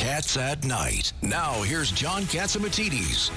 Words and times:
Cats 0.00 0.38
at 0.38 0.64
Night. 0.64 1.12
Now, 1.20 1.60
here's 1.60 1.92
John 1.92 2.22
Catsimatidis. 2.22 3.30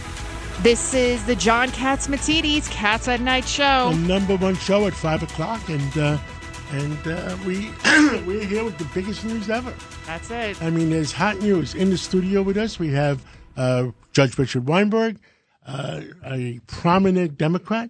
This 0.63 0.93
is 0.93 1.21
the 1.25 1.36
John 1.36 1.67
Catsimatidis 1.71 2.71
Cats 2.71 3.09
at 3.09 3.20
Night 3.20 3.46
show. 3.46 3.92
The 3.92 4.08
number 4.08 4.38
one 4.38 4.56
show 4.56 4.88
at 4.88 4.94
5 4.94 5.24
o'clock, 5.24 5.68
and 5.68 5.98
uh, 5.98 6.18
and 6.72 6.98
uh, 7.06 7.36
we, 7.46 7.70
we're 8.26 8.46
here 8.46 8.64
with 8.64 8.78
the 8.78 8.88
biggest 8.94 9.26
news 9.26 9.50
ever. 9.50 9.73
That's 10.05 10.32
it. 10.32 10.64
I 10.64 10.70
mean, 10.70 10.89
there's 10.89 11.12
hot 11.12 11.38
news. 11.39 11.76
In 11.76 11.89
the 11.89 11.97
studio 11.97 12.41
with 12.41 12.55
us, 12.55 12.80
we 12.80 12.93
have 12.93 13.25
uh, 13.57 13.88
Judge 14.14 14.38
Richard 14.38 14.66
Weinberg, 14.66 15.20
uh, 15.68 16.00
a 16.25 16.61
prominent 16.68 17.38
Democrat. 17.38 17.89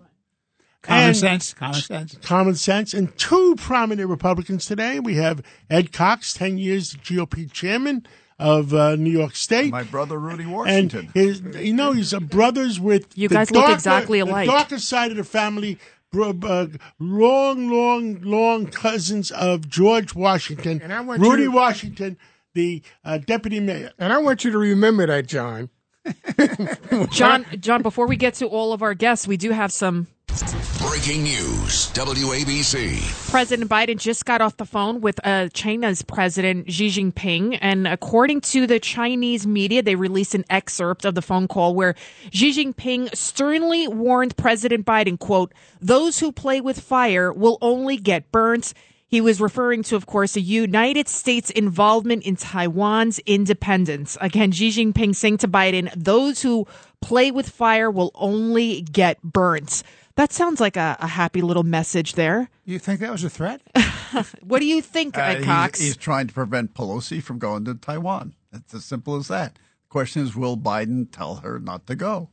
Common 0.81 1.03
and 1.09 1.15
sense, 1.15 1.53
common 1.53 1.79
sense. 1.79 2.17
Common 2.23 2.55
sense. 2.55 2.95
And 2.95 3.15
two 3.19 3.53
prominent 3.55 4.09
Republicans 4.09 4.65
today. 4.65 4.99
We 4.99 5.13
have 5.17 5.43
Ed 5.69 5.93
Cox, 5.93 6.33
10 6.33 6.57
years 6.57 6.95
GOP 6.95 7.51
chairman 7.51 8.07
of 8.39 8.73
uh, 8.73 8.95
New 8.95 9.11
York 9.11 9.35
State. 9.35 9.71
My 9.71 9.83
brother 9.83 10.19
Rudy 10.19 10.43
and 10.43 10.51
Washington. 10.53 11.09
his, 11.13 11.41
you 11.41 11.73
know, 11.73 11.91
he's 11.93 12.13
a 12.13 12.19
brothers 12.19 12.79
with 12.79 13.17
You 13.17 13.27
the 13.29 13.35
guys 13.35 13.51
look 13.51 13.69
exactly 13.69 14.19
alike. 14.19 14.47
The 14.47 14.51
darker 14.53 14.79
side 14.79 15.11
of 15.11 15.17
the 15.17 15.23
family, 15.23 15.77
uh, 16.15 16.67
long, 16.99 17.69
long, 17.69 18.21
long 18.21 18.67
cousins 18.67 19.31
of 19.31 19.67
George 19.69 20.13
Washington, 20.15 20.81
And 20.81 20.93
I 20.93 21.01
want 21.01 21.21
Rudy 21.21 21.43
to- 21.43 21.49
Washington, 21.49 22.17
the 22.53 22.81
uh, 23.03 23.17
deputy 23.17 23.59
mayor. 23.59 23.91
And 23.97 24.13
I 24.13 24.17
want 24.19 24.43
you 24.43 24.51
to 24.51 24.57
remember 24.57 25.07
that, 25.07 25.27
John. 25.27 25.69
John, 27.11 27.45
John, 27.59 27.81
before 27.81 28.07
we 28.07 28.17
get 28.17 28.33
to 28.35 28.45
all 28.47 28.73
of 28.73 28.81
our 28.81 28.93
guests, 28.93 29.27
we 29.27 29.37
do 29.37 29.51
have 29.51 29.71
some. 29.71 30.07
Breaking 30.33 31.23
news. 31.23 31.91
WABC. 31.93 33.29
President 33.29 33.69
Biden 33.69 33.99
just 33.99 34.25
got 34.25 34.41
off 34.41 34.57
the 34.57 34.65
phone 34.65 34.99
with 34.99 35.19
uh, 35.23 35.49
China's 35.49 36.01
President 36.01 36.71
Xi 36.71 36.87
Jinping. 36.87 37.59
And 37.61 37.87
according 37.87 38.41
to 38.41 38.65
the 38.65 38.79
Chinese 38.79 39.45
media, 39.45 39.83
they 39.83 39.93
released 39.93 40.33
an 40.33 40.43
excerpt 40.49 41.05
of 41.05 41.13
the 41.13 41.21
phone 41.21 41.47
call 41.47 41.75
where 41.75 41.93
Xi 42.31 42.51
Jinping 42.51 43.15
sternly 43.15 43.87
warned 43.87 44.35
President 44.35 44.87
Biden, 44.87 45.19
quote, 45.19 45.53
those 45.79 46.17
who 46.17 46.31
play 46.31 46.61
with 46.61 46.79
fire 46.79 47.31
will 47.31 47.59
only 47.61 47.97
get 47.97 48.31
burnt. 48.31 48.73
He 49.05 49.21
was 49.21 49.39
referring 49.39 49.83
to, 49.83 49.95
of 49.95 50.07
course, 50.07 50.33
the 50.33 50.41
United 50.41 51.07
States 51.07 51.51
involvement 51.51 52.23
in 52.23 52.37
Taiwan's 52.37 53.19
independence. 53.27 54.17
Again, 54.19 54.51
Xi 54.51 54.69
Jinping 54.69 55.15
saying 55.15 55.37
to 55.37 55.47
Biden, 55.47 55.93
those 55.95 56.41
who 56.41 56.65
play 57.01 57.29
with 57.29 57.49
fire 57.49 57.91
will 57.91 58.09
only 58.15 58.81
get 58.81 59.21
burnt. 59.21 59.83
That 60.15 60.31
sounds 60.31 60.59
like 60.61 60.77
a, 60.77 60.95
a 60.99 61.07
happy 61.07 61.41
little 61.41 61.63
message 61.63 62.13
there. 62.13 62.49
You 62.65 62.77
think 62.79 62.99
that 62.99 63.11
was 63.11 63.23
a 63.23 63.29
threat? 63.29 63.61
What 64.43 64.59
do 64.59 64.67
you 64.67 64.79
think, 64.83 65.17
Uh, 65.17 65.21
Ed 65.21 65.33
he's- 65.37 65.45
Cox? 65.45 65.79
He's, 65.81 65.97
trying 65.97 66.27
to 66.27 66.33
prevent 66.35 66.75
Pelosi 66.75 67.21
from 67.21 67.39
going 67.39 67.65
to 67.65 67.73
Taiwan. 67.73 68.35
It's 68.51 68.71
as 68.75 68.85
simple 68.85 69.15
as 69.15 69.27
that. 69.29 69.55
The 69.55 69.89
question 69.89 70.21
is, 70.21 70.35
will 70.35 70.55
Biden 70.55 71.07
tell 71.11 71.37
her 71.37 71.57
not 71.57 71.87
to 71.87 71.95
go? 71.95 72.29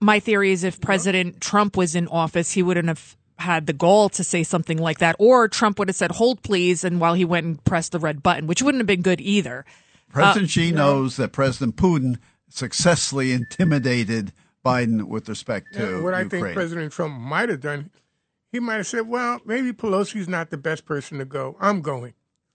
My 0.00 0.20
theory 0.20 0.52
is 0.52 0.62
if 0.62 0.80
President 0.80 1.40
Trump 1.40 1.76
was 1.76 1.96
in 1.96 2.06
office, 2.06 2.52
he 2.52 2.62
wouldn't 2.62 2.86
have 2.86 3.16
had 3.40 3.66
the 3.66 3.72
gall 3.72 4.08
to 4.10 4.22
say 4.22 4.44
something 4.44 4.78
like 4.78 4.98
that. 5.00 5.16
Or 5.18 5.48
Trump 5.48 5.80
would 5.80 5.88
have 5.88 5.96
said, 5.96 6.12
hold 6.12 6.42
please, 6.44 6.84
and 6.84 7.00
while 7.00 7.14
he 7.14 7.24
went 7.24 7.44
and 7.44 7.64
pressed 7.64 7.90
the 7.90 7.98
red 7.98 8.22
button, 8.22 8.46
which 8.46 8.62
wouldn't 8.62 8.78
have 8.80 8.86
been 8.86 9.02
good 9.02 9.20
either. 9.20 9.64
President 10.12 10.48
Xi 10.50 10.70
knows 10.70 11.16
that 11.16 11.32
President 11.32 11.74
Putin 11.74 12.18
successfully 12.48 13.32
intimidated 13.32 14.32
Biden 14.66 15.04
with 15.04 15.28
respect 15.28 15.74
to 15.74 16.02
what 16.02 16.14
I 16.14 16.22
Ukraine. 16.22 16.42
think 16.44 16.54
President 16.54 16.92
Trump 16.92 17.18
might 17.20 17.48
have 17.48 17.60
done, 17.60 17.90
he 18.52 18.60
might 18.60 18.76
have 18.76 18.86
said, 18.86 19.08
"Well, 19.08 19.40
maybe 19.44 19.72
Pelosi's 19.72 20.28
not 20.28 20.50
the 20.50 20.56
best 20.58 20.84
person 20.84 21.18
to 21.18 21.24
go. 21.24 21.56
I'm 21.60 21.80
going." 21.82 22.14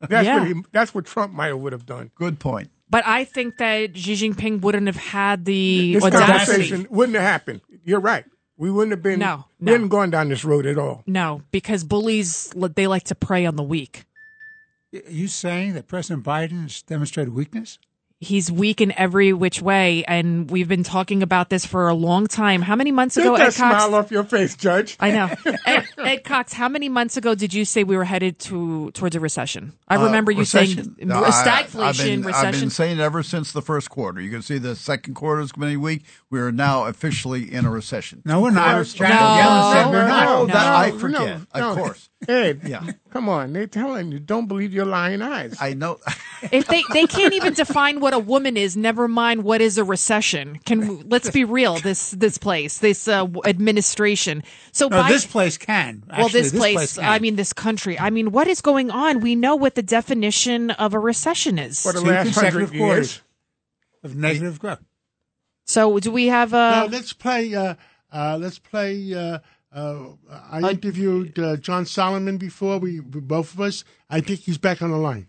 that's 0.00 0.26
Yeah. 0.26 0.38
what 0.40 0.48
he. 0.48 0.54
That's 0.72 0.94
what 0.94 1.04
Trump 1.06 1.32
might 1.32 1.48
have 1.48 1.58
would 1.58 1.72
have 1.72 1.86
done. 1.86 2.10
Good 2.14 2.38
point. 2.38 2.70
But 2.90 3.06
I 3.06 3.24
think 3.24 3.56
that 3.56 3.96
Xi 3.96 4.14
Jinping 4.14 4.60
wouldn't 4.60 4.86
have 4.86 4.96
had 4.96 5.44
the 5.46 5.94
This 5.94 6.04
audacity. 6.04 6.32
conversation 6.32 6.86
wouldn't 6.90 7.14
have 7.16 7.24
happened. 7.24 7.62
You're 7.84 8.00
right. 8.00 8.24
We 8.58 8.70
wouldn't 8.70 8.90
have 8.92 9.02
been. 9.02 9.18
No, 9.18 9.46
we 9.58 9.66
no. 9.66 9.72
hadn't 9.72 9.88
gone 9.88 10.10
down 10.10 10.28
this 10.28 10.44
road 10.44 10.66
at 10.66 10.78
all. 10.78 11.02
No, 11.06 11.42
because 11.50 11.84
bullies, 11.84 12.52
they 12.76 12.86
like 12.86 13.04
to 13.04 13.14
prey 13.14 13.46
on 13.46 13.56
the 13.56 13.62
weak. 13.62 14.04
Are 14.94 15.10
you 15.10 15.26
saying 15.26 15.72
that 15.72 15.88
President 15.88 16.22
Biden 16.24 16.64
has 16.64 16.82
demonstrated 16.82 17.32
weakness? 17.34 17.78
He's 18.22 18.52
weak 18.52 18.80
in 18.80 18.92
every 18.96 19.32
which 19.32 19.60
way, 19.60 20.04
and 20.06 20.48
we've 20.48 20.68
been 20.68 20.84
talking 20.84 21.24
about 21.24 21.50
this 21.50 21.66
for 21.66 21.88
a 21.88 21.94
long 21.94 22.28
time. 22.28 22.62
How 22.62 22.76
many 22.76 22.92
months 22.92 23.16
Take 23.16 23.24
ago, 23.24 23.36
that 23.36 23.40
Ed 23.42 23.44
Cox? 23.46 23.56
smile 23.56 23.94
off 23.96 24.12
your 24.12 24.22
face, 24.22 24.54
Judge. 24.54 24.96
I 25.00 25.10
know. 25.10 25.28
Ed, 25.66 25.88
Ed 25.98 26.18
Cox, 26.22 26.52
how 26.52 26.68
many 26.68 26.88
months 26.88 27.16
ago 27.16 27.34
did 27.34 27.52
you 27.52 27.64
say 27.64 27.82
we 27.82 27.96
were 27.96 28.04
headed 28.04 28.38
to 28.38 28.92
towards 28.92 29.16
a 29.16 29.20
recession? 29.20 29.72
I 29.88 29.96
Uh, 29.96 30.04
remember 30.04 30.30
you 30.30 30.38
recession. 30.38 30.94
saying 30.96 31.08
No, 31.08 31.20
stagflation, 31.24 31.80
I've 31.82 31.96
been, 31.98 32.26
I've 32.32 32.52
been 32.60 32.70
saying 32.70 32.98
it 33.00 33.02
ever 33.02 33.24
since 33.24 33.50
the 33.50 33.60
first 33.60 33.90
quarter. 33.90 34.20
You 34.20 34.30
can 34.30 34.40
see 34.42 34.58
the 34.58 34.76
second 34.76 35.14
quarter 35.14 35.40
is 35.42 35.50
going 35.50 35.68
to 35.68 35.72
be 35.72 35.76
weak. 35.76 36.04
We 36.30 36.38
are 36.38 36.52
now 36.52 36.84
officially 36.86 37.52
in 37.52 37.64
a 37.66 37.70
recession. 37.70 38.22
No, 38.24 38.40
we're 38.40 38.52
not. 38.52 38.76
No, 38.76 38.84
Janet 38.84 39.14
no, 39.16 39.20
Yellen 39.20 39.72
said 39.72 39.90
we're 39.90 40.06
not. 40.08 40.28
Oh, 40.28 40.46
No. 40.46 40.54
that 40.54 40.66
I 40.66 40.90
No, 40.90 40.98
forget. 40.98 41.20
no, 41.20 41.34
Of 41.54 41.60
no. 41.60 41.74
course. 41.82 42.08
Ed, 42.28 42.60
Yeah. 42.64 42.92
come 43.10 43.28
on. 43.28 43.52
They're 43.52 43.66
telling 43.66 44.12
you, 44.12 44.18
don't 44.20 44.46
believe 44.46 44.72
your 44.72 44.84
lying 44.86 45.22
eyes. 45.22 45.56
I 45.60 45.74
know. 45.74 45.98
if 46.52 46.66
they 46.68 46.82
they 46.92 47.06
can't 47.06 47.32
even 47.34 47.52
define 47.54 48.00
what 48.00 48.14
a 48.14 48.18
woman 48.18 48.56
is, 48.56 48.76
never 48.76 49.08
mind 49.08 49.42
what 49.44 49.60
is 49.60 49.76
a 49.78 49.84
recession. 49.84 50.58
Can 50.64 51.08
let's 51.08 51.30
be 51.30 51.44
real? 51.44 51.78
This 51.78 52.12
this 52.12 52.38
place, 52.38 52.78
this 52.78 53.08
uh, 53.08 53.26
administration. 53.44 54.42
So 54.72 54.88
No, 54.88 55.02
Biden- 55.02 55.08
this 55.08 55.26
place 55.26 55.58
can. 55.58 56.04
well, 56.08 56.26
Actually, 56.26 56.40
this, 56.42 56.52
place, 56.52 56.94
can. 56.96 57.04
I 57.04 57.18
mean, 57.18 57.36
this 57.36 57.52
country. 57.52 57.98
I 57.98 58.10
mean, 58.10 58.30
what 58.30 58.46
is 58.46 58.60
going 58.60 58.90
on? 58.90 59.20
We 59.20 59.34
know 59.34 59.56
what 59.56 59.74
the 59.74 59.82
definition 59.82 60.70
of 60.70 60.94
a 60.94 60.98
recession 60.98 61.58
is. 61.58 61.80
For 61.82 61.92
the 61.92 62.00
two 62.00 62.06
last 62.08 62.34
hundred 62.34 62.72
years. 62.72 63.20
of 64.04 64.14
negative 64.16 64.58
growth. 64.60 64.80
So, 65.64 65.98
do 66.00 66.10
we 66.10 66.26
have 66.26 66.52
Now, 66.52 66.86
a? 66.86 66.88
let's 66.88 67.12
play. 67.12 67.54
Uh, 67.54 67.74
uh, 68.12 68.36
let's 68.40 68.58
play. 68.58 69.40
Uh, 69.74 70.10
uh, 70.30 70.40
I 70.50 70.70
interviewed 70.70 71.38
uh, 71.38 71.56
John 71.56 71.86
Solomon 71.86 72.36
before. 72.36 72.78
We 72.78 73.00
both 73.00 73.54
of 73.54 73.60
us. 73.60 73.84
I 74.10 74.20
think 74.20 74.40
he's 74.40 74.58
back 74.58 74.82
on 74.82 74.90
the 74.90 74.98
line. 74.98 75.28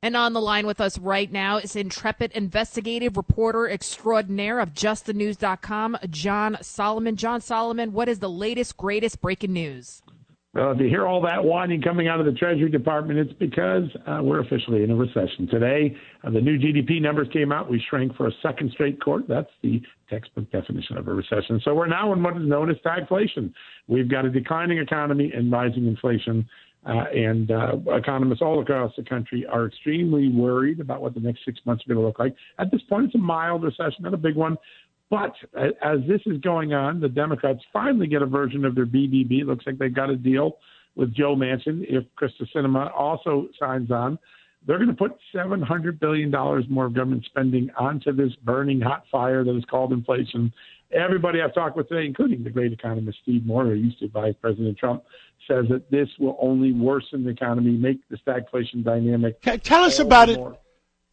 And 0.00 0.16
on 0.16 0.32
the 0.32 0.40
line 0.40 0.64
with 0.64 0.80
us 0.80 0.96
right 0.96 1.30
now 1.30 1.56
is 1.56 1.74
intrepid 1.74 2.30
investigative 2.32 3.16
reporter 3.16 3.68
extraordinaire 3.68 4.60
of 4.60 4.72
justthenews.com, 4.72 5.98
John 6.08 6.56
Solomon. 6.62 7.16
John 7.16 7.40
Solomon, 7.40 7.92
what 7.92 8.08
is 8.08 8.20
the 8.20 8.30
latest, 8.30 8.76
greatest 8.76 9.20
breaking 9.20 9.52
news? 9.52 10.02
Well, 10.54 10.72
if 10.72 10.80
you 10.80 10.88
hear 10.88 11.06
all 11.06 11.20
that 11.22 11.44
whining 11.44 11.82
coming 11.82 12.08
out 12.08 12.20
of 12.20 12.26
the 12.26 12.32
Treasury 12.32 12.70
Department, 12.70 13.18
it's 13.18 13.32
because 13.34 13.84
uh, 14.06 14.20
we're 14.22 14.40
officially 14.40 14.82
in 14.82 14.90
a 14.90 14.96
recession. 14.96 15.46
Today, 15.46 15.94
uh, 16.24 16.30
the 16.30 16.40
new 16.40 16.58
GDP 16.58 17.02
numbers 17.02 17.28
came 17.34 17.52
out. 17.52 17.70
We 17.70 17.84
shrank 17.90 18.16
for 18.16 18.28
a 18.28 18.32
second 18.42 18.70
straight 18.72 18.98
quarter. 18.98 19.24
That's 19.28 19.50
the 19.62 19.82
textbook 20.08 20.50
definition 20.50 20.96
of 20.96 21.06
a 21.06 21.12
recession. 21.12 21.60
So 21.62 21.74
we're 21.74 21.86
now 21.86 22.14
in 22.14 22.22
what 22.22 22.34
is 22.38 22.48
known 22.48 22.70
as 22.70 22.76
stagflation. 22.78 23.52
We've 23.88 24.10
got 24.10 24.24
a 24.24 24.30
declining 24.30 24.78
economy 24.78 25.30
and 25.34 25.52
rising 25.52 25.86
inflation. 25.86 26.48
Uh, 26.86 27.04
and 27.12 27.50
uh, 27.50 27.72
economists 27.88 28.40
all 28.40 28.62
across 28.62 28.92
the 28.96 29.02
country 29.02 29.44
are 29.44 29.66
extremely 29.66 30.28
worried 30.28 30.80
about 30.80 31.02
what 31.02 31.12
the 31.12 31.20
next 31.20 31.40
six 31.44 31.58
months 31.66 31.84
are 31.84 31.92
going 31.92 32.00
to 32.00 32.06
look 32.06 32.18
like. 32.18 32.34
At 32.58 32.70
this 32.70 32.80
point, 32.88 33.06
it's 33.06 33.14
a 33.16 33.18
mild 33.18 33.64
recession, 33.64 33.96
not 34.00 34.14
a 34.14 34.16
big 34.16 34.36
one. 34.36 34.56
But 35.10 35.32
as 35.56 36.00
this 36.06 36.20
is 36.26 36.38
going 36.40 36.74
on, 36.74 37.00
the 37.00 37.08
Democrats 37.08 37.60
finally 37.72 38.06
get 38.06 38.20
a 38.20 38.26
version 38.26 38.64
of 38.64 38.74
their 38.74 38.86
BBB. 38.86 39.40
It 39.40 39.46
looks 39.46 39.66
like 39.66 39.78
they've 39.78 39.94
got 39.94 40.10
a 40.10 40.16
deal 40.16 40.58
with 40.96 41.14
Joe 41.14 41.34
Manchin. 41.34 41.84
If 41.88 42.04
Kyrsten 42.20 42.46
Sinema 42.54 42.92
also 42.94 43.48
signs 43.58 43.90
on, 43.90 44.18
they're 44.66 44.76
going 44.76 44.90
to 44.90 44.94
put 44.94 45.12
$700 45.34 45.98
billion 45.98 46.30
more 46.68 46.86
of 46.86 46.94
government 46.94 47.24
spending 47.24 47.70
onto 47.78 48.12
this 48.12 48.34
burning 48.42 48.80
hot 48.80 49.04
fire 49.10 49.44
that 49.44 49.56
is 49.56 49.64
called 49.64 49.92
inflation. 49.92 50.52
Everybody 50.90 51.40
I've 51.40 51.54
talked 51.54 51.76
with 51.76 51.88
today, 51.88 52.04
including 52.06 52.44
the 52.44 52.50
great 52.50 52.72
economist 52.72 53.18
Steve 53.22 53.46
Moore, 53.46 53.66
who 53.66 53.74
used 53.74 54.00
to 54.00 54.06
advise 54.06 54.34
President 54.40 54.76
Trump, 54.76 55.04
says 55.46 55.66
that 55.70 55.90
this 55.90 56.08
will 56.18 56.36
only 56.40 56.72
worsen 56.72 57.24
the 57.24 57.30
economy, 57.30 57.70
make 57.70 58.00
the 58.10 58.16
stagflation 58.16 58.84
dynamic. 58.84 59.40
Tell 59.62 59.84
us 59.84 60.00
about 60.00 60.28
it, 60.28 60.38
more. 60.38 60.58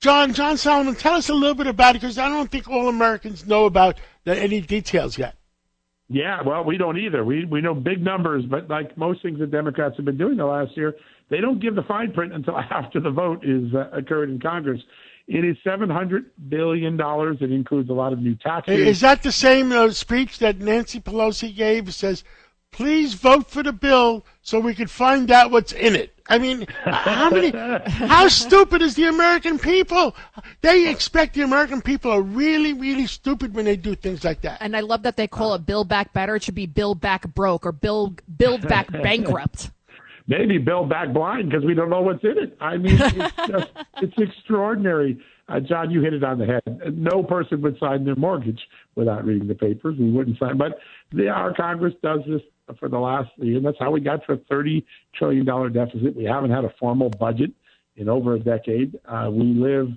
John. 0.06 0.34
John 0.34 0.56
Solomon. 0.58 0.94
Tell 0.94 1.16
us 1.16 1.30
a 1.30 1.34
little 1.34 1.56
bit 1.56 1.66
about 1.66 1.96
it 1.96 2.02
because 2.02 2.20
I 2.20 2.30
don't 2.30 2.52
think 2.52 2.70
all 2.70 2.88
Americans 2.88 3.48
know 3.48 3.66
about 3.66 4.00
the, 4.24 4.38
any 4.38 4.62
details 4.62 5.18
yet. 5.18 5.36
Yeah, 6.08 6.44
well, 6.44 6.64
we 6.64 6.78
don't 6.78 7.00
either. 7.00 7.26
We 7.26 7.46
we 7.46 7.62
know 7.62 7.74
big 7.74 8.04
numbers, 8.04 8.46
but 8.46 8.70
like 8.70 8.96
most 8.96 9.24
things 9.24 9.40
the 9.40 9.48
Democrats 9.48 9.96
have 9.96 10.06
been 10.06 10.18
doing 10.18 10.38
the 10.38 10.46
last 10.46 10.78
year, 10.78 10.94
they 11.30 11.42
don't 11.42 11.60
give 11.60 11.74
the 11.74 11.82
fine 11.82 12.12
print 12.12 12.34
until 12.34 12.56
after 12.72 13.00
the 13.00 13.10
vote 13.10 13.44
is 13.44 13.74
uh, 13.74 13.90
occurred 13.92 14.30
in 14.30 14.40
Congress. 14.40 14.80
It 15.28 15.44
is 15.44 15.58
seven 15.64 15.90
hundred 15.90 16.26
billion 16.50 16.98
dollars. 16.98 17.38
It 17.42 17.52
includes 17.52 17.90
a 17.90 17.94
lot 17.94 18.14
of 18.14 18.20
new 18.20 18.36
taxes. 18.36 18.78
Is 18.78 19.00
that 19.02 19.24
the 19.24 19.32
same 19.32 19.72
uh, 19.72 19.90
speech 19.90 20.38
that 20.38 20.60
Nancy 20.60 21.00
Pelosi 21.00 21.56
gave? 21.56 21.88
It 21.88 21.94
says, 21.94 22.24
"Please 22.76 23.14
vote 23.14 23.50
for 23.50 23.64
the 23.64 23.72
bill 23.74 24.26
so 24.42 24.60
we 24.60 24.76
can 24.76 24.88
find 24.88 25.32
out 25.32 25.52
what's 25.52 25.72
in 25.72 25.96
it." 25.96 26.12
I 26.28 26.40
mean, 26.40 26.66
how 26.84 27.30
many? 27.30 27.52
How 27.52 28.28
stupid 28.44 28.82
is 28.82 28.96
the 28.96 29.08
American 29.08 29.60
people? 29.60 30.16
They 30.62 30.90
expect 30.90 31.36
the 31.36 31.42
American 31.44 31.82
people 31.82 32.12
are 32.12 32.22
really, 32.22 32.74
really 32.74 33.06
stupid 33.06 33.54
when 33.54 33.66
they 33.66 33.76
do 33.76 33.94
things 33.96 34.24
like 34.24 34.42
that. 34.42 34.58
And 34.62 34.76
I 34.76 34.80
love 34.82 35.04
that 35.04 35.18
they 35.18 35.28
call 35.28 35.54
it 35.54 35.66
Build 35.66 35.88
Back 35.88 36.14
Better. 36.14 36.36
It 36.36 36.44
should 36.44 36.56
be 36.56 36.66
Build 36.66 37.00
Back 37.00 37.28
Broke 37.36 37.66
or 37.66 37.72
Build 37.72 38.22
Build 38.38 38.68
Back 38.68 38.92
Bankrupt. 39.04 39.70
maybe 40.28 40.58
build 40.58 40.90
back 40.90 41.14
blind 41.14 41.50
because 41.50 41.64
we 41.64 41.76
don't 41.76 41.90
know 41.92 42.02
what's 42.02 42.24
in 42.24 42.38
it. 42.38 42.58
I 42.60 42.78
mean, 42.78 42.98
it's 43.00 43.36
just 43.48 43.68
it's 44.02 44.18
extraordinary. 44.18 45.20
Uh, 45.48 45.60
John, 45.60 45.92
you 45.92 46.02
hit 46.02 46.16
it 46.16 46.24
on 46.24 46.40
the 46.40 46.46
head. 46.48 46.98
No 46.98 47.22
person 47.22 47.62
would 47.62 47.78
sign 47.80 48.04
their 48.04 48.16
mortgage 48.16 48.62
without 48.96 49.24
reading 49.26 49.48
the 49.48 49.54
papers. 49.54 49.96
We 50.00 50.10
wouldn't 50.10 50.40
sign, 50.40 50.58
but 50.58 50.80
the, 51.12 51.28
our 51.30 51.54
Congress 51.54 51.94
does 52.02 52.22
this 52.28 52.42
for 52.80 52.90
the 52.90 52.98
last 52.98 53.30
year, 53.38 53.58
and 53.58 53.66
that's 53.66 53.78
how 53.80 53.92
we 53.92 54.02
got 54.02 54.26
to 54.26 54.34
a 54.34 54.38
thirty 54.50 54.86
trillion 55.14 55.46
dollar 55.46 55.70
deficit. 55.70 56.16
We 56.16 56.26
haven't 56.26 56.52
had 56.52 56.66
a 56.66 56.74
formal 56.80 57.10
budget 57.10 57.52
in 57.96 58.10
over 58.10 58.36
a 58.36 58.40
decade. 58.40 58.98
Uh, 59.06 59.30
we 59.32 59.46
live 59.46 59.90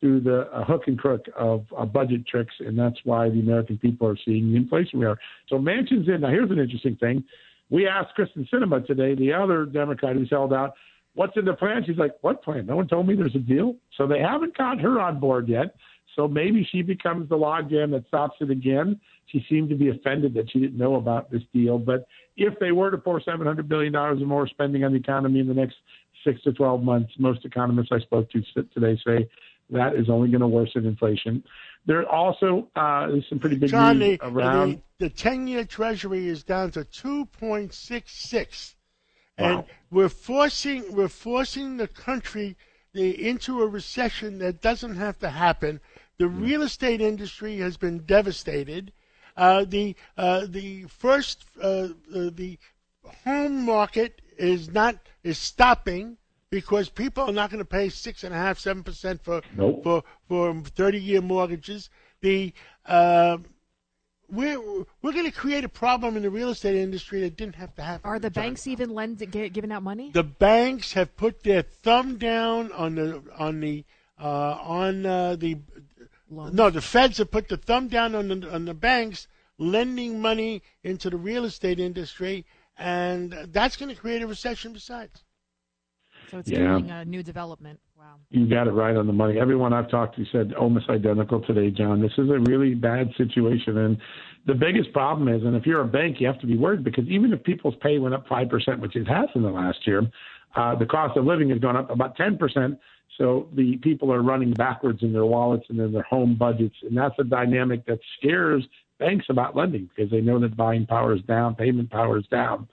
through 0.00 0.20
the 0.20 0.42
uh, 0.52 0.64
hook 0.64 0.82
and 0.86 0.98
crook 0.98 1.26
of 1.36 1.64
uh, 1.76 1.84
budget 1.84 2.26
tricks, 2.26 2.54
and 2.60 2.78
that's 2.78 2.98
why 3.04 3.28
the 3.28 3.40
American 3.40 3.78
people 3.78 4.06
are 4.06 4.18
seeing 4.24 4.50
the 4.50 4.56
inflation 4.56 4.98
we 4.98 5.06
are. 5.06 5.18
So 5.48 5.56
Manchin's 5.56 6.08
in. 6.08 6.20
Now, 6.20 6.28
here's 6.28 6.50
an 6.50 6.58
interesting 6.58 6.96
thing. 6.96 7.24
We 7.70 7.88
asked 7.88 8.10
Kyrsten 8.18 8.48
Sinema 8.50 8.86
today, 8.86 9.14
the 9.14 9.32
other 9.32 9.64
Democrat 9.64 10.14
who's 10.14 10.28
held 10.30 10.52
out, 10.52 10.74
what's 11.14 11.36
in 11.36 11.46
the 11.46 11.54
plan? 11.54 11.84
She's 11.86 11.96
like, 11.96 12.14
what 12.20 12.42
plan? 12.42 12.66
No 12.66 12.76
one 12.76 12.88
told 12.88 13.06
me 13.06 13.14
there's 13.14 13.34
a 13.34 13.38
deal. 13.38 13.76
So 13.96 14.06
they 14.06 14.20
haven't 14.20 14.56
got 14.56 14.80
her 14.80 15.00
on 15.00 15.18
board 15.18 15.48
yet. 15.48 15.74
So 16.14 16.28
maybe 16.28 16.68
she 16.70 16.82
becomes 16.82 17.28
the 17.28 17.36
logjam 17.36 17.92
that 17.92 18.06
stops 18.08 18.36
it 18.40 18.50
again. 18.50 19.00
She 19.26 19.44
seemed 19.48 19.68
to 19.70 19.74
be 19.74 19.88
offended 19.88 20.34
that 20.34 20.50
she 20.50 20.60
didn't 20.60 20.76
know 20.78 20.96
about 20.96 21.30
this 21.30 21.42
deal. 21.52 21.78
But 21.78 22.06
if 22.36 22.58
they 22.58 22.72
were 22.72 22.90
to 22.90 22.98
pour 22.98 23.20
$700 23.20 23.68
billion 23.68 23.94
or 23.94 24.14
more 24.16 24.46
spending 24.46 24.84
on 24.84 24.92
the 24.92 24.98
economy 24.98 25.40
in 25.40 25.48
the 25.48 25.54
next 25.54 25.76
six 26.24 26.40
to 26.42 26.52
12 26.52 26.82
months, 26.82 27.12
most 27.18 27.44
economists 27.44 27.90
I 27.92 27.98
spoke 28.00 28.30
to 28.30 28.42
today 28.74 29.00
say 29.06 29.28
that 29.70 29.94
is 29.94 30.08
only 30.10 30.28
going 30.28 30.40
to 30.40 30.48
worsen 30.48 30.86
inflation. 30.86 31.42
There 31.86 32.08
also 32.08 32.68
uh, 32.76 33.08
is 33.12 33.24
some 33.28 33.38
pretty 33.38 33.56
big 33.56 33.70
John, 33.70 33.98
news 33.98 34.18
the, 34.20 34.26
around. 34.26 34.80
The, 34.98 35.08
the 35.08 35.14
10-year 35.14 35.64
Treasury 35.64 36.28
is 36.28 36.42
down 36.42 36.70
to 36.72 36.84
2.66, 36.84 38.74
and 39.38 39.56
Wow. 39.56 39.66
we're 39.90 40.08
forcing 40.08 40.94
we're 40.94 41.08
forcing 41.08 41.76
the 41.76 41.88
country 41.88 42.56
the, 42.92 43.26
into 43.28 43.62
a 43.62 43.66
recession 43.66 44.38
that 44.38 44.60
doesn't 44.62 44.96
have 44.96 45.18
to 45.18 45.30
happen. 45.30 45.80
The 46.18 46.28
Hmm. 46.28 46.42
real 46.42 46.62
estate 46.62 47.00
industry 47.00 47.58
has 47.58 47.76
been 47.76 47.98
devastated. 48.06 48.92
Uh, 49.36 49.64
the 49.64 49.96
uh, 50.16 50.46
the 50.48 50.84
first 50.84 51.44
uh, 51.62 51.88
uh, 52.14 52.30
the 52.32 52.58
home 53.24 53.64
market 53.64 54.22
is 54.38 54.70
not 54.72 54.96
is 55.22 55.38
stopping 55.38 56.16
because 56.50 56.88
people 56.88 57.24
are 57.24 57.32
not 57.32 57.50
going 57.50 57.58
to 57.58 57.64
pay 57.64 57.88
six 57.88 58.22
and 58.22 58.32
a 58.32 58.38
half 58.38 58.58
seven 58.58 58.82
percent 58.82 59.22
for 59.24 59.42
Nope. 59.56 59.82
for 59.82 60.04
for 60.28 60.54
thirty 60.76 61.00
year 61.00 61.20
mortgages. 61.20 61.90
The 62.20 62.52
uh, 62.86 63.38
we're 64.30 64.60
we're 65.02 65.12
going 65.12 65.30
to 65.30 65.36
create 65.36 65.64
a 65.64 65.68
problem 65.68 66.16
in 66.16 66.22
the 66.22 66.30
real 66.30 66.50
estate 66.50 66.76
industry 66.76 67.20
that 67.22 67.36
didn't 67.36 67.56
have 67.56 67.74
to 67.74 67.82
happen. 67.82 68.08
Are 68.08 68.18
the 68.18 68.30
John. 68.30 68.44
banks 68.44 68.66
even 68.66 68.90
lending, 68.90 69.30
giving 69.30 69.72
out 69.72 69.82
money? 69.82 70.10
The 70.12 70.22
banks 70.22 70.92
have 70.92 71.16
put 71.16 71.42
their 71.42 71.62
thumb 71.62 72.18
down 72.18 72.72
on 72.72 72.94
the 72.94 73.22
on 73.36 73.60
the 73.60 73.84
uh, 74.18 74.58
on 74.62 75.04
uh, 75.04 75.36
the 75.36 75.58
Loans. 76.34 76.54
no, 76.54 76.70
the 76.70 76.80
feds 76.80 77.18
have 77.18 77.30
put 77.30 77.48
the 77.48 77.56
thumb 77.56 77.88
down 77.88 78.14
on 78.14 78.28
the 78.28 78.52
on 78.54 78.64
the 78.64 78.74
banks 78.74 79.26
lending 79.58 80.20
money 80.20 80.62
into 80.82 81.08
the 81.10 81.16
real 81.16 81.44
estate 81.44 81.78
industry, 81.78 82.44
and 82.76 83.32
that's 83.48 83.76
going 83.76 83.94
to 83.94 84.00
create 84.00 84.22
a 84.22 84.26
recession. 84.26 84.72
Besides, 84.72 85.22
So 86.30 86.38
it's 86.38 86.50
Yeah. 86.50 86.66
killing 86.66 86.90
a 86.90 87.04
new 87.04 87.22
development. 87.22 87.78
Wow. 87.96 88.14
You 88.30 88.46
got 88.48 88.66
it 88.66 88.72
right 88.72 88.96
on 88.96 89.06
the 89.06 89.12
money. 89.12 89.38
Everyone 89.38 89.72
I've 89.72 89.88
talked 89.90 90.16
to 90.16 90.24
said 90.26 90.52
almost 90.54 90.88
identical 90.88 91.40
today, 91.40 91.70
John. 91.70 92.00
This 92.00 92.12
is 92.18 92.28
a 92.30 92.38
really 92.40 92.74
bad 92.74 93.14
situation. 93.16 93.78
And 93.78 93.98
the 94.46 94.54
biggest 94.54 94.92
problem 94.92 95.28
is, 95.28 95.42
and 95.44 95.54
if 95.54 95.66
you're 95.66 95.82
a 95.82 95.86
bank, 95.86 96.20
you 96.20 96.26
have 96.26 96.40
to 96.40 96.46
be 96.46 96.56
worried 96.56 96.82
because 96.82 97.06
even 97.08 97.32
if 97.32 97.42
people's 97.44 97.76
pay 97.80 97.98
went 97.98 98.14
up 98.14 98.26
5%, 98.26 98.80
which 98.80 98.96
it 98.96 99.06
has 99.06 99.28
in 99.34 99.42
the 99.42 99.50
last 99.50 99.86
year, 99.86 100.02
uh, 100.56 100.74
the 100.74 100.86
cost 100.86 101.16
of 101.16 101.24
living 101.24 101.50
has 101.50 101.58
gone 101.58 101.76
up 101.76 101.90
about 101.90 102.16
10%. 102.16 102.78
So 103.18 103.48
the 103.54 103.76
people 103.76 104.12
are 104.12 104.22
running 104.22 104.52
backwards 104.52 105.02
in 105.02 105.12
their 105.12 105.24
wallets 105.26 105.66
and 105.68 105.78
in 105.78 105.92
their 105.92 106.02
home 106.02 106.36
budgets. 106.36 106.74
And 106.82 106.96
that's 106.96 107.14
a 107.18 107.24
dynamic 107.24 107.86
that 107.86 108.00
scares 108.18 108.66
banks 108.98 109.26
about 109.28 109.56
lending 109.56 109.88
because 109.94 110.10
they 110.10 110.20
know 110.20 110.38
that 110.40 110.56
buying 110.56 110.86
power 110.86 111.14
is 111.14 111.22
down, 111.22 111.54
payment 111.54 111.90
power 111.90 112.18
is 112.18 112.26
down. 112.26 112.68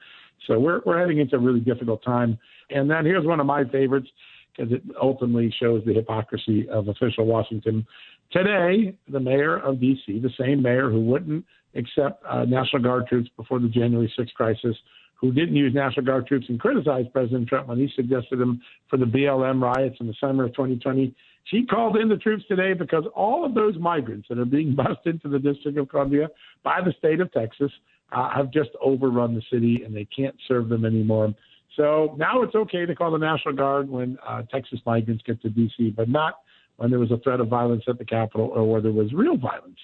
So 0.48 0.60
we're, 0.60 0.82
we're 0.86 1.00
heading 1.00 1.20
into 1.20 1.36
a 1.36 1.40
really 1.40 1.60
difficult 1.60 2.04
time. 2.04 2.40
And 2.70 2.90
then 2.90 3.06
here's 3.06 3.26
one 3.26 3.40
of 3.40 3.46
my 3.46 3.64
favorites 3.66 4.08
because 4.56 4.72
it 4.72 4.82
ultimately 5.02 5.54
shows 5.60 5.84
the 5.86 5.94
hypocrisy 5.94 6.68
of 6.70 6.88
official 6.88 7.26
Washington. 7.26 7.86
Today, 8.32 8.96
the 9.10 9.20
mayor 9.20 9.58
of 9.58 9.80
D.C., 9.80 10.20
the 10.20 10.32
same 10.40 10.62
mayor 10.62 10.90
who 10.90 11.02
wouldn't 11.02 11.46
accept 11.76 12.24
uh, 12.26 12.46
National 12.46 12.82
Guard 12.82 13.08
troops 13.08 13.30
before 13.38 13.60
the 13.60 13.68
January 13.68 14.12
6th 14.18 14.34
crisis, 14.34 14.76
who 15.22 15.32
didn't 15.32 15.56
use 15.56 15.74
National 15.74 16.06
Guard 16.06 16.26
troops 16.26 16.48
and 16.50 16.60
criticized 16.60 17.14
President 17.14 17.48
Trump 17.48 17.68
when 17.68 17.78
he 17.78 17.90
suggested 17.96 18.40
them 18.40 18.60
for 18.90 18.98
the 18.98 19.06
BLM 19.06 19.62
riots 19.62 19.98
in 20.00 20.08
the 20.08 20.16
summer 20.20 20.46
of 20.46 20.52
2020, 20.52 21.16
she 21.46 21.66
called 21.66 21.96
in 21.96 22.10
the 22.10 22.18
troops 22.18 22.44
today 22.48 22.74
because 22.74 23.04
all 23.16 23.46
of 23.46 23.54
those 23.54 23.78
migrants 23.78 24.28
that 24.30 24.40
are 24.40 24.46
being 24.46 24.76
bussed 24.76 25.06
into 25.06 25.30
the 25.30 25.40
District 25.40 25.78
of 25.78 25.90
Columbia 25.90 26.28
by 26.64 26.82
the 26.84 26.94
state 26.98 27.22
of 27.22 27.32
Texas 27.32 27.72
uh, 28.12 28.30
have 28.36 28.52
just 28.52 28.72
overrun 28.84 29.36
the 29.36 29.44
city 29.52 29.84
and 29.86 29.96
they 29.96 30.06
can't 30.06 30.36
serve 30.48 30.70
them 30.70 30.86
anymore. 30.86 31.34
So 31.78 32.16
now 32.18 32.42
it's 32.42 32.56
okay 32.56 32.86
to 32.86 32.96
call 32.96 33.12
the 33.12 33.18
National 33.18 33.54
Guard 33.54 33.90
when 33.90 34.18
uh, 34.28 34.42
Texas 34.52 34.80
migrants 34.86 35.24
get 35.26 35.42
to 35.44 35.50
D.C., 35.50 35.94
but 35.96 36.10
not 36.10 36.40
when 36.78 36.90
there 36.90 37.00
was 37.00 37.12
a 37.12 37.18
threat 37.20 37.40
of 37.40 37.48
violence 37.48 37.84
at 37.88 37.98
the 37.98 38.06
Capitol 38.06 38.52
or 38.54 38.70
where 38.70 38.82
there 38.82 38.92
was 38.92 39.14
real 39.14 39.38
violence 39.38 39.78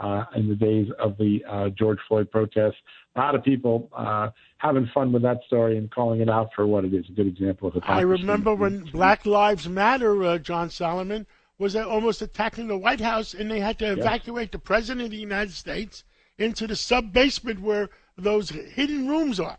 uh, 0.00 0.24
in 0.34 0.48
the 0.48 0.54
days 0.54 0.88
of 0.98 1.16
the 1.18 1.44
uh, 1.48 1.68
George 1.70 1.98
Floyd 2.08 2.30
protests. 2.30 2.76
A 3.16 3.20
lot 3.20 3.34
of 3.34 3.44
people 3.44 3.88
uh, 3.96 4.30
having 4.58 4.90
fun 4.92 5.12
with 5.12 5.22
that 5.22 5.40
story 5.46 5.78
and 5.78 5.90
calling 5.90 6.20
it 6.20 6.28
out 6.28 6.50
for 6.54 6.66
what 6.66 6.84
it 6.84 6.92
is. 6.92 7.04
A 7.08 7.12
good 7.12 7.26
example 7.26 7.68
of 7.68 7.74
hypocrisy. 7.74 7.98
I 7.98 8.02
remember 8.02 8.54
when 8.54 8.84
Black 8.92 9.24
Lives 9.24 9.68
Matter, 9.68 10.24
uh, 10.24 10.38
John 10.38 10.68
Solomon 10.70 11.26
was 11.58 11.76
uh, 11.76 11.88
almost 11.88 12.22
attacking 12.22 12.66
the 12.66 12.76
White 12.76 13.00
House, 13.00 13.34
and 13.34 13.50
they 13.50 13.60
had 13.60 13.78
to 13.78 13.92
evacuate 13.92 14.50
the 14.50 14.58
president 14.58 15.04
of 15.04 15.10
the 15.10 15.16
United 15.16 15.52
States 15.52 16.02
into 16.38 16.66
the 16.66 16.74
sub 16.74 17.12
basement 17.12 17.60
where 17.60 17.88
those 18.16 18.50
hidden 18.50 19.08
rooms 19.08 19.38
are. 19.38 19.58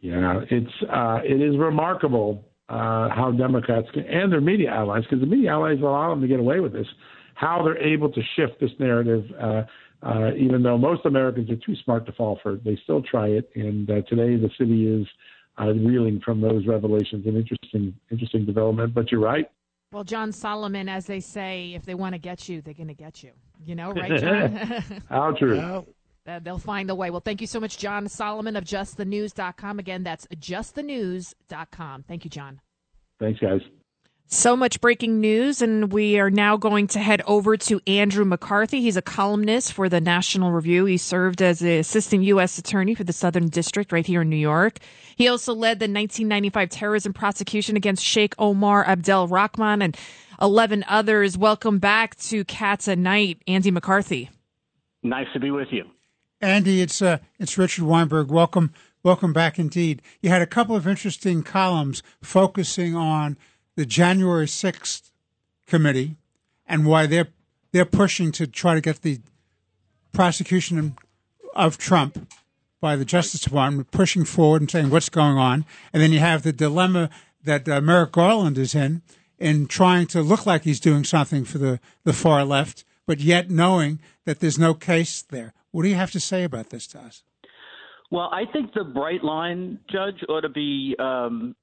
Yeah, 0.00 0.40
it's 0.50 0.72
uh, 0.90 1.20
it 1.22 1.40
is 1.40 1.56
remarkable 1.58 2.44
uh, 2.68 3.08
how 3.10 3.32
Democrats 3.36 3.88
can, 3.92 4.04
and 4.04 4.32
their 4.32 4.40
media 4.40 4.70
allies, 4.70 5.04
because 5.04 5.20
the 5.20 5.26
media 5.26 5.50
allies 5.50 5.78
allow 5.80 6.10
them 6.10 6.22
to 6.22 6.26
get 6.26 6.40
away 6.40 6.60
with 6.60 6.72
this, 6.72 6.86
how 7.34 7.62
they're 7.62 7.78
able 7.78 8.10
to 8.10 8.20
shift 8.36 8.60
this 8.60 8.70
narrative. 8.78 9.24
Uh, 9.40 9.62
uh, 10.02 10.32
even 10.36 10.62
though 10.62 10.76
most 10.76 11.06
Americans 11.06 11.48
are 11.50 11.56
too 11.56 11.76
smart 11.84 12.04
to 12.06 12.12
fall 12.12 12.38
for 12.42 12.54
it, 12.54 12.64
they 12.64 12.76
still 12.82 13.00
try 13.02 13.28
it. 13.28 13.48
And 13.54 13.88
uh, 13.90 14.02
today, 14.02 14.36
the 14.36 14.50
city 14.58 14.86
is 14.88 15.06
uh, 15.60 15.66
reeling 15.72 16.20
from 16.24 16.40
those 16.40 16.66
revelations. 16.66 17.24
An 17.26 17.36
interesting, 17.36 17.94
interesting 18.10 18.44
development. 18.44 18.94
But 18.94 19.12
you're 19.12 19.20
right. 19.20 19.48
Well, 19.92 20.04
John 20.04 20.32
Solomon, 20.32 20.88
as 20.88 21.06
they 21.06 21.20
say, 21.20 21.74
if 21.74 21.84
they 21.84 21.94
want 21.94 22.14
to 22.14 22.18
get 22.18 22.48
you, 22.48 22.62
they're 22.62 22.74
going 22.74 22.88
to 22.88 22.94
get 22.94 23.22
you. 23.22 23.30
You 23.64 23.74
know, 23.76 23.92
right, 23.92 24.18
John? 24.20 24.56
How 25.08 25.32
true. 25.32 25.56
Well, 25.58 25.86
Uh, 26.26 26.38
They'll 26.40 26.58
find 26.58 26.88
a 26.90 26.94
way. 26.94 27.10
Well, 27.10 27.20
thank 27.20 27.40
you 27.40 27.46
so 27.46 27.60
much, 27.60 27.78
John 27.78 28.08
Solomon 28.08 28.56
of 28.56 28.64
justthenews.com. 28.64 29.78
Again, 29.78 30.02
that's 30.02 30.26
justthenews.com. 30.34 32.04
Thank 32.08 32.24
you, 32.24 32.30
John. 32.30 32.60
Thanks, 33.20 33.38
guys. 33.40 33.60
So 34.26 34.56
much 34.56 34.80
breaking 34.80 35.20
news, 35.20 35.60
and 35.60 35.92
we 35.92 36.18
are 36.18 36.30
now 36.30 36.56
going 36.56 36.86
to 36.88 36.98
head 37.00 37.20
over 37.26 37.58
to 37.58 37.80
Andrew 37.86 38.24
McCarthy. 38.24 38.80
He's 38.80 38.96
a 38.96 39.02
columnist 39.02 39.74
for 39.74 39.90
the 39.90 40.00
National 40.00 40.52
Review. 40.52 40.86
He 40.86 40.96
served 40.96 41.42
as 41.42 41.58
the 41.58 41.78
assistant 41.78 42.24
U.S. 42.24 42.56
attorney 42.56 42.94
for 42.94 43.04
the 43.04 43.12
Southern 43.12 43.48
District 43.48 43.92
right 43.92 44.06
here 44.06 44.22
in 44.22 44.30
New 44.30 44.36
York. 44.36 44.78
He 45.16 45.28
also 45.28 45.52
led 45.52 45.80
the 45.80 45.84
1995 45.84 46.70
terrorism 46.70 47.12
prosecution 47.12 47.76
against 47.76 48.02
Sheikh 48.02 48.34
Omar 48.38 48.86
Abdel 48.86 49.28
Rahman 49.28 49.82
and 49.82 49.96
11 50.40 50.82
others. 50.88 51.36
Welcome 51.36 51.78
back 51.78 52.16
to 52.20 52.42
Cats 52.46 52.88
at 52.88 52.96
Night, 52.96 53.42
Andy 53.46 53.70
McCarthy. 53.70 54.30
Nice 55.02 55.26
to 55.34 55.40
be 55.40 55.50
with 55.50 55.68
you. 55.72 55.84
Andy, 56.40 56.80
it's 56.80 57.02
uh, 57.02 57.18
it's 57.38 57.58
Richard 57.58 57.84
Weinberg. 57.84 58.30
Welcome, 58.30 58.72
welcome 59.04 59.32
back 59.34 59.58
indeed. 59.58 60.00
You 60.22 60.30
had 60.30 60.42
a 60.42 60.46
couple 60.46 60.74
of 60.74 60.88
interesting 60.88 61.42
columns 61.42 62.02
focusing 62.20 62.96
on 62.96 63.36
the 63.76 63.86
January 63.86 64.48
sixth 64.48 65.10
committee 65.66 66.16
and 66.66 66.86
why 66.86 67.06
they're 67.06 67.28
they're 67.72 67.84
pushing 67.84 68.32
to 68.32 68.46
try 68.46 68.74
to 68.74 68.80
get 68.80 69.02
the 69.02 69.20
prosecution 70.12 70.94
of 71.54 71.78
Trump 71.78 72.30
by 72.80 72.96
the 72.96 73.04
Justice 73.04 73.40
Department 73.40 73.90
pushing 73.90 74.24
forward 74.24 74.60
and 74.60 74.70
saying 74.70 74.90
what's 74.90 75.08
going 75.08 75.38
on, 75.38 75.64
and 75.92 76.02
then 76.02 76.12
you 76.12 76.18
have 76.18 76.42
the 76.42 76.52
dilemma 76.52 77.08
that 77.44 77.68
uh, 77.68 77.80
Merrick 77.80 78.12
Garland 78.12 78.58
is 78.58 78.74
in 78.74 79.02
in 79.38 79.66
trying 79.66 80.06
to 80.06 80.22
look 80.22 80.46
like 80.46 80.62
he's 80.62 80.78
doing 80.78 81.04
something 81.04 81.44
for 81.44 81.58
the, 81.58 81.80
the 82.04 82.12
far 82.12 82.44
left, 82.44 82.84
but 83.06 83.18
yet 83.18 83.50
knowing 83.50 83.98
that 84.24 84.38
there's 84.38 84.58
no 84.58 84.72
case 84.72 85.22
there. 85.22 85.52
What 85.72 85.82
do 85.82 85.88
you 85.88 85.96
have 85.96 86.12
to 86.12 86.20
say 86.20 86.44
about 86.44 86.70
this 86.70 86.86
to 86.88 87.00
us? 87.00 87.24
Well, 88.10 88.30
I 88.32 88.44
think 88.52 88.72
the 88.74 88.84
bright 88.84 89.24
line, 89.24 89.80
Judge, 89.90 90.22
ought 90.28 90.42
to 90.42 90.48
be 90.48 90.94
um, 90.98 91.56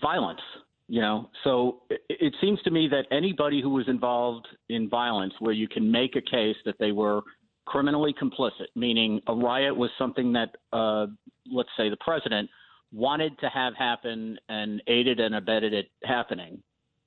violence. 0.00 0.40
You 0.88 1.00
know, 1.00 1.30
so 1.42 1.82
it, 1.90 2.00
it 2.08 2.34
seems 2.40 2.62
to 2.62 2.70
me 2.70 2.88
that 2.88 3.06
anybody 3.10 3.60
who 3.60 3.70
was 3.70 3.88
involved 3.88 4.46
in 4.68 4.88
violence, 4.88 5.34
where 5.40 5.52
you 5.52 5.66
can 5.66 5.90
make 5.90 6.14
a 6.14 6.20
case 6.20 6.56
that 6.64 6.76
they 6.78 6.92
were 6.92 7.22
criminally 7.64 8.14
complicit, 8.20 8.68
meaning 8.76 9.20
a 9.26 9.34
riot 9.34 9.76
was 9.76 9.90
something 9.98 10.32
that, 10.34 10.56
uh, 10.72 11.06
let's 11.50 11.68
say, 11.76 11.88
the 11.88 11.96
president 12.00 12.48
wanted 12.92 13.38
to 13.40 13.48
have 13.48 13.74
happen 13.74 14.38
and 14.48 14.82
aided 14.86 15.20
and 15.20 15.34
abetted 15.34 15.72
it 15.72 15.90
happening, 16.04 16.62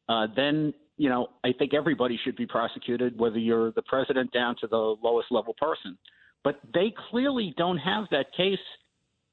uh, 0.08 0.28
then 0.36 0.74
you 0.98 1.10
know 1.10 1.28
I 1.44 1.54
think 1.58 1.74
everybody 1.74 2.20
should 2.24 2.36
be 2.36 2.46
prosecuted, 2.46 3.18
whether 3.18 3.38
you're 3.38 3.72
the 3.72 3.82
president 3.84 4.32
down 4.32 4.56
to 4.62 4.68
the 4.68 4.96
lowest 5.02 5.32
level 5.32 5.56
person. 5.60 5.98
But 6.44 6.60
they 6.74 6.94
clearly 7.10 7.54
don't 7.58 7.78
have 7.78 8.06
that 8.12 8.28
case 8.36 8.60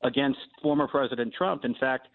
against 0.03 0.39
former 0.63 0.89
President 0.89 1.33
Trump. 1.37 1.65
In 1.65 1.75
fact, 1.75 2.09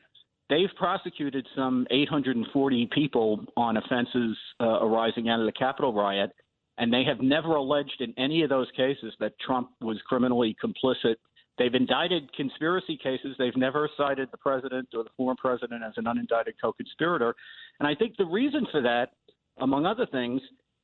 they've 0.51 0.69
prosecuted 0.75 1.47
some 1.55 1.87
840 1.89 2.89
people 2.93 3.43
on 3.55 3.77
offenses 3.77 4.37
uh, 4.59 4.85
arising 4.85 5.29
out 5.29 5.39
of 5.39 5.45
the 5.45 5.51
Capitol 5.53 5.93
riot, 5.93 6.31
and 6.77 6.93
they 6.93 7.03
have 7.05 7.21
never 7.21 7.55
alleged 7.55 8.01
in 8.01 8.13
any 8.17 8.43
of 8.43 8.49
those 8.49 8.67
cases 8.75 9.13
that 9.19 9.33
Trump 9.39 9.69
was 9.79 9.97
criminally 10.07 10.55
complicit. 10.63 11.15
They've 11.57 11.73
indicted 11.73 12.31
conspiracy 12.33 12.99
cases. 13.01 13.35
They've 13.39 13.55
never 13.55 13.89
cited 13.95 14.29
the 14.31 14.37
president 14.37 14.89
or 14.93 15.03
the 15.03 15.09
former 15.15 15.35
president 15.39 15.83
as 15.83 15.93
an 15.95 16.05
unindicted 16.05 16.53
co 16.61 16.73
conspirator. 16.73 17.33
And 17.79 17.87
I 17.87 17.95
think 17.95 18.17
the 18.17 18.25
reason 18.25 18.67
for 18.71 18.81
that, 18.81 19.11
among 19.59 19.85
other 19.85 20.05
things, 20.11 20.41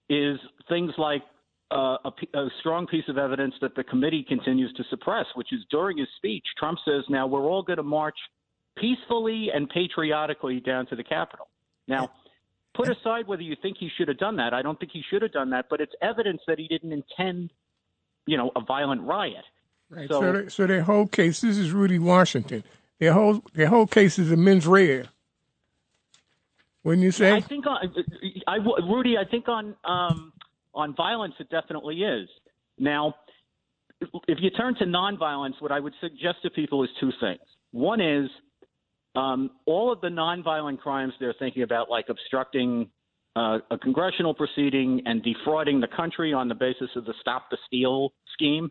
is 0.10 0.38
things 0.70 0.92
like 0.98 1.24
uh, 1.72 1.98
a, 2.06 2.12
a, 2.38 2.50
strong 2.62 2.88
piece 2.88 3.04
of 3.10 3.18
evidence 3.18 3.54
that 3.60 3.76
the 3.76 3.84
committee 3.84 4.26
continues 4.26 4.72
to 4.74 4.84
suppress, 4.90 5.26
which 5.36 5.52
is 5.52 5.60
during 5.70 5.98
his 5.98 6.08
speech, 6.16 6.46
Trump 6.58 6.80
says, 6.86 7.04
now 7.10 7.28
we're 7.28 7.44
all 7.44 7.62
going 7.62 7.78
to 7.78 7.84
march 7.84 8.16
peacefully 8.80 9.50
and 9.54 9.70
patriotically 9.70 10.60
down 10.60 10.86
to 10.88 10.96
the 10.96 11.04
Capitol. 11.04 11.48
Now, 11.88 12.12
put 12.74 12.90
aside 12.90 13.28
whether 13.28 13.42
you 13.42 13.56
think 13.62 13.78
he 13.80 13.90
should 13.98 14.08
have 14.08 14.18
done 14.18 14.38
that. 14.38 14.54
I 14.54 14.62
don't 14.62 14.80
think 14.80 14.92
he 14.92 15.04
should 15.10 15.22
have 15.22 15.32
done 15.32 15.50
that, 15.52 15.66
but 15.70 15.82
it's 15.82 15.94
evidence 16.02 16.42
that 16.48 16.60
he 16.60 16.68
didn't 16.68 16.92
intend, 16.92 17.52
you 18.26 18.38
know, 18.38 18.52
a 18.56 18.62
violent 18.62 19.02
riot. 19.02 19.44
Right. 19.90 20.08
So, 20.10 20.22
so, 20.22 20.48
so 20.48 20.68
their 20.68 20.84
whole 20.84 21.08
case. 21.08 21.42
This 21.42 21.58
is 21.58 21.72
Rudy 21.72 22.00
Washington. 22.00 22.64
Their 23.00 23.14
whole 23.14 23.44
their 23.54 23.68
whole 23.68 23.88
case 23.88 24.20
is 24.20 24.32
a 24.32 24.38
mens 24.38 24.68
rea. 24.68 25.04
Wouldn't 26.84 27.04
you 27.04 27.12
say? 27.12 27.34
I 27.34 27.42
think 27.42 27.66
on, 27.68 27.94
I, 28.48 28.56
Rudy. 28.56 29.18
I 29.18 29.24
think 29.30 29.48
on 29.48 29.76
um, 29.84 30.34
on 30.74 30.96
violence, 30.96 31.36
it 31.40 31.50
definitely 31.50 32.04
is. 32.04 32.28
Now, 32.78 33.16
if 34.28 34.40
you 34.42 34.50
turn 34.52 34.76
to 34.76 34.86
nonviolence, 34.86 35.54
what 35.60 35.72
I 35.72 35.80
would 35.80 35.94
suggest 36.02 36.38
to 36.44 36.50
people 36.50 36.84
is 36.84 36.90
two 37.00 37.12
things. 37.20 37.42
One 37.72 38.02
is 38.02 38.30
um, 39.18 39.50
all 39.66 39.92
of 39.92 40.00
the 40.02 40.10
nonviolent 40.10 40.80
crimes 40.80 41.12
they're 41.20 41.36
thinking 41.40 41.64
about, 41.64 41.90
like 41.90 42.06
obstructing 42.08 42.88
uh, 43.36 43.58
a 43.72 43.78
congressional 43.78 44.34
proceeding 44.34 45.02
and 45.06 45.24
defrauding 45.24 45.80
the 45.80 45.88
country 45.88 46.34
on 46.34 46.48
the 46.48 46.56
basis 46.56 46.90
of 46.96 47.06
the 47.06 47.14
Stop 47.20 47.50
the 47.50 47.58
Steal 47.66 48.14
scheme. 48.34 48.70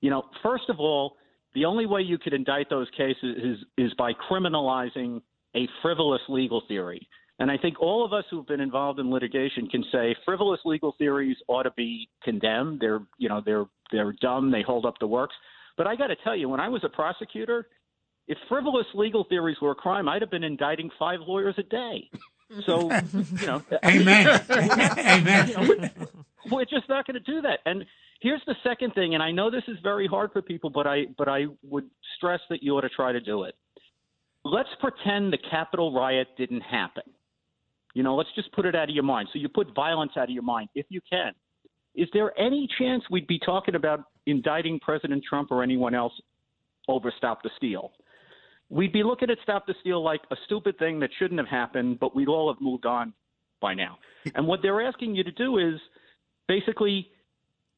You 0.00 0.10
know, 0.10 0.22
first 0.40 0.64
of 0.68 0.78
all, 0.78 1.16
the 1.54 1.64
only 1.64 1.86
way 1.86 2.00
you 2.00 2.16
could 2.16 2.32
indict 2.32 2.70
those 2.70 2.86
cases 2.96 3.36
is, 3.42 3.56
is 3.76 3.92
by 3.98 4.12
criminalizing 4.30 5.20
a 5.56 5.68
frivolous 5.82 6.22
legal 6.28 6.62
theory. 6.68 7.06
And 7.40 7.50
I 7.50 7.58
think 7.58 7.80
all 7.80 8.04
of 8.04 8.12
us 8.12 8.24
who've 8.30 8.46
been 8.46 8.60
involved 8.60 9.00
in 9.00 9.10
litigation 9.10 9.66
can 9.66 9.84
say 9.90 10.14
frivolous 10.24 10.60
legal 10.64 10.94
theories 10.96 11.36
ought 11.48 11.64
to 11.64 11.72
be 11.76 12.08
condemned. 12.22 12.78
They're, 12.80 13.00
you 13.18 13.28
know, 13.28 13.42
they're 13.44 13.64
they're 13.90 14.14
dumb. 14.20 14.52
They 14.52 14.62
hold 14.62 14.86
up 14.86 14.94
the 15.00 15.08
works. 15.08 15.34
But 15.76 15.86
I 15.86 15.96
got 15.96 16.06
to 16.06 16.16
tell 16.22 16.36
you, 16.36 16.48
when 16.48 16.60
I 16.60 16.68
was 16.68 16.84
a 16.84 16.88
prosecutor, 16.88 17.66
if 18.28 18.38
frivolous 18.48 18.86
legal 18.94 19.24
theories 19.28 19.56
were 19.60 19.72
a 19.72 19.74
crime, 19.74 20.08
I'd 20.08 20.22
have 20.22 20.30
been 20.30 20.44
indicting 20.44 20.90
five 20.98 21.20
lawyers 21.20 21.54
a 21.58 21.62
day. 21.62 22.08
So, 22.66 22.90
you 22.90 23.46
know, 23.46 23.62
amen, 23.84 24.40
amen. 24.50 25.52
You 25.58 25.76
know, 25.76 26.08
we're 26.50 26.64
just 26.64 26.88
not 26.88 27.06
going 27.06 27.14
to 27.14 27.20
do 27.20 27.40
that. 27.42 27.60
And 27.66 27.84
here's 28.20 28.42
the 28.46 28.56
second 28.64 28.94
thing, 28.94 29.14
and 29.14 29.22
I 29.22 29.30
know 29.30 29.50
this 29.50 29.62
is 29.68 29.76
very 29.82 30.06
hard 30.06 30.32
for 30.32 30.42
people, 30.42 30.70
but 30.70 30.86
I 30.86 31.04
but 31.16 31.28
I 31.28 31.46
would 31.62 31.88
stress 32.16 32.40
that 32.50 32.62
you 32.62 32.76
ought 32.76 32.82
to 32.82 32.88
try 32.88 33.12
to 33.12 33.20
do 33.20 33.44
it. 33.44 33.54
Let's 34.44 34.68
pretend 34.80 35.32
the 35.32 35.38
Capitol 35.50 35.94
riot 35.94 36.28
didn't 36.36 36.62
happen. 36.62 37.04
You 37.94 38.02
know, 38.02 38.16
let's 38.16 38.30
just 38.34 38.50
put 38.52 38.66
it 38.66 38.74
out 38.74 38.88
of 38.88 38.94
your 38.94 39.04
mind. 39.04 39.28
So 39.32 39.38
you 39.38 39.48
put 39.48 39.74
violence 39.74 40.12
out 40.16 40.24
of 40.24 40.30
your 40.30 40.42
mind 40.42 40.68
if 40.74 40.86
you 40.88 41.00
can. 41.08 41.32
Is 41.94 42.08
there 42.12 42.38
any 42.38 42.68
chance 42.78 43.04
we'd 43.10 43.26
be 43.26 43.38
talking 43.38 43.74
about 43.74 44.04
indicting 44.26 44.80
President 44.80 45.22
Trump 45.28 45.50
or 45.50 45.62
anyone 45.62 45.94
else 45.94 46.12
over 46.88 47.12
Stop 47.16 47.42
the 47.42 47.50
Steal? 47.56 47.92
We'd 48.72 48.92
be 48.92 49.02
looking 49.02 49.28
at 49.28 49.36
Stop 49.42 49.66
the 49.66 49.74
Steal 49.80 50.02
like 50.02 50.22
a 50.30 50.36
stupid 50.46 50.78
thing 50.78 50.98
that 51.00 51.10
shouldn't 51.18 51.38
have 51.38 51.48
happened, 51.48 52.00
but 52.00 52.16
we'd 52.16 52.28
all 52.28 52.50
have 52.50 52.58
moved 52.58 52.86
on 52.86 53.12
by 53.60 53.74
now. 53.74 53.98
And 54.34 54.46
what 54.46 54.60
they're 54.62 54.80
asking 54.80 55.14
you 55.14 55.22
to 55.24 55.30
do 55.30 55.58
is 55.58 55.78
basically 56.48 57.08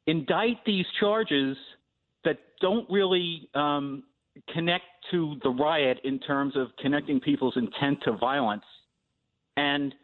indict 0.06 0.64
these 0.64 0.86
charges 1.00 1.56
that 2.24 2.38
don't 2.60 2.88
really 2.88 3.48
um, 3.54 4.04
connect 4.52 4.84
to 5.10 5.34
the 5.42 5.50
riot 5.50 5.98
in 6.04 6.20
terms 6.20 6.54
of 6.56 6.68
connecting 6.80 7.18
people's 7.18 7.56
intent 7.56 7.98
to 8.04 8.12
violence 8.12 8.64
and 9.56 9.94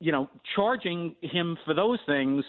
you 0.00 0.10
know, 0.10 0.28
charging 0.56 1.14
him 1.20 1.56
for 1.64 1.74
those 1.74 2.00
things 2.06 2.44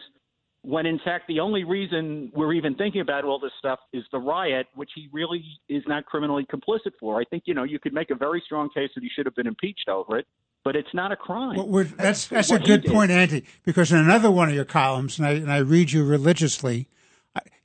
when 0.63 0.85
in 0.85 0.99
fact 1.03 1.27
the 1.27 1.39
only 1.39 1.63
reason 1.63 2.31
we're 2.33 2.53
even 2.53 2.73
thinking 2.75 3.01
about 3.01 3.25
all 3.25 3.37
this 3.37 3.51
stuff 3.59 3.79
is 3.91 4.03
the 4.11 4.17
riot, 4.17 4.67
which 4.75 4.89
he 4.95 5.09
really 5.11 5.43
is 5.69 5.83
not 5.87 6.05
criminally 6.05 6.45
complicit 6.51 6.91
for. 6.99 7.19
I 7.19 7.25
think 7.25 7.43
you 7.45 7.53
know 7.53 7.63
you 7.63 7.79
could 7.79 7.93
make 7.93 8.09
a 8.09 8.15
very 8.15 8.41
strong 8.45 8.69
case 8.69 8.89
that 8.95 9.03
he 9.03 9.09
should 9.13 9.25
have 9.25 9.35
been 9.35 9.47
impeached 9.47 9.89
over 9.89 10.17
it, 10.17 10.25
but 10.63 10.75
it's 10.75 10.93
not 10.93 11.11
a 11.11 11.15
crime. 11.15 11.57
Well, 11.57 11.85
that's 11.97 12.27
that's 12.27 12.51
a 12.51 12.59
good 12.59 12.85
point, 12.85 13.11
Andy. 13.11 13.43
Because 13.63 13.91
in 13.91 13.99
another 13.99 14.31
one 14.31 14.49
of 14.49 14.55
your 14.55 14.65
columns, 14.65 15.19
and 15.19 15.27
I, 15.27 15.31
and 15.31 15.51
I 15.51 15.57
read 15.57 15.91
you 15.91 16.05
religiously, 16.05 16.87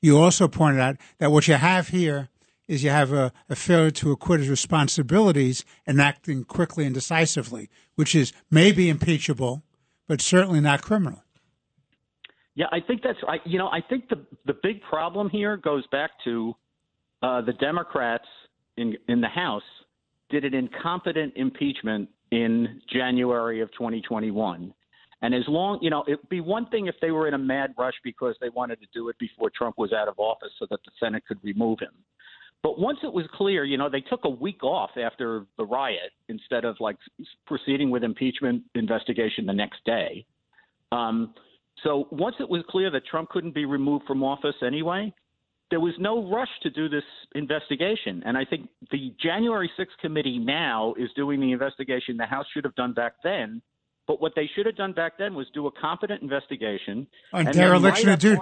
you 0.01 0.19
also 0.19 0.49
pointed 0.49 0.81
out 0.81 0.97
that 1.19 1.31
what 1.31 1.47
you 1.47 1.55
have 1.55 1.89
here 1.89 2.29
is 2.67 2.83
you 2.83 2.91
have 2.91 3.13
a, 3.13 3.33
a 3.49 3.55
failure 3.55 3.91
to 3.91 4.13
acquit 4.13 4.41
his 4.41 4.49
responsibilities 4.51 5.65
and 5.87 6.01
acting 6.01 6.45
quickly 6.45 6.85
and 6.85 6.95
decisively, 6.95 7.71
which 7.95 8.15
is 8.15 8.33
maybe 8.51 8.91
impeachable 8.91 9.63
but 10.09 10.21
certainly 10.23 10.61
not 10.61 10.83
criminal. 10.83 11.23
Yeah, 12.59 12.67
I 12.73 12.81
think 12.81 13.03
that's 13.05 13.19
I 13.29 13.37
you 13.45 13.57
know 13.57 13.69
I 13.69 13.81
think 13.81 14.09
the 14.09 14.27
the 14.47 14.55
big 14.65 14.83
problem 14.83 15.31
here 15.31 15.57
goes 15.57 15.87
back 15.93 16.11
to 16.25 16.55
uh, 17.23 17.41
the 17.41 17.53
Democrats 17.53 18.27
in 18.77 18.97
in 19.07 19.21
the 19.21 19.29
House 19.29 19.63
did 20.29 20.45
an 20.45 20.55
incompetent 20.55 21.35
impeachment 21.37 22.09
in 22.33 22.83
January 22.93 23.61
of 23.61 23.71
2021. 23.73 24.75
And 25.23 25.35
as 25.35 25.45
long, 25.49 25.79
you 25.81 25.89
know, 25.89 26.05
it'd 26.07 26.29
be 26.29 26.41
one 26.41 26.67
thing 26.67 26.87
if 26.87 26.97
they 27.01 27.13
were 27.13 27.27
in 27.29 27.35
a 27.35 27.39
mad 27.39 27.75
rush 27.79 27.95
because 28.05 28.35
they 28.41 28.51
wanted 28.51 28.81
to 28.81 28.87
do 28.93 29.09
it 29.09 29.17
before 29.19 29.51
Trump 29.57 29.79
was 29.79 29.93
out 29.93 30.07
of 30.07 30.19
office 30.19 30.51
so 30.59 30.67
that 30.71 30.81
the 30.85 30.91
Senate 31.01 31.23
could 31.27 31.39
remove 31.43 31.79
him. 31.79 31.95
But 32.63 32.79
once 32.79 32.99
it 33.03 33.13
was 33.13 33.25
clear, 33.35 33.65
you 33.65 33.79
know, 33.79 33.89
they 33.89 34.01
took 34.01 34.25
a 34.25 34.29
week 34.29 34.63
off 34.63 34.91
after 35.03 35.47
the 35.57 35.65
riot 35.65 36.11
instead 36.29 36.65
of 36.65 36.77
like 36.81 36.97
proceeding 37.47 37.91
with 37.91 38.05
impeachment 38.05 38.65
investigation 38.75 39.47
the 39.47 39.53
next 39.53 39.85
day. 39.85 40.27
Um, 40.93 41.35
so 41.83 42.09
once 42.11 42.37
it 42.41 42.49
was 42.49 42.63
clear 42.69 42.91
that 42.91 43.07
Trump 43.07 43.31
couldn't 43.31 43.55
be 43.55 43.65
removed 43.65 44.07
from 44.07 44.23
office 44.23 44.55
anyway, 44.65 45.13
there 45.71 45.81
was 45.81 45.95
no 45.99 46.31
rush 46.31 46.49
to 46.63 46.71
do 46.71 46.89
this 46.89 47.05
investigation. 47.35 48.23
And 48.25 48.39
I 48.39 48.45
think 48.45 48.69
the 48.91 49.15
January 49.23 49.71
6th 49.79 49.99
committee 50.01 50.39
now 50.39 50.95
is 50.99 51.11
doing 51.15 51.41
the 51.41 51.53
investigation 51.53 52.17
the 52.17 52.27
House 52.27 52.47
should 52.55 52.65
have 52.65 52.75
done 52.75 52.95
back 52.95 53.15
then. 53.23 53.61
But 54.07 54.23
what 54.23 54.33
they 54.35 54.49
should 54.57 54.65
have 54.65 54.77
done 54.77 54.95
back 54.95 55.19
then 55.19 55.35
was 55.35 55.47
do 55.53 55.67
a 55.67 55.71
competent 55.71 56.23
investigation. 56.23 57.07
On 57.35 57.45
dereliction 57.45 58.09
of 58.09 58.19
duty 58.19 58.41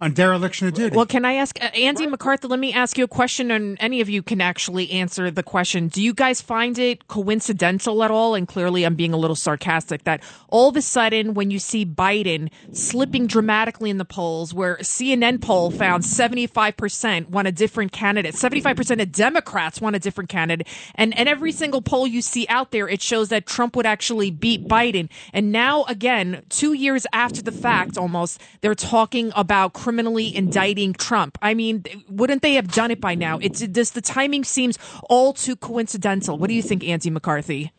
on 0.00 0.14
dereliction 0.14 0.66
of 0.66 0.74
duty. 0.74 0.96
Well, 0.96 1.06
can 1.06 1.24
I 1.24 1.34
ask 1.34 1.62
uh, 1.62 1.66
Andy 1.66 2.06
McCarthy? 2.06 2.48
Let 2.48 2.58
me 2.58 2.72
ask 2.72 2.96
you 2.96 3.04
a 3.04 3.08
question, 3.08 3.50
and 3.50 3.76
any 3.80 4.00
of 4.00 4.08
you 4.08 4.22
can 4.22 4.40
actually 4.40 4.90
answer 4.90 5.30
the 5.30 5.42
question. 5.42 5.88
Do 5.88 6.02
you 6.02 6.14
guys 6.14 6.40
find 6.40 6.78
it 6.78 7.06
coincidental 7.06 8.02
at 8.02 8.10
all? 8.10 8.34
And 8.34 8.48
clearly, 8.48 8.84
I'm 8.84 8.94
being 8.94 9.12
a 9.12 9.18
little 9.18 9.36
sarcastic. 9.36 10.04
That 10.04 10.22
all 10.48 10.68
of 10.70 10.76
a 10.76 10.82
sudden, 10.82 11.34
when 11.34 11.50
you 11.50 11.58
see 11.58 11.84
Biden 11.84 12.50
slipping 12.72 13.26
dramatically 13.26 13.90
in 13.90 13.98
the 13.98 14.04
polls, 14.04 14.54
where 14.54 14.76
CNN 14.78 15.42
poll 15.42 15.70
found 15.70 16.04
75 16.04 16.76
percent 16.76 17.30
want 17.30 17.46
a 17.46 17.52
different 17.52 17.92
candidate, 17.92 18.34
75 18.34 18.76
percent 18.76 19.00
of 19.00 19.12
Democrats 19.12 19.80
want 19.80 19.96
a 19.96 19.98
different 19.98 20.30
candidate, 20.30 20.66
and 20.94 21.16
and 21.18 21.28
every 21.28 21.52
single 21.52 21.82
poll 21.82 22.06
you 22.06 22.22
see 22.22 22.46
out 22.48 22.70
there, 22.70 22.88
it 22.88 23.02
shows 23.02 23.28
that 23.28 23.44
Trump 23.44 23.76
would 23.76 23.86
actually 23.86 24.30
beat 24.30 24.66
Biden. 24.66 25.10
And 25.34 25.52
now, 25.52 25.84
again, 25.84 26.42
two 26.48 26.72
years 26.72 27.06
after 27.12 27.42
the 27.42 27.52
fact, 27.52 27.98
almost, 27.98 28.40
they're 28.62 28.74
talking 28.74 29.32
about 29.36 29.74
criminally 29.90 30.32
indicting 30.36 30.92
Trump. 30.92 31.36
I 31.42 31.52
mean, 31.52 31.82
wouldn't 32.08 32.42
they 32.42 32.54
have 32.54 32.70
done 32.70 32.92
it 32.92 33.00
by 33.00 33.16
now? 33.16 33.40
It's 33.40 33.58
this 33.66 33.90
the 33.90 34.00
timing 34.00 34.44
seems 34.44 34.78
all 35.08 35.32
too 35.32 35.56
coincidental. 35.56 36.38
What 36.38 36.46
do 36.46 36.54
you 36.54 36.62
think, 36.62 36.84
Andy 36.84 37.10
McCarthy? 37.10 37.72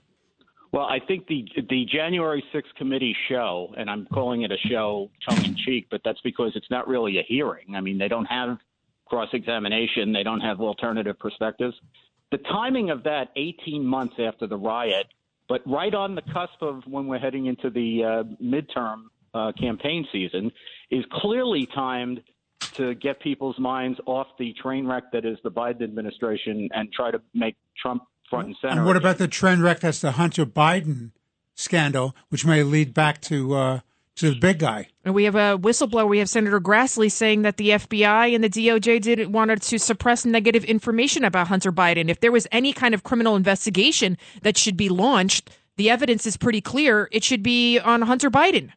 Well, 0.74 0.84
I 0.84 1.00
think 1.00 1.28
the 1.28 1.48
the 1.70 1.86
January 1.86 2.44
6th 2.54 2.76
committee 2.76 3.16
show, 3.30 3.74
and 3.78 3.90
I'm 3.90 4.08
calling 4.08 4.42
it 4.42 4.52
a 4.52 4.58
show 4.68 5.10
tongue 5.26 5.46
in 5.46 5.56
cheek, 5.56 5.88
but 5.90 6.02
that's 6.04 6.20
because 6.20 6.52
it's 6.56 6.70
not 6.70 6.86
really 6.86 7.18
a 7.18 7.24
hearing. 7.26 7.76
I 7.76 7.80
mean, 7.80 7.98
they 7.98 8.10
don't 8.10 8.26
have 8.26 8.58
cross 9.06 9.30
examination, 9.32 10.12
they 10.12 10.24
don't 10.24 10.42
have 10.42 10.60
alternative 10.60 11.18
perspectives. 11.18 11.76
The 12.32 12.40
timing 12.40 12.90
of 12.90 13.04
that 13.04 13.30
18 13.38 13.86
months 13.86 14.16
after 14.20 14.48
the 14.48 14.58
riot, 14.58 15.08
but 15.48 15.62
right 15.66 15.94
on 15.94 16.16
the 16.16 16.24
cusp 16.34 16.62
of 16.62 16.84
when 16.88 17.08
we're 17.08 17.20
heading 17.20 17.46
into 17.46 17.70
the 17.70 18.04
uh, 18.04 18.44
midterm 18.44 19.04
uh, 19.34 19.54
campaign 19.58 20.06
season 20.12 20.52
is 20.92 21.06
clearly 21.12 21.68
timed 21.74 22.22
to 22.74 22.94
get 22.96 23.20
people's 23.20 23.58
minds 23.60 24.00
off 24.06 24.28
the 24.38 24.54
train 24.62 24.86
wreck 24.86 25.12
that 25.14 25.26
is 25.26 25.38
the 25.44 25.52
Biden 25.52 25.84
administration 25.84 26.70
and 26.74 26.92
try 26.94 27.12
to 27.12 27.22
make 27.34 27.56
Trump 27.82 28.04
front 28.30 28.48
and 28.48 28.56
center. 28.62 28.78
And 28.78 28.86
what 28.86 28.98
about 28.98 29.18
the 29.18 29.28
train 29.28 29.62
wreck 29.62 29.80
that's 29.80 30.02
the 30.02 30.12
Hunter 30.12 30.46
Biden 30.46 31.12
scandal, 31.56 32.16
which 32.30 32.46
may 32.46 32.64
lead 32.64 32.94
back 32.94 33.22
to 33.22 33.54
uh, 33.56 33.80
to 34.18 34.30
the 34.32 34.40
big 34.40 34.60
guy? 34.60 34.88
And 35.04 35.14
we 35.14 35.24
have 35.24 35.36
a 35.36 35.58
whistleblower. 35.58 36.08
We 36.08 36.20
have 36.20 36.30
Senator 36.30 36.62
Grassley 36.62 37.12
saying 37.12 37.42
that 37.42 37.58
the 37.58 37.70
FBI 37.70 38.34
and 38.34 38.44
the 38.44 38.50
DOJ 38.50 39.02
did 39.02 39.34
wanted 39.34 39.62
to 39.64 39.80
suppress 39.80 40.26
negative 40.26 40.64
information 40.64 41.24
about 41.24 41.48
Hunter 41.48 41.72
Biden. 41.72 42.10
If 42.10 42.20
there 42.20 42.32
was 42.32 42.48
any 42.52 42.74
kind 42.74 42.94
of 42.94 43.04
criminal 43.04 43.36
investigation 43.36 44.18
that 44.44 44.58
should 44.58 44.78
be 44.78 44.90
launched, 44.90 45.50
the 45.78 45.90
evidence 45.90 46.26
is 46.26 46.38
pretty 46.38 46.62
clear. 46.62 47.10
It 47.12 47.24
should 47.24 47.44
be 47.44 47.80
on 47.80 48.04
Hunter 48.04 48.30
Biden. 48.30 48.72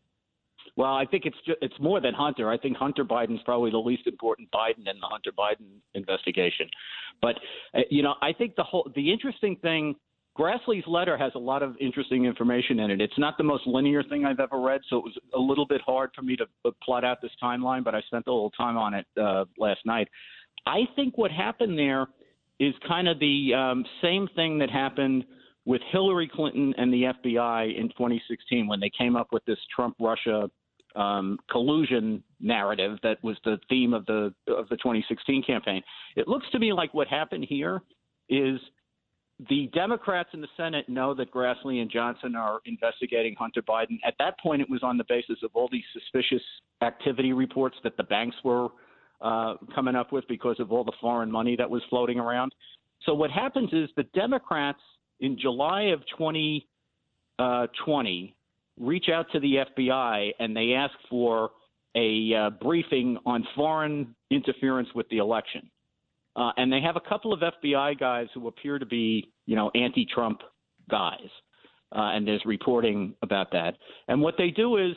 Well, 0.76 0.94
I 0.94 1.04
think 1.06 1.24
it's 1.24 1.36
just, 1.46 1.58
it's 1.62 1.78
more 1.78 2.00
than 2.00 2.14
Hunter. 2.14 2.50
I 2.50 2.58
think 2.58 2.76
Hunter 2.76 3.04
Biden's 3.04 3.42
probably 3.44 3.70
the 3.70 3.78
least 3.78 4.06
important 4.06 4.50
Biden 4.50 4.90
in 4.90 4.98
the 5.00 5.06
Hunter 5.06 5.30
Biden 5.36 5.78
investigation. 5.94 6.68
But 7.22 7.36
uh, 7.74 7.80
you 7.90 8.02
know, 8.02 8.14
I 8.22 8.32
think 8.32 8.56
the 8.56 8.64
whole 8.64 8.90
the 8.94 9.12
interesting 9.12 9.56
thing. 9.56 9.94
Grassley's 10.36 10.84
letter 10.88 11.16
has 11.16 11.30
a 11.36 11.38
lot 11.38 11.62
of 11.62 11.76
interesting 11.80 12.24
information 12.24 12.80
in 12.80 12.90
it. 12.90 13.00
It's 13.00 13.16
not 13.18 13.38
the 13.38 13.44
most 13.44 13.68
linear 13.68 14.02
thing 14.02 14.24
I've 14.24 14.40
ever 14.40 14.60
read, 14.60 14.80
so 14.90 14.96
it 14.96 15.04
was 15.04 15.16
a 15.32 15.38
little 15.38 15.64
bit 15.64 15.80
hard 15.80 16.10
for 16.12 16.22
me 16.22 16.34
to 16.34 16.44
uh, 16.64 16.72
plot 16.82 17.04
out 17.04 17.22
this 17.22 17.30
timeline. 17.40 17.84
But 17.84 17.94
I 17.94 18.00
spent 18.00 18.24
a 18.26 18.32
little 18.32 18.50
time 18.50 18.76
on 18.76 18.94
it 18.94 19.06
uh, 19.16 19.44
last 19.58 19.86
night. 19.86 20.08
I 20.66 20.88
think 20.96 21.16
what 21.16 21.30
happened 21.30 21.78
there 21.78 22.08
is 22.58 22.74
kind 22.88 23.06
of 23.06 23.20
the 23.20 23.54
um, 23.54 23.84
same 24.02 24.28
thing 24.34 24.58
that 24.58 24.70
happened 24.70 25.24
with 25.66 25.80
Hillary 25.92 26.28
Clinton 26.32 26.74
and 26.76 26.92
the 26.92 27.12
FBI 27.24 27.78
in 27.78 27.88
2016 27.90 28.66
when 28.66 28.80
they 28.80 28.90
came 28.96 29.14
up 29.14 29.28
with 29.32 29.44
this 29.44 29.58
Trump 29.74 29.94
Russia 30.00 30.50
um, 30.94 31.38
collusion 31.50 32.22
narrative 32.40 32.98
that 33.02 33.22
was 33.22 33.36
the 33.44 33.58
theme 33.68 33.94
of 33.94 34.06
the 34.06 34.32
of 34.48 34.68
the 34.68 34.76
2016 34.76 35.42
campaign. 35.42 35.82
It 36.16 36.28
looks 36.28 36.46
to 36.52 36.58
me 36.58 36.72
like 36.72 36.94
what 36.94 37.08
happened 37.08 37.46
here 37.48 37.82
is 38.28 38.58
the 39.48 39.68
Democrats 39.74 40.28
in 40.32 40.40
the 40.40 40.48
Senate 40.56 40.88
know 40.88 41.12
that 41.14 41.32
Grassley 41.32 41.82
and 41.82 41.90
Johnson 41.90 42.36
are 42.36 42.60
investigating 42.66 43.34
Hunter 43.36 43.62
Biden. 43.62 43.98
At 44.06 44.14
that 44.18 44.38
point, 44.38 44.62
it 44.62 44.70
was 44.70 44.82
on 44.82 44.96
the 44.96 45.04
basis 45.08 45.38
of 45.42 45.50
all 45.54 45.68
these 45.70 45.82
suspicious 45.92 46.42
activity 46.82 47.32
reports 47.32 47.76
that 47.82 47.96
the 47.96 48.04
banks 48.04 48.36
were 48.44 48.68
uh, 49.20 49.54
coming 49.74 49.96
up 49.96 50.12
with 50.12 50.26
because 50.28 50.60
of 50.60 50.70
all 50.70 50.84
the 50.84 50.92
foreign 51.00 51.30
money 51.30 51.56
that 51.56 51.68
was 51.68 51.82
floating 51.90 52.18
around. 52.20 52.54
So 53.04 53.12
what 53.12 53.30
happens 53.30 53.70
is 53.72 53.88
the 53.96 54.04
Democrats 54.14 54.80
in 55.20 55.38
July 55.38 55.82
of 55.84 56.00
2020 56.16 56.66
uh, 57.38 57.66
reach 58.78 59.06
out 59.12 59.26
to 59.32 59.40
the 59.40 59.56
FBI 59.76 60.30
and 60.38 60.56
they 60.56 60.72
ask 60.72 60.94
for 61.08 61.50
a 61.96 62.34
uh, 62.34 62.50
briefing 62.50 63.18
on 63.24 63.46
foreign 63.54 64.14
interference 64.30 64.88
with 64.94 65.08
the 65.10 65.18
election. 65.18 65.70
Uh, 66.36 66.50
and 66.56 66.72
they 66.72 66.80
have 66.80 66.96
a 66.96 67.08
couple 67.08 67.32
of 67.32 67.40
FBI 67.40 67.98
guys 67.98 68.26
who 68.34 68.48
appear 68.48 68.78
to 68.78 68.86
be, 68.86 69.30
you 69.46 69.54
know, 69.54 69.70
anti-Trump 69.74 70.40
guys. 70.90 71.28
Uh, 71.94 72.10
and 72.12 72.26
there's 72.26 72.42
reporting 72.44 73.14
about 73.22 73.52
that. 73.52 73.74
And 74.08 74.20
what 74.20 74.34
they 74.36 74.50
do 74.50 74.78
is 74.78 74.96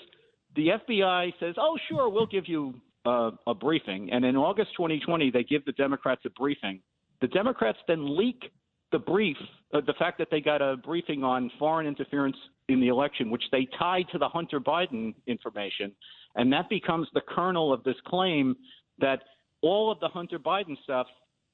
the 0.55 0.69
FBI 0.69 1.31
says, 1.39 1.53
"Oh, 1.57 1.77
sure, 1.87 2.09
we'll 2.09 2.25
give 2.25 2.47
you 2.47 2.73
uh, 3.05 3.31
a 3.45 3.53
briefing." 3.53 4.09
And 4.11 4.25
in 4.25 4.35
August 4.35 4.71
2020, 4.75 5.29
they 5.29 5.43
give 5.43 5.63
the 5.65 5.73
Democrats 5.73 6.21
a 6.25 6.31
briefing. 6.31 6.81
The 7.21 7.27
Democrats 7.27 7.77
then 7.87 8.17
leak 8.17 8.51
the 8.91 8.97
brief, 8.97 9.37
uh, 9.73 9.81
the 9.85 9.93
fact 9.99 10.17
that 10.17 10.29
they 10.31 10.41
got 10.41 10.61
a 10.61 10.77
briefing 10.77 11.23
on 11.23 11.51
foreign 11.59 11.85
interference 11.85 12.37
in 12.69 12.79
the 12.81 12.87
election, 12.87 13.29
which 13.29 13.43
they 13.51 13.67
tied 13.77 14.05
to 14.11 14.17
the 14.17 14.27
Hunter 14.27 14.59
Biden 14.59 15.13
information, 15.25 15.91
and 16.35 16.51
that 16.51 16.69
becomes 16.69 17.07
the 17.13 17.21
kernel 17.21 17.71
of 17.73 17.83
this 17.83 17.95
claim 18.05 18.55
that 18.99 19.21
all 19.61 19.91
of 19.91 19.99
the 19.99 20.07
Hunter 20.07 20.39
Biden 20.39 20.75
stuff 20.83 21.07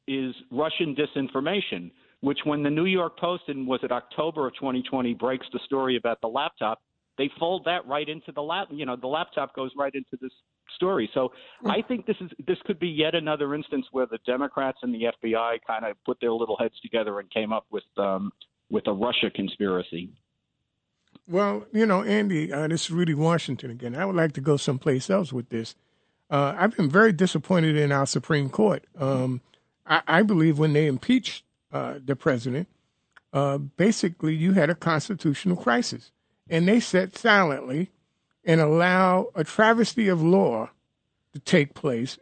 is 0.07 0.33
Russian 0.51 0.95
disinformation. 0.95 1.91
Which, 2.21 2.39
when 2.45 2.63
the 2.63 2.69
New 2.69 2.85
York 2.85 3.19
Post 3.19 3.43
in 3.49 3.65
was 3.65 3.81
it 3.83 3.91
October 3.91 4.47
of 4.47 4.53
2020 4.53 5.13
breaks 5.15 5.45
the 5.51 5.59
story 5.65 5.97
about 5.97 6.21
the 6.21 6.27
laptop, 6.27 6.81
they 7.17 7.29
fold 7.37 7.65
that 7.65 7.85
right 7.85 8.07
into 8.07 8.31
the 8.31 8.41
lap. 8.41 8.69
You 8.71 8.85
know, 8.85 8.95
the 8.95 9.07
laptop 9.07 9.53
goes 9.53 9.71
right 9.77 9.93
into 9.93 10.17
this 10.21 10.31
story. 10.75 11.09
So 11.13 11.33
I 11.65 11.81
think 11.81 12.05
this 12.05 12.15
is 12.21 12.31
this 12.47 12.57
could 12.65 12.79
be 12.79 12.87
yet 12.87 13.13
another 13.13 13.53
instance 13.53 13.85
where 13.91 14.05
the 14.05 14.19
Democrats 14.25 14.79
and 14.81 14.93
the 14.93 15.07
FBI 15.23 15.57
kind 15.67 15.85
of 15.85 15.97
put 16.05 16.17
their 16.21 16.31
little 16.31 16.57
heads 16.57 16.75
together 16.81 17.19
and 17.19 17.29
came 17.31 17.51
up 17.51 17.65
with 17.71 17.83
um, 17.97 18.31
with 18.69 18.87
a 18.87 18.93
Russia 18.93 19.29
conspiracy. 19.33 20.09
Well, 21.27 21.65
you 21.71 21.85
know, 21.85 22.03
Andy, 22.03 22.51
uh, 22.51 22.67
this 22.67 22.85
is 22.85 22.91
Rudy 22.91 23.13
Washington 23.13 23.71
again. 23.71 23.95
I 23.95 24.05
would 24.05 24.15
like 24.15 24.33
to 24.33 24.41
go 24.41 24.57
someplace 24.57 25.09
else 25.09 25.31
with 25.31 25.49
this. 25.49 25.75
Uh, 26.29 26.53
I've 26.57 26.75
been 26.75 26.89
very 26.89 27.13
disappointed 27.13 27.77
in 27.77 27.91
our 27.91 28.05
Supreme 28.05 28.49
Court. 28.49 28.83
Um, 28.97 29.41
I, 29.85 30.01
I, 30.07 30.21
believe 30.23 30.59
when 30.59 30.73
they 30.73 30.87
impeached 30.87 31.43
uh, 31.71 31.95
the 32.03 32.15
president, 32.15 32.67
uh, 33.31 33.57
basically 33.57 34.33
you 34.35 34.53
had 34.53 34.69
a 34.69 34.75
constitutional 34.75 35.55
crisis, 35.55 36.11
and 36.49 36.67
they 36.67 36.79
sat 36.79 37.17
silently 37.17 37.91
and 38.43 38.59
allow 38.59 39.27
a 39.35 39.43
travesty 39.43 40.09
of 40.09 40.21
law 40.21 40.69
to 41.31 41.39
take 41.39 41.73
place 41.73 42.17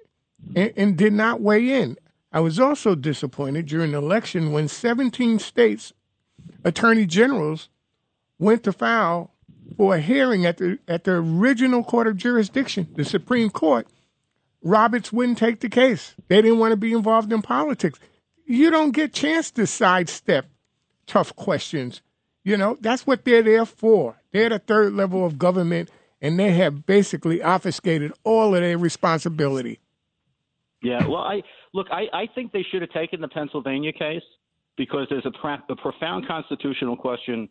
and, 0.55 0.73
and 0.75 0.97
did 0.97 1.13
not 1.13 1.41
weigh 1.41 1.69
in. 1.69 1.97
I 2.31 2.39
was 2.39 2.59
also 2.59 2.95
disappointed 2.95 3.65
during 3.65 3.91
the 3.91 3.97
election 3.97 4.51
when 4.51 4.67
17 4.67 5.39
states 5.39 5.93
attorney 6.63 7.05
generals 7.05 7.69
went 8.41 8.63
to 8.63 8.73
file 8.73 9.31
for 9.77 9.95
a 9.95 10.01
hearing 10.01 10.45
at 10.45 10.57
the 10.57 10.79
at 10.87 11.05
the 11.05 11.11
original 11.11 11.83
court 11.83 12.07
of 12.07 12.17
jurisdiction, 12.17 12.87
the 12.95 13.05
Supreme 13.05 13.49
Court. 13.49 13.87
Roberts 14.63 15.13
wouldn't 15.13 15.37
take 15.37 15.61
the 15.61 15.69
case. 15.69 16.13
They 16.27 16.41
didn't 16.41 16.59
want 16.59 16.71
to 16.71 16.77
be 16.77 16.93
involved 16.93 17.31
in 17.31 17.41
politics. 17.41 17.99
You 18.45 18.69
don't 18.69 18.91
get 18.91 19.13
chance 19.13 19.49
to 19.51 19.65
sidestep 19.65 20.45
tough 21.07 21.35
questions. 21.35 22.01
You 22.43 22.57
know, 22.57 22.77
that's 22.79 23.07
what 23.07 23.23
they're 23.25 23.41
there 23.41 23.65
for. 23.65 24.17
They're 24.31 24.49
the 24.49 24.59
third 24.59 24.93
level 24.93 25.25
of 25.25 25.39
government 25.39 25.89
and 26.21 26.39
they 26.39 26.51
have 26.51 26.85
basically 26.85 27.41
obfuscated 27.41 28.13
all 28.23 28.53
of 28.53 28.61
their 28.61 28.77
responsibility. 28.77 29.79
Yeah, 30.83 31.05
well, 31.07 31.21
I 31.21 31.41
look, 31.73 31.87
I, 31.91 32.05
I 32.13 32.27
think 32.33 32.51
they 32.51 32.65
should 32.71 32.81
have 32.81 32.91
taken 32.91 33.21
the 33.21 33.27
Pennsylvania 33.27 33.93
case 33.93 34.23
because 34.77 35.07
there's 35.09 35.25
a, 35.25 35.47
a 35.69 35.75
profound 35.75 36.27
constitutional 36.27 36.95
question 36.95 37.49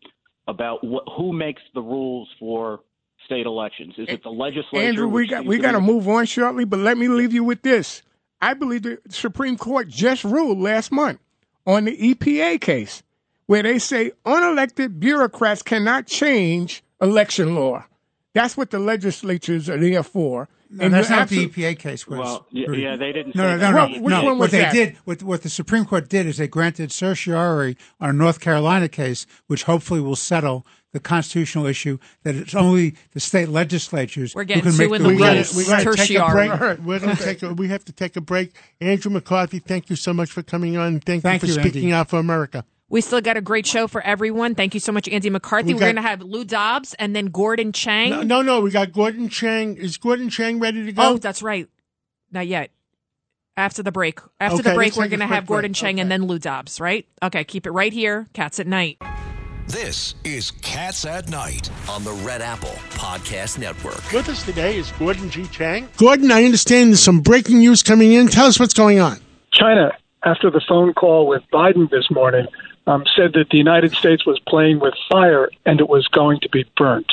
about 0.49 0.81
wh- 0.85 1.09
who 1.17 1.33
makes 1.33 1.63
the 1.75 1.81
rules 1.81 2.29
for 2.39 2.81
state 3.27 3.47
elections. 3.47 3.95
Is 3.99 4.09
it 4.09 4.23
the 4.23 4.31
legislature? 4.31 4.85
Andrew, 4.87 5.09
we 5.09 5.27
got 5.27 5.45
we 5.45 5.59
got 5.59 5.73
to 5.73 5.81
move 5.81 6.09
on 6.09 6.27
shortly, 6.27 6.65
but 6.65 6.79
let 6.79 6.99
me 6.99 7.09
leave 7.09 7.33
you 7.33 7.45
with 7.45 7.63
this. 7.63 8.03
I 8.41 8.55
believe 8.55 8.83
the 8.83 8.99
Supreme 9.09 9.57
Court 9.57 9.89
just 9.89 10.25
ruled 10.25 10.59
last 10.59 10.91
month 10.91 11.21
on 11.67 11.85
the 11.85 11.97
EPA 11.97 12.61
case 12.61 13.03
where 13.47 13.63
they 13.63 13.79
say 13.79 14.13
unelected 14.25 14.99
bureaucrats 14.99 15.63
cannot 15.63 16.07
change 16.07 16.83
election 17.01 17.55
law. 17.55 17.85
That's 18.33 18.57
what 18.57 18.71
the 18.71 18.79
legislatures 18.79 19.69
are 19.69 19.79
there 19.79 20.03
for. 20.03 20.49
No, 20.73 20.85
and 20.85 20.95
that's 20.95 21.11
not 21.11 21.29
the 21.29 21.49
EPA 21.49 21.79
case. 21.81 22.07
Was, 22.07 22.19
well, 22.19 22.47
yeah, 22.53 22.71
yeah, 22.71 22.97
they 22.97 23.13
didn't. 23.13 23.35
No, 23.35 23.57
no, 23.57 23.73
no, 23.73 23.87
no. 23.89 24.23
no. 24.23 24.35
What 24.35 24.53
they 24.53 24.61
that? 24.61 24.73
did, 24.73 24.97
what, 25.05 25.21
what 25.23 25.43
the 25.43 25.51
Supreme 25.51 25.85
Court 25.85 26.09
did, 26.09 26.27
is 26.27 26.37
they 26.37 26.47
granted 26.47 26.93
certiorari 26.93 27.77
on 28.01 28.11
a 28.11 28.13
North 28.13 28.41
Carolina 28.41 28.89
case, 28.89 29.27
which 29.49 29.65
hopefully 29.65 30.01
will 30.01 30.15
settle 30.15 30.65
the 30.93 31.01
constitutional 31.01 31.67
issue 31.67 31.99
that 32.23 32.37
it's 32.37 32.55
only 32.55 32.95
the 33.13 33.21
state 33.21 33.49
legislatures 33.49 34.35
We're 34.35 34.45
getting 34.45 34.65
who 34.65 34.71
can 34.71 34.79
make 34.79 34.87
in 34.87 35.03
the, 35.03 35.09
the 35.09 35.15
rules. 35.17 35.57
We 35.57 35.67
got 35.67 35.83
to 35.83 35.93
take 35.95 36.17
a 36.17 36.31
break. 36.31 36.79
We're 36.81 36.99
going 37.01 37.17
to 37.17 37.23
take. 37.23 37.43
A, 37.43 37.53
we 37.53 37.69
have 37.69 37.85
to 37.87 37.93
take 37.93 38.17
a 38.17 38.21
break. 38.21 38.55
Andrew 38.81 39.11
McCarthy, 39.11 39.59
thank 39.59 39.91
you 39.91 39.97
so 39.97 40.13
much 40.13 40.31
for 40.31 40.43
coming 40.43 40.77
on. 40.77 41.01
Thank, 41.01 41.23
thank 41.23 41.43
you 41.43 41.49
for 41.49 41.55
you, 41.55 41.61
speaking 41.61 41.85
Andy. 41.87 41.95
out 41.95 42.11
for 42.11 42.19
America. 42.19 42.65
We 42.91 43.01
still 43.01 43.21
got 43.21 43.37
a 43.37 43.41
great 43.41 43.67
show 43.67 43.87
for 43.87 44.03
everyone. 44.03 44.55
Thank 44.57 44.75
you 44.75 44.81
so 44.81 44.91
much, 44.91 45.09
Andy 45.09 45.31
McCarthy. 45.31 45.73
We 45.75 45.79
are 45.79 45.81
going 45.81 45.95
to 45.97 46.03
have 46.03 46.23
Lou 46.23 46.45
Dobbs 46.45 46.93
and 46.95 47.15
then 47.15 47.27
Gordon 47.27 47.73
Chang. 47.73 48.11
No, 48.11 48.23
no, 48.23 48.43
no, 48.43 48.61
we 48.61 48.71
got 48.73 48.93
Gordon 48.93 49.29
Chang. 49.29 49.77
Is 49.77 49.97
Gordon 49.97 50.29
Chang 50.29 50.59
ready 50.59 50.85
to 50.85 50.93
go? 50.93 51.03
Oh, 51.13 51.17
that's 51.17 51.41
right. 51.43 51.69
Not 52.33 52.49
yet. 52.49 52.71
After 53.57 53.83
the 53.85 53.93
break. 53.93 54.19
After 54.41 54.57
Okay, 54.61 54.71
the 54.71 54.75
break, 54.75 54.97
we're 54.97 55.07
going 55.09 55.21
to 55.21 55.27
quick 55.27 55.35
have 55.37 55.47
Gordon 55.47 55.71
break. 55.71 55.77
Chang 55.77 55.95
Okay. 55.97 56.01
and 56.03 56.11
then 56.11 56.25
Lou 56.27 56.39
Dobbs, 56.41 56.81
right? 56.81 57.07
Okay, 57.23 57.45
keep 57.45 57.65
it 57.67 57.71
right 57.71 57.93
here. 57.93 58.27
Cats 58.33 58.59
at 58.59 58.67
Night. 58.67 58.99
This 59.69 60.17
is 60.25 60.51
Cats 60.51 61.05
at 61.05 61.29
Night. 61.29 61.71
on 61.89 62.03
the 62.03 62.13
Red 62.13 62.43
Apple 62.43 62.75
Podcast 62.91 63.59
Network. 63.59 64.11
With 64.13 64.29
us 64.29 64.45
today 64.45 64.77
is 64.79 64.91
Gordon 64.93 65.31
G. 65.31 65.47
Chang. 65.47 65.89
Gordon, 65.97 66.33
I 66.33 66.45
understand 66.45 66.91
there's 66.91 67.03
some 67.03 67.21
breaking 67.21 67.59
news 67.59 67.85
coming 67.85 68.13
in. 68.13 68.27
Tell 68.27 68.47
us 68.47 68.59
what's 68.59 68.75
going 68.75 68.99
on. 68.99 69.19
China, 69.53 69.93
after 70.25 70.51
the 70.51 70.61
phone 70.69 70.93
call 70.95 71.29
with 71.29 71.43
Biden 71.53 71.89
this 71.91 72.11
morning, 72.11 72.47
um, 72.91 73.05
said 73.17 73.35
that 73.35 73.47
the 73.51 73.59
United 73.59 73.93
States 73.93 74.27
was 74.27 74.41
playing 74.49 74.81
with 74.81 74.95
fire 75.11 75.49
and 75.65 75.81
it 75.81 75.89
was 75.89 76.07
going 76.09 76.41
to 76.41 76.49
be 76.49 76.65
burnt. 76.77 77.07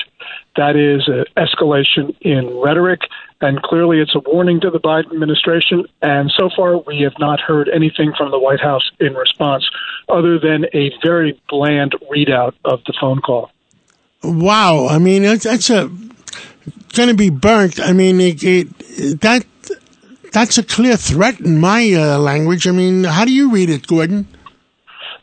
That 0.55 0.75
is 0.75 1.07
an 1.07 1.25
escalation 1.37 2.15
in 2.21 2.59
rhetoric, 2.59 3.01
and 3.41 3.61
clearly 3.61 3.99
it's 3.99 4.15
a 4.15 4.19
warning 4.27 4.59
to 4.61 4.71
the 4.71 4.79
Biden 4.79 5.13
administration. 5.13 5.85
And 6.01 6.31
so 6.35 6.49
far, 6.55 6.77
we 6.79 7.01
have 7.01 7.13
not 7.19 7.39
heard 7.39 7.69
anything 7.69 8.11
from 8.17 8.31
the 8.31 8.39
White 8.39 8.59
House 8.59 8.89
in 8.99 9.13
response, 9.13 9.69
other 10.09 10.39
than 10.39 10.65
a 10.73 10.91
very 11.05 11.39
bland 11.47 11.93
readout 12.11 12.53
of 12.65 12.83
the 12.87 12.93
phone 12.99 13.21
call. 13.21 13.51
Wow, 14.23 14.87
I 14.87 14.97
mean 14.97 15.21
that's, 15.21 15.43
that's 15.43 15.69
a 15.69 15.91
going 16.93 17.09
to 17.09 17.15
be 17.15 17.29
burnt. 17.29 17.79
I 17.79 17.93
mean 17.93 18.19
it, 18.19 18.43
it, 18.43 19.21
that 19.21 19.45
that's 20.33 20.57
a 20.57 20.63
clear 20.63 20.97
threat 20.97 21.39
in 21.39 21.59
my 21.59 21.93
uh, 21.93 22.17
language. 22.17 22.67
I 22.67 22.71
mean, 22.71 23.03
how 23.03 23.25
do 23.25 23.31
you 23.31 23.51
read 23.51 23.69
it, 23.69 23.85
Gordon? 23.85 24.27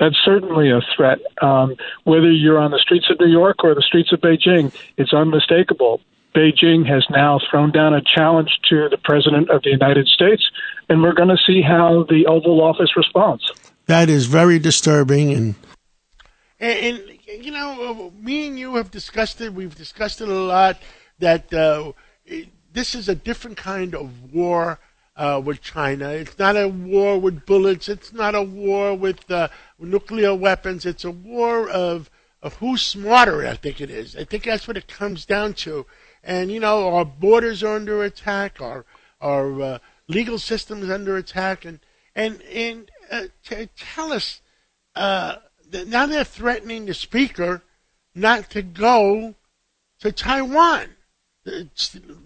That's 0.01 0.17
certainly 0.25 0.71
a 0.71 0.81
threat. 0.97 1.19
Um, 1.43 1.77
whether 2.05 2.31
you're 2.31 2.59
on 2.59 2.71
the 2.71 2.79
streets 2.79 3.07
of 3.11 3.21
New 3.21 3.31
York 3.31 3.63
or 3.65 3.75
the 3.75 3.83
streets 3.83 4.13
of 4.13 4.21
Beijing, 4.21 4.75
it's 4.97 5.13
unmistakable. 5.13 6.01
Beijing 6.35 6.87
has 6.87 7.07
now 7.11 7.41
thrown 7.51 7.71
down 7.71 7.95
a 7.95 8.03
challenge 8.03 8.59
to 8.69 8.89
the 8.89 8.99
President 8.99 9.51
of 9.51 9.63
the 9.63 9.71
United 9.71 10.09
States, 10.09 10.43
and 10.89 11.01
we're 11.03 11.15
going 11.15 11.29
to 11.29 11.39
see 11.47 11.63
how 11.63 12.05
the 12.09 12.27
Oval 12.27 12.61
Office 12.61 12.97
responds. 12.97 13.45
That 13.87 14.09
is 14.09 14.27
very 14.27 14.59
disturbing, 14.59 15.33
and 15.33 15.55
and, 16.59 16.99
and 16.99 17.45
you 17.45 17.53
know, 17.53 18.13
me 18.19 18.49
and 18.49 18.59
you 18.59 18.75
have 18.77 18.91
discussed 18.91 19.41
it. 19.41 19.53
We've 19.53 19.75
discussed 19.75 20.21
it 20.21 20.29
a 20.29 20.35
lot. 20.35 20.79
That 21.21 21.53
uh, 21.55 21.93
this 22.73 22.95
is 22.95 23.09
a 23.09 23.15
different 23.15 23.57
kind 23.57 23.95
of 23.95 24.33
war 24.33 24.81
uh, 25.17 25.41
with 25.45 25.61
China. 25.61 26.09
It's 26.11 26.39
not 26.39 26.57
a 26.57 26.69
war 26.69 27.19
with 27.19 27.47
bullets. 27.47 27.89
It's 27.89 28.13
not 28.13 28.35
a 28.35 28.43
war 28.43 28.95
with 28.95 29.31
uh, 29.31 29.49
nuclear 29.85 30.35
weapons. 30.35 30.87
It's 30.87 31.05
a 31.05 31.11
war 31.11 31.69
of 31.69 32.11
of 32.43 32.55
who's 32.55 32.83
smarter. 32.83 33.47
I 33.47 33.57
think 33.57 33.81
it 33.81 33.91
is. 33.91 34.17
I 34.17 34.25
think 34.25 34.45
that's 34.45 34.69
what 34.69 34.77
it 34.77 34.87
comes 34.87 35.25
down 35.25 35.55
to. 35.55 35.87
And 36.23 36.51
you 36.51 36.61
know, 36.61 36.95
our 36.95 37.05
borders 37.05 37.63
are 37.63 37.77
under 37.77 38.03
attack. 38.03 38.61
Our 38.61 38.85
our 39.21 39.63
uh, 39.63 39.79
legal 40.09 40.39
system 40.39 40.83
is 40.83 40.91
under 40.91 41.17
attack. 41.17 41.65
And 41.65 41.81
and 42.15 42.43
and 42.43 42.91
uh, 43.11 43.25
t- 43.45 43.69
tell 43.77 44.13
us 44.13 44.41
uh, 44.95 45.37
that 45.71 45.89
now 45.89 46.07
they're 46.07 46.25
threatening 46.25 46.87
the 46.87 46.95
speaker 46.95 47.63
not 48.15 48.51
to 48.51 48.63
go 48.63 49.35
to 50.01 50.13
Taiwan. 50.13 50.89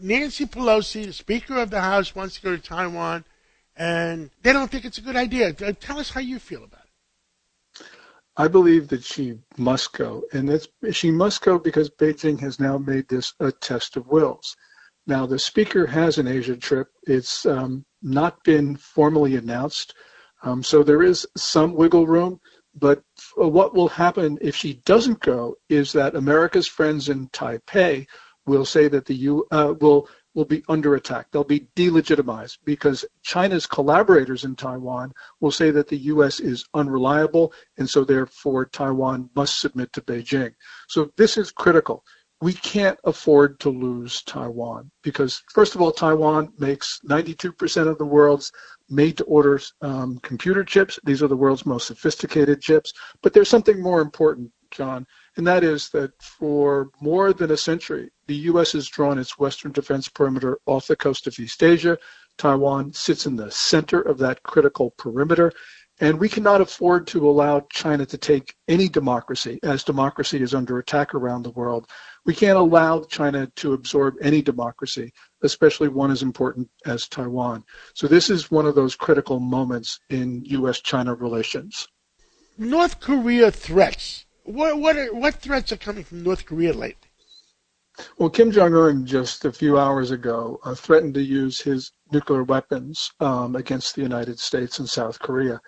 Nancy 0.01 0.47
Pelosi, 0.47 1.07
the 1.07 1.12
Speaker 1.12 1.59
of 1.59 1.71
the 1.71 1.81
House, 1.81 2.14
wants 2.14 2.37
to 2.37 2.42
go 2.42 2.57
to 2.57 2.62
Taiwan, 2.62 3.25
and 3.77 4.31
they 4.42 4.53
don't 4.53 4.71
think 4.71 4.85
it's 4.85 4.99
a 4.99 5.03
good 5.03 5.16
idea. 5.16 5.49
Uh, 5.49 5.73
tell 5.81 5.99
us 5.99 6.11
how 6.11 6.21
you 6.21 6.38
feel 6.38 6.62
about 6.62 6.83
it. 6.83 6.88
I 8.40 8.46
believe 8.46 8.87
that 8.88 9.03
she 9.03 9.35
must 9.57 9.92
go, 9.92 10.22
and 10.33 10.64
she 10.92 11.11
must 11.11 11.42
go 11.42 11.59
because 11.59 11.90
Beijing 11.90 12.38
has 12.38 12.61
now 12.61 12.79
made 12.79 13.09
this 13.09 13.35
a 13.40 13.51
test 13.51 13.96
of 13.96 14.07
wills. 14.07 14.57
Now, 15.09 15.27
the 15.27 15.40
Speaker 15.40 15.87
has 15.87 16.18
an 16.18 16.29
Asia 16.29 16.57
trip. 16.57 16.87
It's 17.03 17.44
um, 17.46 17.85
not 18.01 18.44
been 18.44 18.77
formally 18.77 19.35
announced, 19.35 19.94
um, 20.44 20.62
so 20.62 20.85
there 20.85 21.03
is 21.03 21.27
some 21.37 21.74
wiggle 21.74 22.07
room. 22.07 22.40
But 22.77 23.03
what 23.35 23.74
will 23.74 23.88
happen 23.88 24.38
if 24.40 24.55
she 24.55 24.74
doesn't 24.85 25.18
go 25.18 25.57
is 25.68 25.92
that 25.94 26.14
America's 26.14 26.68
friends 26.68 27.09
in 27.09 27.29
Taipei 27.31 28.07
will 28.46 28.64
say 28.64 28.87
that 28.87 29.05
the 29.05 29.16
U 29.16 29.46
uh, 29.51 29.74
will 29.81 30.09
will 30.38 30.44
be 30.44 30.62
under 30.68 30.94
attack. 30.94 31.27
They'll 31.33 31.42
be 31.42 31.66
delegitimized 31.74 32.59
because 32.64 33.05
China's 33.22 33.66
collaborators 33.66 34.44
in 34.44 34.55
Taiwan 34.55 35.12
will 35.40 35.51
say 35.51 35.72
that 35.72 35.88
the 35.88 35.96
U.S. 36.14 36.38
is 36.38 36.64
unreliable, 36.74 37.53
and 37.77 37.90
so 37.90 38.05
therefore 38.05 38.66
Taiwan 38.66 39.31
must 39.35 39.59
submit 39.59 39.92
to 39.94 40.01
Beijing. 40.01 40.55
So 40.87 41.11
this 41.16 41.38
is 41.38 41.51
critical. 41.51 42.05
We 42.40 42.53
can't 42.53 43.01
afford 43.03 43.59
to 43.61 43.70
lose 43.70 44.22
Taiwan 44.22 44.92
because, 45.03 45.42
first 45.53 45.74
of 45.74 45.83
all, 45.83 45.90
Taiwan 45.90 46.53
makes 46.57 47.01
92% 47.05 47.88
of 47.88 47.98
the 47.98 48.07
world's 48.07 48.53
made-to-order 48.88 49.61
um, 49.83 50.20
computer 50.20 50.62
chips. 50.62 51.01
These 51.03 51.20
are 51.20 51.27
the 51.27 51.37
world's 51.37 51.66
most 51.66 51.88
sophisticated 51.88 52.62
chips. 52.62 52.92
But 53.22 53.33
there's 53.33 53.48
something 53.48 53.83
more 53.83 54.01
important, 54.01 54.53
John 54.70 55.05
and 55.38 55.46
that 55.46 55.62
is 55.62 55.88
that 55.90 56.20
for 56.20 56.90
more 57.01 57.33
than 57.33 57.53
a 57.53 57.57
century, 57.57 58.11
the 58.27 58.35
U.S. 58.51 58.72
has 58.72 58.88
drawn 58.88 59.20
its 59.20 59.38
western 59.38 59.70
defense 59.70 60.09
perimeter 60.09 60.59
off 60.66 60.88
the 60.88 60.96
coast 60.96 61.29
of 61.29 61.38
East 61.38 61.62
Asia. 61.62 61.96
Taiwan 62.38 62.92
sits 62.92 63.24
in 63.24 63.37
the 63.37 63.48
center 63.53 64.01
of 64.01 64.18
that 64.18 64.42
critical 64.42 64.90
perimeter. 64.98 65.53
And 66.01 66.18
we 66.18 66.29
cannot 66.29 66.61
afford 66.61 67.07
to 67.09 67.29
allow 67.29 67.61
China 67.70 68.05
to 68.07 68.18
take 68.18 68.57
any 68.66 68.88
democracy 68.88 69.61
as 69.62 69.85
democracy 69.85 70.42
is 70.42 70.55
under 70.55 70.79
attack 70.79 71.14
around 71.14 71.44
the 71.44 71.51
world. 71.51 71.88
We 72.27 72.35
can't 72.35 72.59
allow 72.59 73.05
China 73.05 73.46
to 73.57 73.74
absorb 73.74 74.14
any 74.20 74.42
democracy, 74.42 75.12
especially 75.42 75.88
one 75.88 76.11
as 76.11 76.22
important 76.22 76.68
as 76.85 77.07
Taiwan. 77.07 77.64
So 77.94 78.09
this 78.09 78.29
is 78.29 78.51
one 78.51 78.66
of 78.66 78.74
those 78.74 78.96
critical 78.96 79.38
moments 79.38 80.01
in 80.11 80.44
U.S. 80.46 80.81
China 80.81 81.14
relations. 81.14 81.87
North 82.59 82.98
Korea 82.98 83.53
threats 83.53 84.24
what 84.48 84.78
what 84.78 84.96
are, 84.96 85.14
what 85.14 85.34
threats 85.37 85.72
are 85.72 85.76
coming 85.76 86.04
from 86.04 86.22
North 86.22 86.46
Korea 86.46 86.72
lately? 86.72 87.08
Well, 88.16 88.30
Kim 88.30 88.52
Jong 88.52 88.74
Un 88.74 89.04
just 89.04 89.44
a 89.44 89.52
few 89.52 89.76
hours 89.78 90.12
ago 90.12 90.61
uh, 90.64 90.74
threatened 90.74 91.14
to 91.14 91.22
use 91.22 91.61
his 91.61 91.92
nuclear 92.12 92.44
weapons 92.44 93.11
um, 93.20 93.56
against 93.56 93.94
the 93.94 94.02
United 94.02 94.38
States 94.38 94.78
and 94.78 94.88
South 94.88 95.18
Korea. 95.18 95.61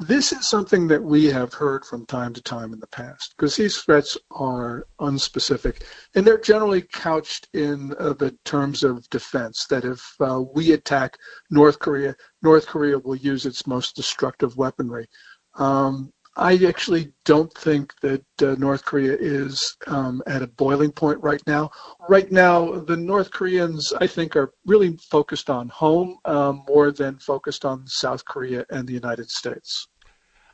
This 0.00 0.32
is 0.32 0.48
something 0.48 0.86
that 0.88 1.02
we 1.02 1.26
have 1.26 1.54
heard 1.54 1.84
from 1.84 2.06
time 2.06 2.32
to 2.34 2.42
time 2.42 2.72
in 2.72 2.78
the 2.78 2.86
past 2.88 3.34
because 3.36 3.56
these 3.56 3.78
threats 3.78 4.16
are 4.30 4.86
unspecific 5.00 5.82
and 6.14 6.24
they're 6.24 6.38
generally 6.38 6.82
couched 6.82 7.48
in 7.52 7.94
uh, 7.98 8.12
the 8.12 8.36
terms 8.44 8.84
of 8.84 9.08
defense 9.10 9.66
that 9.70 9.84
if 9.84 10.04
uh, 10.20 10.42
we 10.54 10.72
attack 10.72 11.16
North 11.50 11.78
Korea, 11.80 12.14
North 12.42 12.66
Korea 12.66 12.98
will 12.98 13.16
use 13.16 13.44
its 13.44 13.66
most 13.66 13.96
destructive 13.96 14.56
weaponry. 14.56 15.08
Um, 15.56 16.12
I 16.38 16.54
actually 16.68 17.12
don't 17.24 17.52
think 17.54 17.92
that 18.00 18.24
uh, 18.42 18.54
North 18.58 18.84
Korea 18.84 19.16
is 19.18 19.76
um, 19.88 20.22
at 20.28 20.40
a 20.40 20.46
boiling 20.46 20.92
point 20.92 21.20
right 21.20 21.42
now. 21.48 21.70
Right 22.08 22.30
now, 22.30 22.78
the 22.78 22.96
North 22.96 23.32
Koreans, 23.32 23.92
I 24.00 24.06
think, 24.06 24.36
are 24.36 24.52
really 24.64 24.96
focused 25.10 25.50
on 25.50 25.68
home 25.68 26.18
um, 26.24 26.62
more 26.68 26.92
than 26.92 27.18
focused 27.18 27.64
on 27.64 27.84
South 27.88 28.24
Korea 28.24 28.64
and 28.70 28.86
the 28.86 28.92
United 28.92 29.28
States. 29.30 29.88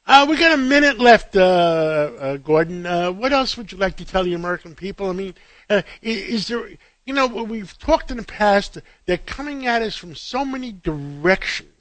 Uh, 0.07 0.27
we 0.29 0.39
got 0.39 0.53
a 0.53 0.57
minute 0.57 0.99
left, 0.99 1.37
uh, 1.37 2.11
uh 2.19 2.37
Gordon. 2.39 2.87
Uh, 2.87 3.13
what 3.13 3.35
else 3.35 3.57
would 3.59 3.71
you 3.71 3.77
like 3.77 3.97
to 3.97 4.07
tell 4.07 4.25
the 4.25 4.35
American 4.35 4.75
people? 4.75 5.11
I 5.11 5.13
mean, 5.13 5.35
is 6.01 6.49
there, 6.49 6.67
you 7.05 7.13
know, 7.13 7.27
we've 7.27 7.77
talked 7.79 8.11
in 8.11 8.17
the 8.17 8.23
past, 8.23 8.79
they're 9.05 9.19
coming 9.19 9.67
at 9.67 9.83
us 9.83 9.97
from 9.97 10.15
so 10.15 10.47
many 10.47 10.73
directions 10.73 11.74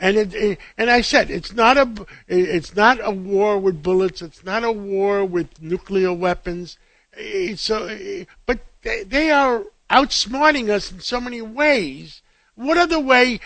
and 0.00 0.16
it, 0.16 0.34
it, 0.34 0.58
and 0.78 0.90
I 0.90 1.02
said 1.02 1.30
it's 1.30 1.52
not 1.52 1.76
a 1.76 2.06
it's 2.26 2.74
not 2.74 2.98
a 3.02 3.10
war 3.10 3.58
with 3.58 3.82
bullets. 3.82 4.22
It's 4.22 4.42
not 4.42 4.64
a 4.64 4.72
war 4.72 5.24
with 5.24 5.60
nuclear 5.60 6.12
weapons. 6.12 6.78
Eh, 7.16 7.54
so, 7.56 7.86
eh, 7.86 8.24
but 8.46 8.60
they, 8.82 9.04
they 9.04 9.30
are 9.30 9.64
outsmarting 9.90 10.70
us 10.70 10.90
in 10.90 11.00
so 11.00 11.20
many 11.20 11.42
ways. 11.42 12.22
What 12.54 12.78
other 12.78 12.98
way? 13.00 13.40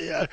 Uh, 0.00 0.26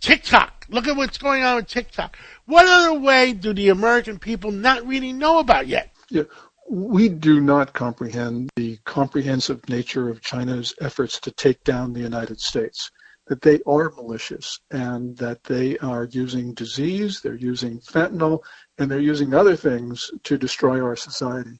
TikTok. 0.00 0.66
Look 0.68 0.86
at 0.86 0.96
what's 0.96 1.18
going 1.18 1.42
on 1.42 1.56
with 1.56 1.68
TikTok. 1.68 2.16
What 2.46 2.66
other 2.66 2.98
way 2.98 3.32
do 3.32 3.52
the 3.52 3.68
American 3.68 4.18
people 4.18 4.50
not 4.50 4.86
really 4.86 5.12
know 5.12 5.38
about 5.38 5.66
yet? 5.66 5.92
Yeah, 6.10 6.24
we 6.68 7.08
do 7.08 7.40
not 7.40 7.72
comprehend 7.72 8.50
the 8.56 8.78
comprehensive 8.84 9.68
nature 9.68 10.08
of 10.08 10.20
China's 10.20 10.74
efforts 10.80 11.18
to 11.20 11.30
take 11.30 11.64
down 11.64 11.92
the 11.92 12.00
United 12.00 12.40
States 12.40 12.90
that 13.28 13.42
they 13.42 13.60
are 13.66 13.90
malicious 13.90 14.60
and 14.70 15.16
that 15.18 15.44
they 15.44 15.78
are 15.78 16.08
using 16.10 16.54
disease, 16.54 17.20
they're 17.20 17.34
using 17.34 17.78
fentanyl, 17.80 18.40
and 18.78 18.90
they're 18.90 18.98
using 18.98 19.34
other 19.34 19.56
things 19.56 20.10
to 20.24 20.38
destroy 20.38 20.82
our 20.82 20.96
society. 20.96 21.58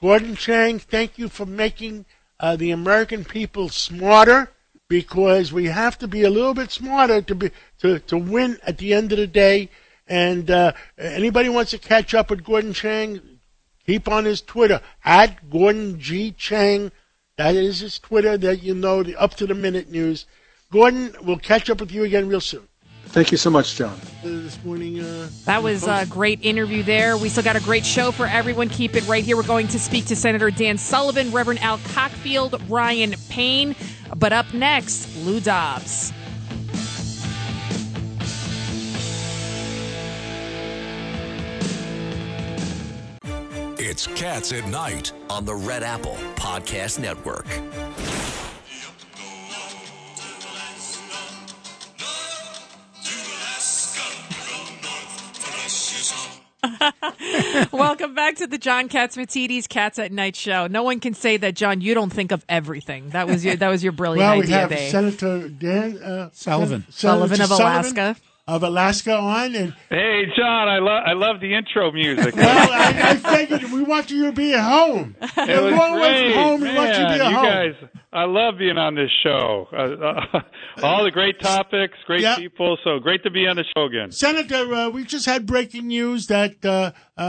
Gordon 0.00 0.36
Chang, 0.36 0.78
thank 0.78 1.16
you 1.18 1.28
for 1.28 1.46
making 1.46 2.04
uh, 2.40 2.56
the 2.56 2.72
American 2.72 3.24
people 3.24 3.68
smarter 3.68 4.50
because 4.88 5.52
we 5.52 5.66
have 5.66 5.98
to 5.98 6.08
be 6.08 6.22
a 6.22 6.30
little 6.30 6.54
bit 6.54 6.70
smarter 6.70 7.22
to 7.22 7.34
be 7.34 7.50
to, 7.78 7.98
to 8.00 8.18
win 8.18 8.58
at 8.66 8.78
the 8.78 8.92
end 8.92 9.12
of 9.12 9.18
the 9.18 9.26
day. 9.26 9.70
And 10.06 10.50
uh, 10.50 10.72
anybody 10.98 11.48
wants 11.48 11.70
to 11.70 11.78
catch 11.78 12.12
up 12.14 12.30
with 12.30 12.44
Gordon 12.44 12.74
Chang, 12.74 13.20
keep 13.86 14.08
on 14.08 14.26
his 14.26 14.42
Twitter 14.42 14.80
at 15.04 15.48
Gordon 15.48 15.98
G 15.98 16.32
Chang. 16.32 16.92
That 17.36 17.54
is 17.54 17.80
his 17.80 17.98
Twitter 17.98 18.36
that 18.36 18.62
you 18.62 18.74
know 18.74 19.02
the 19.02 19.16
up 19.16 19.34
to 19.36 19.46
the 19.46 19.54
minute 19.54 19.90
news. 19.90 20.26
Gordon, 20.74 21.14
we'll 21.22 21.38
catch 21.38 21.70
up 21.70 21.78
with 21.78 21.92
you 21.92 22.02
again 22.02 22.26
real 22.26 22.40
soon. 22.40 22.66
Thank 23.06 23.30
you 23.30 23.38
so 23.38 23.48
much, 23.48 23.76
John. 23.76 23.96
This 24.24 24.58
morning, 24.64 24.98
uh, 24.98 25.28
that 25.44 25.62
was 25.62 25.86
a 25.86 26.04
great 26.10 26.40
interview 26.42 26.82
there. 26.82 27.16
We 27.16 27.28
still 27.28 27.44
got 27.44 27.54
a 27.54 27.60
great 27.60 27.86
show 27.86 28.10
for 28.10 28.26
everyone. 28.26 28.68
Keep 28.68 28.96
it 28.96 29.06
right 29.06 29.22
here. 29.22 29.36
We're 29.36 29.44
going 29.44 29.68
to 29.68 29.78
speak 29.78 30.06
to 30.06 30.16
Senator 30.16 30.50
Dan 30.50 30.76
Sullivan, 30.76 31.30
Reverend 31.30 31.60
Al 31.60 31.78
Cockfield, 31.78 32.60
Ryan 32.68 33.14
Payne. 33.28 33.76
But 34.16 34.32
up 34.32 34.52
next, 34.52 35.16
Lou 35.18 35.38
Dobbs. 35.38 36.12
It's 43.78 44.08
Cats 44.08 44.52
at 44.52 44.66
Night 44.66 45.12
on 45.30 45.44
the 45.44 45.54
Red 45.54 45.84
Apple 45.84 46.16
Podcast 46.34 46.98
Network. 46.98 47.46
Welcome 57.72 58.14
back 58.14 58.36
to 58.36 58.46
the 58.46 58.58
John 58.58 58.88
Catsimatidis 58.88 59.68
Cats 59.68 59.98
at 59.98 60.12
Night 60.12 60.36
show. 60.36 60.66
No 60.66 60.82
one 60.82 61.00
can 61.00 61.14
say 61.14 61.36
that, 61.36 61.54
John. 61.54 61.80
You 61.80 61.94
don't 61.94 62.12
think 62.12 62.32
of 62.32 62.44
everything. 62.48 63.10
That 63.10 63.26
was 63.26 63.44
your 63.44 63.56
that 63.56 63.68
was 63.68 63.82
your 63.82 63.92
brilliant 63.92 64.20
well, 64.20 64.42
idea. 64.42 64.68
we 64.68 64.74
have 64.74 64.90
Senator 64.90 65.48
Dan 65.48 65.98
uh, 65.98 66.30
Sullivan. 66.32 66.84
Sullivan 66.90 67.40
of 67.40 67.50
Alaska. 67.50 68.16
Of 68.46 68.62
Alaska 68.62 69.14
on. 69.16 69.54
And 69.54 69.74
Hey, 69.88 70.24
John, 70.36 70.68
I 70.68 70.78
love 70.78 71.02
I 71.06 71.12
love 71.14 71.40
the 71.40 71.54
intro 71.54 71.90
music. 71.92 72.36
well, 72.36 72.68
I, 72.72 73.10
I 73.10 73.16
figured 73.36 73.70
we 73.72 73.82
want 73.82 74.10
you 74.10 74.26
to 74.26 74.32
be 74.32 74.52
at 74.54 74.60
home. 74.62 75.16
It 75.20 75.28
was 75.62 75.72
great. 75.92 76.34
home. 76.34 76.60
We 76.60 76.74
want 76.74 76.88
you 76.88 76.94
to 76.94 77.12
be 77.12 77.18
Man, 77.18 77.20
at 77.20 77.30
you 77.30 77.36
home. 77.36 77.44
guys, 77.44 77.74
I 78.12 78.24
love 78.24 78.58
being 78.58 78.76
on 78.78 78.94
this 78.94 79.10
show. 79.22 79.68
Uh, 79.72 80.36
uh, 80.36 80.40
all 80.82 81.04
the 81.04 81.10
great 81.10 81.40
topics, 81.40 81.94
great 82.06 82.20
Yeah. 82.20 82.36
people. 82.36 82.76
So 82.84 82.98
great 82.98 83.22
to 83.24 83.30
be 83.30 83.46
on 83.46 83.56
the 83.56 83.64
show 83.76 83.84
again. 83.84 84.12
Senator, 84.12 84.72
uh, 84.74 84.88
we 84.90 85.04
just 85.04 85.26
had 85.26 85.46
breaking 85.46 85.86
news 85.88 86.26
that 86.26 86.64
uh, 86.64 86.92
uh, 87.16 87.20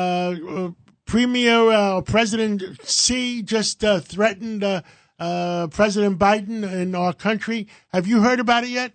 uh, 0.49 0.69
Premier 1.05 1.69
uh, 1.71 2.01
President 2.01 2.61
C 2.83 3.41
just 3.41 3.83
uh, 3.85 3.99
threatened 3.99 4.63
uh, 4.63 4.81
uh, 5.17 5.67
President 5.67 6.19
Biden 6.19 6.69
in 6.69 6.93
our 6.93 7.13
country. 7.13 7.67
Have 7.93 8.05
you 8.05 8.21
heard 8.21 8.39
about 8.41 8.63
it 8.65 8.69
yet? 8.71 8.91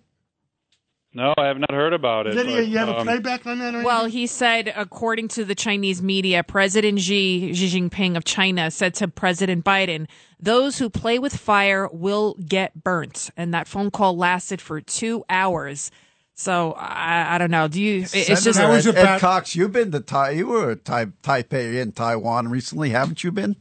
No, 1.13 1.33
I 1.37 1.47
have 1.47 1.57
not 1.59 1.71
heard 1.71 1.91
about 1.91 2.27
it. 2.27 2.35
Lydia, 2.35 2.55
but, 2.57 2.67
you 2.67 2.77
have 2.77 2.87
a 2.89 2.97
um, 2.99 3.05
playback 3.05 3.45
on 3.45 3.59
that? 3.59 3.75
Or 3.75 3.83
Well, 3.83 4.03
anything? 4.03 4.19
he 4.19 4.27
said, 4.27 4.73
according 4.75 5.27
to 5.29 5.43
the 5.43 5.55
Chinese 5.55 6.01
media, 6.01 6.41
President 6.41 7.01
Xi, 7.01 7.53
Xi 7.53 7.79
Jinping 7.81 8.15
of 8.15 8.23
China 8.23 8.71
said 8.71 8.93
to 8.95 9.09
President 9.09 9.65
Biden, 9.65 10.07
those 10.39 10.77
who 10.79 10.89
play 10.89 11.19
with 11.19 11.35
fire 11.35 11.89
will 11.91 12.35
get 12.35 12.81
burnt. 12.81 13.29
And 13.35 13.53
that 13.53 13.67
phone 13.67 13.91
call 13.91 14.15
lasted 14.15 14.61
for 14.61 14.79
two 14.79 15.25
hours. 15.29 15.91
So 16.33 16.71
I, 16.77 17.35
I 17.35 17.37
don't 17.37 17.51
know. 17.51 17.67
Do 17.67 17.81
you? 17.81 18.03
It's 18.03 18.13
just 18.13 18.43
Senator 18.43 18.69
was 18.69 18.87
Ed, 18.87 18.91
about- 18.91 19.15
Ed 19.17 19.19
Cox, 19.19 19.53
you've 19.53 19.73
been 19.73 19.91
to 19.91 19.99
Tai. 19.99 20.29
You 20.31 20.47
were 20.47 20.71
at 20.71 20.85
tai, 20.85 21.07
Taipei 21.23 21.81
in 21.81 21.91
Taiwan 21.91 22.47
recently, 22.47 22.91
haven't 22.91 23.21
you 23.23 23.33
been? 23.33 23.57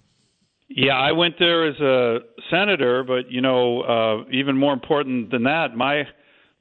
Yeah, 0.69 0.97
I 0.97 1.11
went 1.11 1.35
there 1.41 1.67
as 1.67 1.81
a 1.81 2.21
senator, 2.49 3.03
but 3.03 3.29
you 3.29 3.41
know, 3.41 3.81
uh, 3.83 4.25
even 4.31 4.57
more 4.57 4.73
important 4.73 5.33
than 5.33 5.43
that, 5.43 5.77
my 5.77 6.05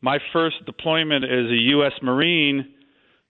my 0.01 0.19
first 0.33 0.65
deployment 0.65 1.25
as 1.25 1.45
a 1.51 1.61
U.S. 1.73 1.93
Marine 2.01 2.73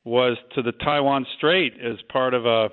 was 0.03 0.37
to 0.55 0.61
the 0.61 0.71
Taiwan 0.71 1.25
Strait 1.37 1.73
as 1.83 1.97
part 2.11 2.33
of 2.33 2.45
a 2.45 2.69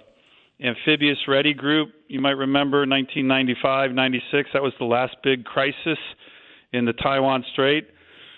amphibious 0.62 1.18
ready 1.28 1.52
group. 1.52 1.90
You 2.08 2.20
might 2.20 2.36
remember 2.36 2.78
1995, 2.78 3.92
96. 3.92 4.50
That 4.52 4.62
was 4.62 4.72
the 4.78 4.84
last 4.84 5.16
big 5.22 5.44
crisis 5.44 5.98
in 6.72 6.84
the 6.84 6.92
Taiwan 6.92 7.44
Strait. 7.52 7.88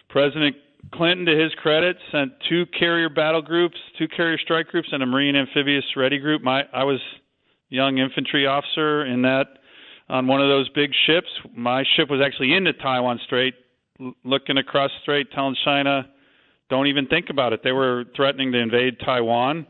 President 0.09 0.57
Clinton, 0.93 1.27
to 1.27 1.37
his 1.37 1.53
credit, 1.55 1.97
sent 2.11 2.33
two 2.49 2.65
carrier 2.79 3.09
battle 3.09 3.43
groups, 3.43 3.77
two 3.99 4.09
carrier 4.09 4.39
strike 4.39 4.69
groups, 4.69 4.89
and 4.93 5.03
a 5.03 5.07
Marine 5.07 5.37
amphibious 5.37 5.85
ready 5.97 6.19
group. 6.19 6.43
My 6.43 6.63
I 6.73 6.85
was 6.85 7.01
young 7.69 7.99
infantry 7.99 8.47
officer 8.47 9.05
in 9.05 9.23
that 9.23 9.47
on 10.09 10.27
one 10.27 10.41
of 10.41 10.49
those 10.49 10.69
big 10.71 10.91
ships. 11.07 11.29
My 11.55 11.85
ship 11.97 12.09
was 12.11 12.21
actually 12.25 12.55
in 12.55 12.65
the 12.65 12.73
Taiwan 12.73 13.21
Strait, 13.27 13.55
looking 14.25 14.59
across 14.59 14.91
the 14.91 15.03
strait, 15.03 15.33
telling 15.33 15.57
China, 15.65 16.09
"Don't 16.71 16.87
even 16.87 17.07
think 17.07 17.31
about 17.31 17.53
it." 17.53 17.63
They 17.63 17.73
were 17.73 18.05
threatening 18.15 18.53
to 18.53 18.59
invade 18.59 19.01
Taiwan, 19.01 19.67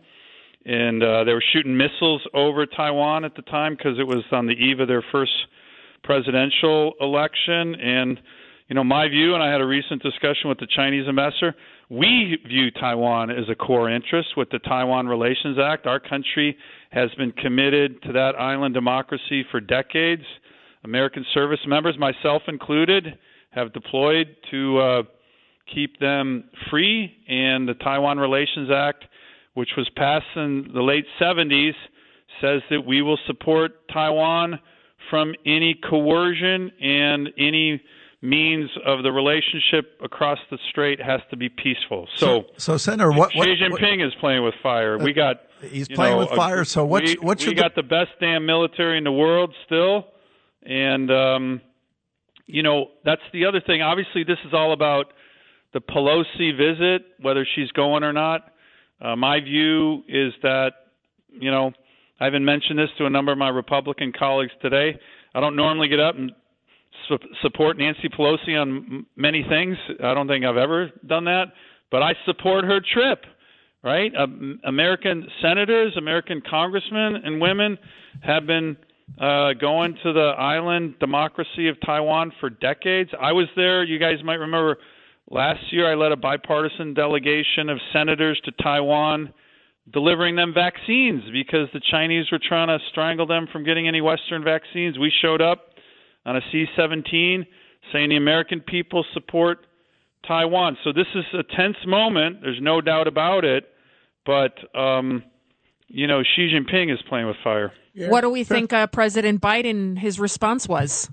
and 0.64 1.02
uh, 1.02 1.24
they 1.24 1.32
were 1.32 1.44
shooting 1.52 1.76
missiles 1.76 2.22
over 2.34 2.66
Taiwan 2.66 3.24
at 3.24 3.34
the 3.34 3.42
time 3.42 3.74
because 3.74 3.98
it 3.98 4.06
was 4.06 4.24
on 4.32 4.46
the 4.46 4.54
eve 4.54 4.80
of 4.80 4.88
their 4.88 5.02
first 5.12 5.32
presidential 6.02 6.94
election. 7.00 7.74
And 7.74 8.20
you 8.68 8.74
know, 8.74 8.84
my 8.84 9.08
view, 9.08 9.32
and 9.34 9.42
I 9.42 9.50
had 9.50 9.62
a 9.62 9.66
recent 9.66 10.02
discussion 10.02 10.50
with 10.50 10.58
the 10.58 10.66
Chinese 10.76 11.08
ambassador. 11.08 11.54
We 11.88 12.36
view 12.46 12.70
Taiwan 12.70 13.30
as 13.30 13.48
a 13.48 13.54
core 13.54 13.90
interest 13.90 14.36
with 14.36 14.50
the 14.50 14.58
Taiwan 14.58 15.08
Relations 15.08 15.58
Act. 15.58 15.86
Our 15.86 15.98
country 15.98 16.54
has 16.90 17.08
been 17.16 17.32
committed 17.32 18.02
to 18.02 18.12
that 18.12 18.34
island 18.38 18.74
democracy 18.74 19.42
for 19.50 19.60
decades. 19.60 20.24
American 20.84 21.24
service 21.32 21.60
members, 21.66 21.96
myself 21.98 22.42
included, 22.46 23.18
have 23.58 23.72
deployed 23.72 24.36
to 24.50 24.78
uh, 24.78 25.02
keep 25.72 25.98
them 26.00 26.44
free. 26.70 27.14
And 27.28 27.68
the 27.68 27.74
Taiwan 27.74 28.18
Relations 28.18 28.70
Act, 28.70 29.04
which 29.54 29.70
was 29.76 29.88
passed 29.96 30.26
in 30.36 30.70
the 30.72 30.82
late 30.82 31.04
70s, 31.20 31.74
says 32.40 32.62
that 32.70 32.86
we 32.86 33.02
will 33.02 33.18
support 33.26 33.88
Taiwan 33.92 34.60
from 35.10 35.34
any 35.46 35.74
coercion 35.88 36.70
and 36.80 37.28
any 37.38 37.82
means 38.20 38.68
of 38.84 39.02
the 39.02 39.12
relationship 39.12 39.98
across 40.02 40.38
the 40.50 40.58
strait 40.70 41.00
has 41.00 41.20
to 41.30 41.36
be 41.36 41.48
peaceful. 41.48 42.08
So, 42.16 42.46
So, 42.56 42.76
Senator, 42.76 43.10
what, 43.10 43.34
what, 43.34 43.46
Xi 43.46 43.56
Jinping 43.56 44.04
is 44.04 44.12
playing 44.20 44.42
with 44.44 44.54
fire. 44.62 44.98
We 44.98 45.12
got 45.12 45.42
he's 45.62 45.88
playing 45.88 46.14
know, 46.14 46.20
with 46.20 46.32
a- 46.32 46.36
fire. 46.36 46.64
So, 46.64 46.84
what, 46.84 47.04
we, 47.04 47.14
what 47.14 47.38
we 47.38 47.44
should 47.44 47.56
got 47.56 47.74
the 47.76 47.82
best 47.82 48.10
damn 48.20 48.44
military 48.44 48.98
in 48.98 49.04
the 49.04 49.12
world 49.12 49.54
still, 49.66 50.08
and 50.64 51.10
um, 51.10 51.60
you 52.48 52.62
know 52.62 52.88
that's 53.04 53.22
the 53.32 53.44
other 53.44 53.60
thing. 53.60 53.82
Obviously, 53.82 54.24
this 54.24 54.38
is 54.44 54.52
all 54.52 54.72
about 54.72 55.12
the 55.74 55.80
Pelosi 55.80 56.56
visit, 56.56 57.06
whether 57.20 57.46
she's 57.54 57.70
going 57.72 58.02
or 58.02 58.12
not. 58.12 58.52
Uh, 59.00 59.14
my 59.14 59.38
view 59.38 60.02
is 60.08 60.32
that 60.42 60.72
you 61.30 61.50
know 61.50 61.72
I 62.18 62.24
haven't 62.24 62.44
mentioned 62.44 62.78
this 62.78 62.88
to 62.98 63.06
a 63.06 63.10
number 63.10 63.30
of 63.30 63.38
my 63.38 63.50
Republican 63.50 64.12
colleagues 64.18 64.52
today. 64.60 64.98
I 65.34 65.40
don't 65.40 65.54
normally 65.54 65.88
get 65.88 66.00
up 66.00 66.16
and 66.16 66.32
su- 67.08 67.18
support 67.42 67.78
Nancy 67.78 68.08
Pelosi 68.08 68.60
on 68.60 68.68
m- 68.70 69.06
many 69.14 69.44
things. 69.48 69.76
I 70.02 70.14
don't 70.14 70.26
think 70.26 70.44
I've 70.44 70.56
ever 70.56 70.90
done 71.06 71.26
that, 71.26 71.52
but 71.90 72.02
I 72.02 72.14
support 72.24 72.64
her 72.64 72.80
trip. 72.80 73.24
Right? 73.84 74.10
Um, 74.18 74.58
American 74.64 75.28
senators, 75.40 75.94
American 75.96 76.42
congressmen 76.50 77.14
and 77.24 77.40
women 77.40 77.78
have 78.22 78.44
been 78.44 78.76
uh, 79.20 79.52
going 79.54 79.96
to 80.02 80.12
the 80.12 80.34
island 80.38 80.94
democracy 81.00 81.68
of 81.68 81.76
Taiwan 81.84 82.32
for 82.40 82.50
decades. 82.50 83.10
I 83.20 83.32
was 83.32 83.46
there. 83.56 83.82
You 83.84 83.98
guys 83.98 84.22
might 84.24 84.34
remember 84.34 84.78
last 85.30 85.60
year 85.72 85.90
I 85.90 85.94
led 85.94 86.12
a 86.12 86.16
bipartisan 86.16 86.94
delegation 86.94 87.68
of 87.68 87.78
senators 87.92 88.40
to 88.44 88.52
Taiwan 88.62 89.32
delivering 89.92 90.36
them 90.36 90.52
vaccines 90.54 91.22
because 91.32 91.68
the 91.72 91.80
Chinese 91.90 92.26
were 92.30 92.40
trying 92.46 92.68
to 92.68 92.78
strangle 92.90 93.26
them 93.26 93.46
from 93.50 93.64
getting 93.64 93.88
any 93.88 94.00
Western 94.00 94.44
vaccines. 94.44 94.98
We 94.98 95.12
showed 95.22 95.40
up 95.40 95.70
on 96.26 96.36
a 96.36 96.40
C 96.52 96.66
17 96.76 97.46
saying 97.92 98.10
the 98.10 98.16
American 98.16 98.60
people 98.60 99.04
support 99.14 99.66
Taiwan. 100.26 100.76
So 100.84 100.92
this 100.92 101.06
is 101.14 101.24
a 101.32 101.42
tense 101.56 101.76
moment. 101.86 102.38
There's 102.42 102.60
no 102.60 102.80
doubt 102.80 103.06
about 103.06 103.44
it. 103.44 103.64
But, 104.26 104.54
um, 104.78 105.22
you 105.86 106.06
know, 106.06 106.22
Xi 106.22 106.52
Jinping 106.52 106.92
is 106.92 106.98
playing 107.08 107.26
with 107.26 107.36
fire. 107.42 107.72
What 108.06 108.22
do 108.22 108.30
we 108.30 108.44
think 108.54 108.72
uh, 108.72 108.86
President 108.86 109.40
Biden, 109.40 109.98
his 109.98 110.18
response 110.18 110.68
was? 110.68 111.10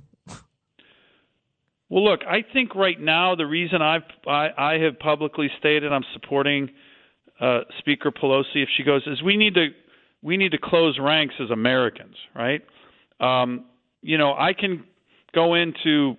Well, 1.90 2.04
look, 2.04 2.22
I 2.28 2.44
think 2.54 2.76
right 2.76 3.00
now 3.00 3.36
the 3.36 3.46
reason 3.46 3.82
I've, 3.82 4.04
I, 4.28 4.50
I 4.58 4.78
have 4.80 5.00
publicly 5.00 5.50
stated 5.60 5.92
I'm 5.92 6.06
supporting 6.14 6.70
uh, 7.40 7.62
Speaker 7.80 8.12
Pelosi 8.12 8.56
if 8.64 8.70
she 8.76 8.84
goes 8.84 9.04
is 9.06 9.22
we 9.22 9.38
need 9.38 9.54
to 9.56 9.68
we 10.22 10.38
need 10.38 10.54
to 10.54 10.58
close 10.58 10.98
ranks 11.00 11.36
as 11.40 11.52
Americans, 11.52 12.16
right? 12.34 12.62
Um, 13.20 13.66
you 14.02 14.18
know, 14.18 14.34
I 14.34 14.54
can 14.54 14.84
go 15.36 15.54
into 15.54 16.16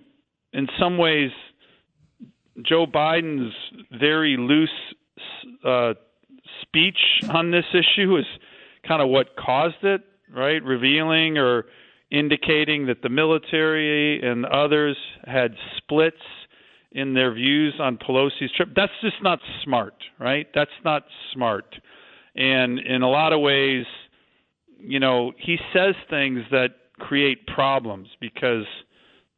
in 0.53 0.67
some 0.79 0.97
ways 0.97 1.31
Joe 2.61 2.85
Biden's 2.85 3.53
very 3.91 4.37
loose 4.37 4.69
uh, 5.65 5.93
speech 6.61 6.97
on 7.29 7.51
this 7.51 7.65
issue 7.73 8.17
is 8.17 8.25
kind 8.87 9.01
of 9.01 9.09
what 9.09 9.35
caused 9.35 9.83
it, 9.83 10.01
right? 10.33 10.63
Revealing 10.63 11.37
or 11.37 11.65
indicating 12.11 12.87
that 12.87 13.01
the 13.01 13.09
military 13.09 14.21
and 14.21 14.45
others 14.45 14.97
had 15.25 15.51
splits 15.77 16.21
in 16.91 17.13
their 17.13 17.33
views 17.33 17.75
on 17.79 17.97
Pelosi's 17.97 18.51
trip. 18.55 18.69
That's 18.75 18.91
just 19.01 19.21
not 19.21 19.39
smart, 19.63 19.95
right? 20.19 20.47
That's 20.55 20.71
not 20.85 21.03
smart. 21.33 21.75
And 22.35 22.79
in 22.79 23.01
a 23.01 23.09
lot 23.09 23.33
of 23.33 23.41
ways, 23.41 23.85
you 24.79 24.99
know, 24.99 25.33
he 25.37 25.57
says 25.73 25.95
things 26.09 26.41
that 26.51 26.69
create 26.99 27.45
problems 27.47 28.07
because 28.21 28.65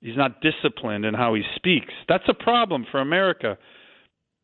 he's 0.01 0.17
not 0.17 0.41
disciplined 0.41 1.05
in 1.05 1.13
how 1.13 1.33
he 1.33 1.43
speaks. 1.55 1.93
That's 2.07 2.23
a 2.27 2.33
problem 2.33 2.85
for 2.91 2.99
America. 2.99 3.57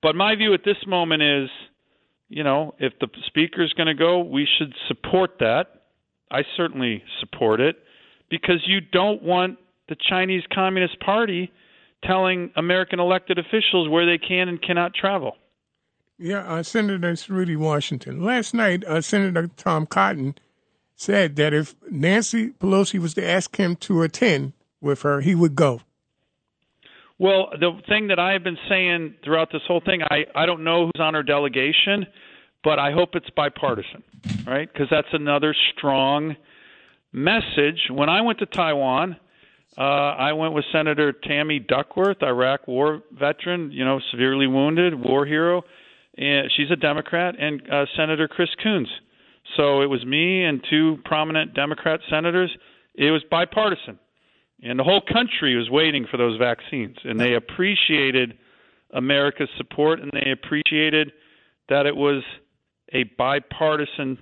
But 0.02 0.16
my 0.16 0.36
view 0.36 0.54
at 0.54 0.64
this 0.66 0.78
moment 0.88 1.22
is, 1.22 1.50
you 2.28 2.44
know, 2.44 2.76
if 2.80 2.94
the 3.00 3.08
speaker's 3.28 3.74
going 3.74 3.88
to 3.88 3.94
go, 3.94 4.20
we 4.20 4.48
should 4.58 4.74
support 4.88 5.32
that. 5.40 5.75
I 6.32 6.44
certainly 6.58 7.04
support 7.20 7.60
it 7.60 7.78
because 8.30 8.64
you 8.66 8.82
don't 8.82 9.22
want 9.22 9.58
the 9.88 9.96
Chinese 10.10 10.44
Communist 10.54 11.00
Party 11.00 11.52
telling 12.04 12.52
American 12.56 13.00
elected 13.00 13.38
officials 13.38 13.90
where 13.90 14.06
they 14.06 14.18
can 14.18 14.48
and 14.48 14.62
cannot 14.62 14.94
travel. 14.94 15.36
Yeah, 16.18 16.40
uh, 16.40 16.64
Senator 16.64 17.16
Rudy 17.30 17.56
Washington. 17.56 18.24
Last 18.24 18.54
night, 18.54 18.84
uh, 18.86 19.02
Senator 19.02 19.48
Tom 19.58 19.86
Cotton 19.86 20.36
said 20.96 21.36
that 21.36 21.54
if 21.54 21.76
Nancy 21.92 22.52
Pelosi 22.52 23.00
was 23.00 23.14
to 23.16 23.28
ask 23.28 23.56
him 23.58 23.76
to 23.78 24.02
attend 24.02 24.54
with 24.80 25.02
her, 25.02 25.22
he 25.22 25.36
would 25.36 25.56
go. 25.56 25.82
Well, 27.18 27.50
the 27.60 27.72
thing 27.88 28.08
that 28.08 28.20
I 28.20 28.34
have 28.34 28.44
been 28.44 28.58
saying 28.70 29.16
throughout 29.24 29.50
this 29.52 29.62
whole 29.68 29.82
thing, 29.82 30.02
I, 30.04 30.26
I 30.36 30.46
don't 30.46 30.64
know 30.64 30.86
who's 30.86 31.02
on 31.02 31.14
her 31.14 31.24
delegation, 31.24 32.08
but 32.64 32.80
I 32.80 32.92
hope 32.92 33.10
it's 33.14 33.30
bipartisan, 33.30 34.04
right? 34.46 34.72
Because 34.72 34.88
that's 34.90 35.08
another 35.14 35.56
strong 35.78 36.36
message. 37.12 37.80
When 37.90 38.10
I 38.10 38.22
went 38.22 38.40
to 38.40 38.46
Taiwan, 38.46 39.18
uh, 39.78 39.82
I 39.82 40.34
went 40.34 40.54
with 40.54 40.66
Senator 40.72 41.12
Tammy 41.12 41.60
Duckworth, 41.60 42.22
Iraq 42.22 42.68
war 42.68 43.02
veteran, 43.12 43.72
you 43.72 43.84
know, 43.84 44.00
severely 44.12 44.48
wounded, 44.48 44.94
war 44.96 45.26
hero. 45.26 45.64
and 46.18 46.50
she's 46.56 46.72
a 46.72 46.76
Democrat, 46.76 47.36
and 47.38 47.62
uh, 47.72 47.86
Senator 47.98 48.28
Chris 48.28 48.50
Coons. 48.64 48.90
So 49.58 49.82
it 49.82 49.88
was 49.88 50.06
me 50.06 50.44
and 50.44 50.64
two 50.70 50.98
prominent 51.06 51.54
Democrat 51.54 52.00
senators. 52.10 52.52
It 52.96 53.12
was 53.12 53.22
bipartisan, 53.30 54.00
and 54.64 54.80
the 54.80 54.84
whole 54.84 55.02
country 55.02 55.56
was 55.58 55.70
waiting 55.70 56.08
for 56.10 56.18
those 56.18 56.38
vaccines, 56.38 56.96
and 57.04 57.20
they 57.20 57.34
appreciated 57.34 58.38
America's 58.94 59.50
support, 59.58 60.00
and 60.00 60.10
they 60.14 60.32
appreciated 60.32 61.12
that 61.68 61.86
it 61.86 61.96
was 61.96 62.24
a 62.94 63.04
bipartisan 63.18 64.18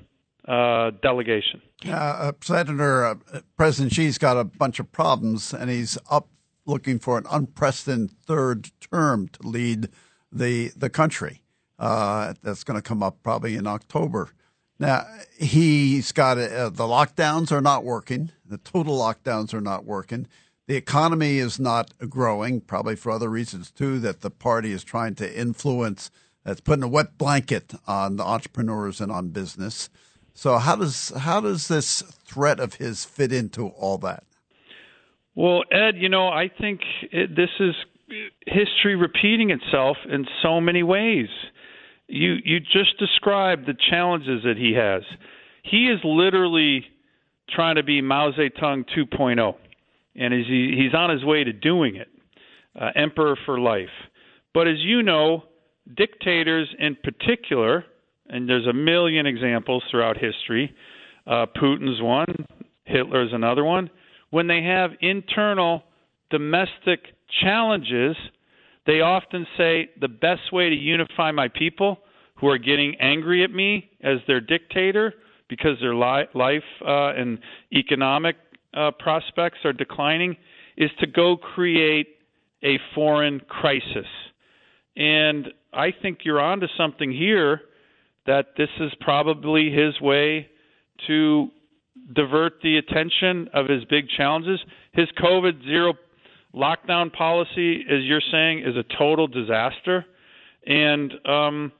uh, 0.47 0.91
delegation. 1.01 1.61
Uh, 1.87 2.33
Senator, 2.41 3.05
uh, 3.05 3.15
President 3.57 3.93
Xi's 3.93 4.17
got 4.17 4.37
a 4.37 4.43
bunch 4.43 4.79
of 4.79 4.91
problems, 4.91 5.53
and 5.53 5.69
he's 5.69 5.97
up 6.09 6.27
looking 6.65 6.99
for 6.99 7.17
an 7.17 7.25
unprecedented 7.29 8.15
third 8.25 8.71
term 8.79 9.27
to 9.29 9.47
lead 9.47 9.89
the 10.31 10.71
the 10.75 10.89
country. 10.89 11.41
Uh, 11.79 12.33
that's 12.41 12.63
going 12.63 12.77
to 12.77 12.81
come 12.81 13.03
up 13.03 13.21
probably 13.23 13.55
in 13.55 13.67
October. 13.67 14.31
Now 14.79 15.05
he's 15.37 16.11
got 16.11 16.37
uh, 16.37 16.69
the 16.69 16.83
lockdowns 16.83 17.51
are 17.51 17.61
not 17.61 17.83
working. 17.83 18.31
The 18.45 18.57
total 18.57 18.97
lockdowns 18.97 19.53
are 19.53 19.61
not 19.61 19.85
working. 19.85 20.27
The 20.67 20.75
economy 20.75 21.37
is 21.39 21.59
not 21.59 21.91
growing, 22.09 22.61
probably 22.61 22.95
for 22.95 23.11
other 23.11 23.29
reasons 23.29 23.71
too. 23.71 23.99
That 23.99 24.21
the 24.21 24.29
party 24.29 24.71
is 24.71 24.83
trying 24.83 25.15
to 25.15 25.39
influence. 25.39 26.09
That's 26.43 26.61
putting 26.61 26.83
a 26.83 26.87
wet 26.89 27.17
blanket 27.17 27.73
on 27.87 28.17
the 28.17 28.23
entrepreneurs 28.23 28.99
and 28.99 29.11
on 29.11 29.29
business. 29.29 29.89
So 30.33 30.57
how 30.57 30.75
does 30.75 31.09
how 31.09 31.41
does 31.41 31.67
this 31.67 32.01
threat 32.25 32.59
of 32.59 32.75
his 32.75 33.05
fit 33.05 33.31
into 33.31 33.67
all 33.67 33.97
that? 33.99 34.23
Well, 35.35 35.63
Ed, 35.71 35.95
you 35.97 36.09
know, 36.09 36.27
I 36.27 36.49
think 36.49 36.81
it, 37.11 37.35
this 37.35 37.49
is 37.59 37.75
history 38.45 38.95
repeating 38.95 39.49
itself 39.51 39.97
in 40.11 40.25
so 40.41 40.59
many 40.59 40.83
ways. 40.83 41.27
You 42.07 42.35
you 42.43 42.59
just 42.59 42.97
described 42.99 43.65
the 43.65 43.75
challenges 43.89 44.43
that 44.43 44.57
he 44.57 44.73
has. 44.73 45.03
He 45.63 45.87
is 45.87 45.99
literally 46.03 46.85
trying 47.49 47.75
to 47.75 47.83
be 47.83 48.01
Mao 48.01 48.31
Zedong 48.31 48.85
2.0, 48.97 49.55
and 50.15 50.33
is 50.33 50.45
he, 50.47 50.75
he's 50.77 50.93
on 50.93 51.09
his 51.09 51.23
way 51.23 51.43
to 51.43 51.53
doing 51.53 51.95
it. 51.95 52.07
Uh, 52.79 52.89
emperor 52.95 53.37
for 53.45 53.59
life. 53.59 53.93
But 54.51 54.67
as 54.67 54.77
you 54.79 55.03
know, 55.03 55.43
dictators 55.95 56.67
in 56.79 56.95
particular, 56.95 57.85
and 58.29 58.47
there's 58.47 58.67
a 58.67 58.73
million 58.73 59.25
examples 59.25 59.83
throughout 59.89 60.17
history. 60.17 60.73
Uh, 61.25 61.45
Putin's 61.55 62.01
one, 62.01 62.27
Hitler's 62.85 63.31
another 63.33 63.63
one 63.63 63.89
when 64.33 64.47
they 64.47 64.63
have 64.63 64.89
internal 64.99 65.83
domestic 66.31 67.01
challenges, 67.43 68.15
they 68.87 68.99
often 68.99 69.45
say 69.55 69.91
the 70.01 70.07
best 70.07 70.51
way 70.51 70.69
to 70.69 70.75
unify 70.75 71.29
my 71.29 71.47
people 71.49 71.99
who 72.37 72.47
are 72.47 72.57
getting 72.57 72.95
angry 72.99 73.43
at 73.43 73.51
me 73.51 73.91
as 74.01 74.17
their 74.25 74.41
dictator 74.41 75.13
because 75.49 75.77
their 75.79 75.93
li- 75.93 76.25
life 76.33 76.63
uh, 76.81 77.13
and 77.13 77.37
economic 77.71 78.35
uh, 78.73 78.89
prospects 78.97 79.59
are 79.65 79.71
declining 79.71 80.35
is 80.77 80.89
to 80.99 81.05
go 81.05 81.37
create 81.37 82.07
a 82.63 82.79
foreign 82.95 83.39
crisis. 83.41 84.07
And 84.97 85.49
I 85.71 85.89
think 86.01 86.21
you're 86.23 86.41
onto 86.41 86.65
something 86.75 87.11
here 87.11 87.61
that 88.25 88.47
this 88.57 88.69
is 88.79 88.91
probably 89.01 89.71
his 89.71 89.99
way 89.99 90.47
to 91.07 91.49
divert 92.15 92.61
the 92.61 92.77
attention 92.77 93.49
of 93.53 93.67
his 93.67 93.83
big 93.85 94.07
challenges. 94.09 94.59
His 94.93 95.07
COVID 95.21 95.63
zero 95.63 95.93
lockdown 96.53 97.11
policy, 97.11 97.81
as 97.89 98.03
you're 98.03 98.21
saying, 98.31 98.59
is 98.59 98.75
a 98.75 98.83
total 98.97 99.27
disaster. 99.27 100.05
And 100.65 101.13
um, 101.25 101.71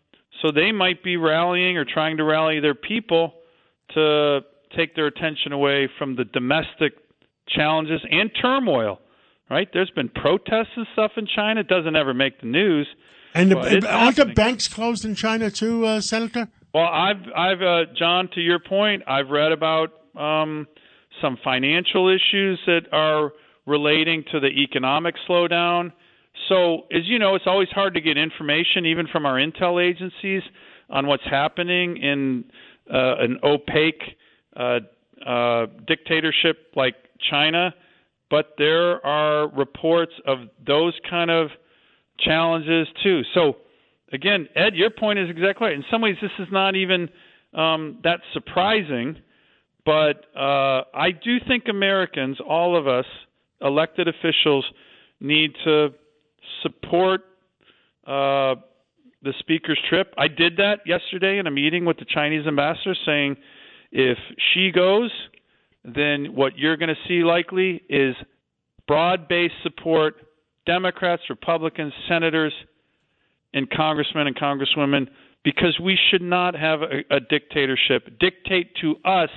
so 0.42 0.52
they 0.52 0.72
might 0.72 1.04
be 1.04 1.18
rallying 1.18 1.78
or 1.78 1.86
trying 1.86 2.18
to 2.18 2.24
rally 2.24 2.60
their 2.60 2.76
people 2.76 3.34
to 3.94 4.42
take 4.76 4.96
their 4.96 5.08
attention 5.08 5.52
away 5.52 5.88
from 5.98 6.16
the 6.16 6.26
domestic 6.26 6.94
challenges 7.48 8.02
and 8.10 8.32
turmoil. 8.42 9.00
Right? 9.50 9.68
There's 9.72 9.92
been 9.92 10.10
protests 10.10 10.72
and 10.76 10.88
stuff 10.94 11.12
in 11.18 11.28
China. 11.28 11.60
It 11.60 11.68
doesn't 11.68 11.96
ever 11.96 12.14
make 12.14 12.42
the 12.42 12.48
news. 12.48 12.88
And 13.34 13.52
the, 13.52 13.88
aren't 13.90 14.18
the 14.18 14.26
banks 14.26 14.68
closed 14.68 15.06
in 15.06 15.16
China 15.16 15.50
too, 15.50 15.86
uh, 15.86 16.02
Senator? 16.02 16.48
Well, 16.74 16.88
I've, 16.88 17.24
I've, 17.36 17.62
uh, 17.62 17.92
John, 17.98 18.30
to 18.36 18.42
your 18.42 18.60
point, 18.60 19.04
I've 19.08 19.30
read 19.30 19.52
about 19.52 19.90
um, 20.16 20.68
some 21.22 21.38
financial 21.44 22.10
issues 22.10 22.60
that 22.66 22.82
are 22.92 23.32
relating 23.66 24.24
to 24.32 24.40
the 24.40 24.48
economic 24.48 25.16
slowdown. 25.28 25.92
So, 26.50 26.88
as 26.92 27.04
you 27.06 27.20
know, 27.20 27.36
it's 27.36 27.46
always 27.48 27.70
hard 27.70 27.94
to 27.94 28.02
get 28.02 28.18
information, 28.18 28.86
even 28.86 29.08
from 29.08 29.26
our 29.26 29.36
intel 29.36 29.84
agencies, 29.84 30.42
on 30.90 31.08
what's 31.08 31.24
happening 31.30 31.98
in 31.98 32.46
uh, 32.92 33.16
an 33.20 33.40
opaque 33.44 34.02
uh, 34.56 34.80
uh, 35.26 35.68
dictatorship 35.88 36.72
like 36.76 36.96
China. 37.30 37.74
But 38.30 38.56
there 38.58 39.06
are 39.06 39.48
reports 39.48 40.14
of 40.26 40.40
those 40.66 40.94
kind 41.10 41.30
of 41.30 41.50
challenges 42.20 42.88
too. 43.04 43.22
So, 43.34 43.58
again, 44.12 44.48
Ed, 44.56 44.76
your 44.76 44.90
point 44.90 45.20
is 45.20 45.30
exactly 45.30 45.68
right. 45.68 45.76
In 45.76 45.84
some 45.92 46.02
ways, 46.02 46.16
this 46.22 46.32
is 46.40 46.48
not 46.52 46.76
even 46.76 47.10
um, 47.54 48.00
that 48.04 48.20
surprising 48.34 49.18
but 49.86 50.26
uh, 50.36 50.84
I 50.94 51.12
do 51.12 51.38
think 51.48 51.66
Americans, 51.70 52.38
all 52.48 52.78
of 52.78 52.88
us, 52.88 53.06
elected 53.62 54.08
officials, 54.08 54.66
need 55.20 55.52
to 55.66 55.90
support 56.62 57.22
uh, 58.08 58.56
the 59.22 59.34
speaker's 59.40 59.80
trip. 59.90 60.14
I 60.18 60.28
did 60.28 60.58
that 60.58 60.80
yesterday 60.86 61.38
in 61.38 61.48
a 61.48 61.52
meeting 61.52 61.86
with 61.86 61.98
the 61.98 62.06
Chinese 62.06 62.48
ambassador, 62.48 62.96
saying 63.06 63.38
if 63.92 64.18
she 64.54 64.72
goes, 64.72 65.12
then 65.84 66.36
what 66.36 66.58
you're 66.58 66.78
going 66.78 66.90
to 66.90 67.08
see 67.08 67.24
likely 67.24 67.82
is 67.90 68.16
broad 68.88 69.28
based 69.28 69.56
support 69.64 70.16
Democrats, 70.66 71.24
Republicans, 71.30 71.94
senators, 72.08 72.54
and 73.54 73.70
congressmen 73.70 74.28
and 74.28 74.36
congresswomen 74.36 75.08
because 75.44 75.78
we 75.82 75.98
should 76.10 76.22
not 76.22 76.56
have 76.56 76.82
a, 76.82 77.16
a 77.16 77.20
dictatorship 77.20 78.18
dictate 78.20 78.74
to 78.82 78.96
us 79.06 79.30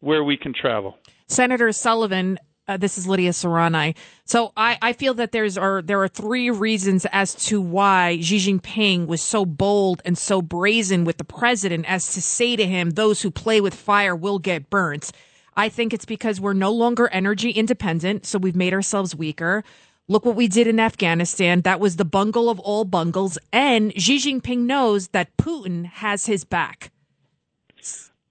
where 0.00 0.24
we 0.24 0.36
can 0.36 0.54
travel. 0.54 0.96
Senator 1.28 1.70
Sullivan, 1.72 2.38
uh, 2.68 2.76
this 2.76 2.98
is 2.98 3.06
Lydia 3.06 3.30
Serrani. 3.30 3.96
So 4.24 4.52
I, 4.56 4.78
I 4.82 4.92
feel 4.92 5.14
that 5.14 5.32
there's 5.32 5.56
are 5.58 5.82
there 5.82 6.02
are 6.02 6.08
three 6.08 6.50
reasons 6.50 7.06
as 7.12 7.34
to 7.46 7.60
why 7.60 8.18
Xi 8.20 8.38
Jinping 8.38 9.06
was 9.06 9.22
so 9.22 9.44
bold 9.44 10.02
and 10.04 10.16
so 10.16 10.42
brazen 10.42 11.04
with 11.04 11.18
the 11.18 11.24
president 11.24 11.88
as 11.88 12.12
to 12.14 12.22
say 12.22 12.56
to 12.56 12.66
him, 12.66 12.90
"Those 12.90 13.22
who 13.22 13.30
play 13.30 13.60
with 13.60 13.74
fire 13.74 14.16
will 14.16 14.38
get 14.38 14.70
burnt." 14.70 15.12
I 15.58 15.70
think 15.70 15.94
it's 15.94 16.04
because 16.04 16.38
we're 16.38 16.52
no 16.52 16.70
longer 16.70 17.08
energy 17.08 17.50
independent, 17.50 18.26
so 18.26 18.38
we've 18.38 18.56
made 18.56 18.74
ourselves 18.74 19.16
weaker. 19.16 19.64
Look 20.08 20.24
what 20.24 20.36
we 20.36 20.46
did 20.46 20.68
in 20.68 20.78
Afghanistan. 20.78 21.62
That 21.62 21.80
was 21.80 21.96
the 21.96 22.04
bungle 22.04 22.48
of 22.48 22.60
all 22.60 22.84
bungles. 22.84 23.38
And 23.52 23.92
Xi 24.00 24.18
Jinping 24.18 24.60
knows 24.60 25.08
that 25.08 25.36
Putin 25.36 25.86
has 25.86 26.26
his 26.26 26.44
back. 26.44 26.92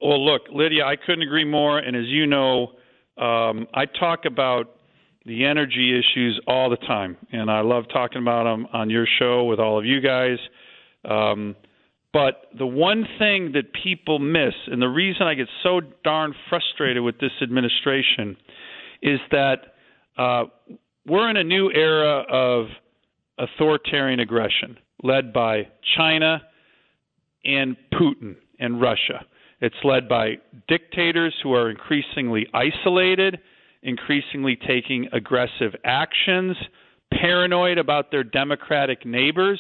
Well, 0.02 0.24
look, 0.24 0.44
Lydia, 0.54 0.86
I 0.86 0.96
couldn't 0.96 1.24
agree 1.24 1.44
more. 1.44 1.78
And 1.78 1.96
as 1.98 2.06
you 2.06 2.28
know, 2.28 2.74
um, 3.18 3.68
I 3.74 3.86
talk 3.86 4.26
about 4.26 4.76
the 5.26 5.46
energy 5.46 6.00
issues 6.00 6.40
all 6.48 6.70
the 6.70 6.78
time, 6.78 7.18
and 7.32 7.50
I 7.50 7.62
love 7.62 7.86
talking 7.92 8.22
about 8.22 8.44
them 8.44 8.68
on 8.72 8.90
your 8.90 9.08
show 9.20 9.46
with 9.46 9.60
all 9.60 9.80
of 9.80 9.86
you 9.86 10.00
guys. 10.00 10.38
Um, 11.04 11.56
but 12.14 12.44
the 12.58 12.68
one 12.68 13.06
thing 13.20 13.52
that 13.54 13.74
people 13.74 14.20
miss, 14.20 14.54
and 14.68 14.82
the 14.82 14.88
reason 14.88 15.24
I 15.24 15.34
get 15.34 15.48
so 15.64 15.82
darn 16.04 16.34
frustrated 16.48 17.04
with 17.04 17.20
this 17.20 17.32
administration, 17.42 18.38
is 19.02 19.20
that 19.32 19.74
uh, 20.18 20.46
we're 21.08 21.30
in 21.30 21.38
a 21.38 21.44
new 21.44 21.72
era 21.72 22.24
of 22.30 22.68
authoritarian 23.38 24.20
aggression 24.20 24.78
led 25.04 25.34
by 25.34 25.68
China 25.98 26.42
and 27.44 27.76
Putin 27.94 28.36
and 28.60 28.82
Russia. 28.82 29.26
It's 29.62 29.76
led 29.84 30.10
by 30.10 30.38
dictators 30.68 31.34
who 31.44 31.54
are 31.54 31.70
increasingly 31.70 32.48
isolated, 32.54 33.40
increasingly 33.84 34.56
taking 34.56 35.08
aggressive 35.14 35.74
actions, 35.84 36.58
paranoid 37.12 37.78
about 37.78 38.12
their 38.12 38.24
democratic 38.24 39.06
neighbors, 39.06 39.60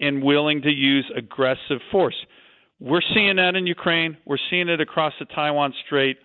and 0.00 0.22
willing 0.22 0.60
to 0.62 0.70
use 0.70 1.10
aggressive 1.16 1.80
force. 1.90 2.16
We're 2.80 3.02
seeing 3.14 3.36
that 3.36 3.54
in 3.56 3.66
Ukraine. 3.66 4.16
We're 4.26 4.36
seeing 4.50 4.68
it 4.68 4.80
across 4.80 5.14
the 5.18 5.24
Taiwan 5.26 5.72
Strait. 5.86 6.18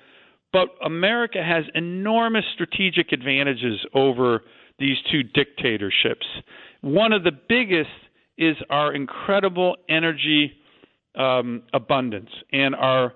But 0.51 0.69
America 0.83 1.43
has 1.43 1.65
enormous 1.75 2.45
strategic 2.53 3.11
advantages 3.11 3.79
over 3.93 4.43
these 4.79 4.97
two 5.11 5.23
dictatorships. 5.23 6.25
One 6.81 7.13
of 7.13 7.23
the 7.23 7.31
biggest 7.47 7.89
is 8.37 8.55
our 8.69 8.93
incredible 8.93 9.75
energy 9.89 10.53
um, 11.15 11.63
abundance 11.73 12.29
and 12.51 12.73
our 12.73 13.13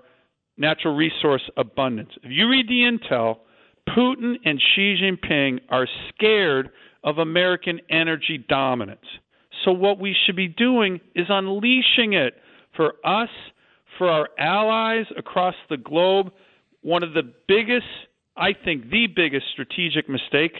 natural 0.56 0.94
resource 0.94 1.42
abundance. 1.56 2.10
If 2.22 2.30
you 2.30 2.48
read 2.48 2.68
the 2.68 2.82
intel, 2.82 3.38
Putin 3.88 4.34
and 4.44 4.62
Xi 4.74 4.96
Jinping 5.02 5.60
are 5.70 5.88
scared 6.10 6.70
of 7.02 7.18
American 7.18 7.80
energy 7.90 8.44
dominance. 8.48 9.04
So 9.64 9.72
what 9.72 9.98
we 9.98 10.14
should 10.24 10.36
be 10.36 10.48
doing 10.48 11.00
is 11.14 11.26
unleashing 11.28 12.12
it 12.12 12.34
for 12.76 12.94
us, 13.04 13.28
for 13.98 14.08
our 14.08 14.28
allies 14.38 15.06
across 15.16 15.54
the 15.70 15.76
globe. 15.76 16.32
One 16.84 17.02
of 17.02 17.14
the 17.14 17.22
biggest, 17.48 17.86
I 18.36 18.52
think, 18.52 18.90
the 18.90 19.06
biggest 19.06 19.46
strategic 19.52 20.06
mistake 20.06 20.52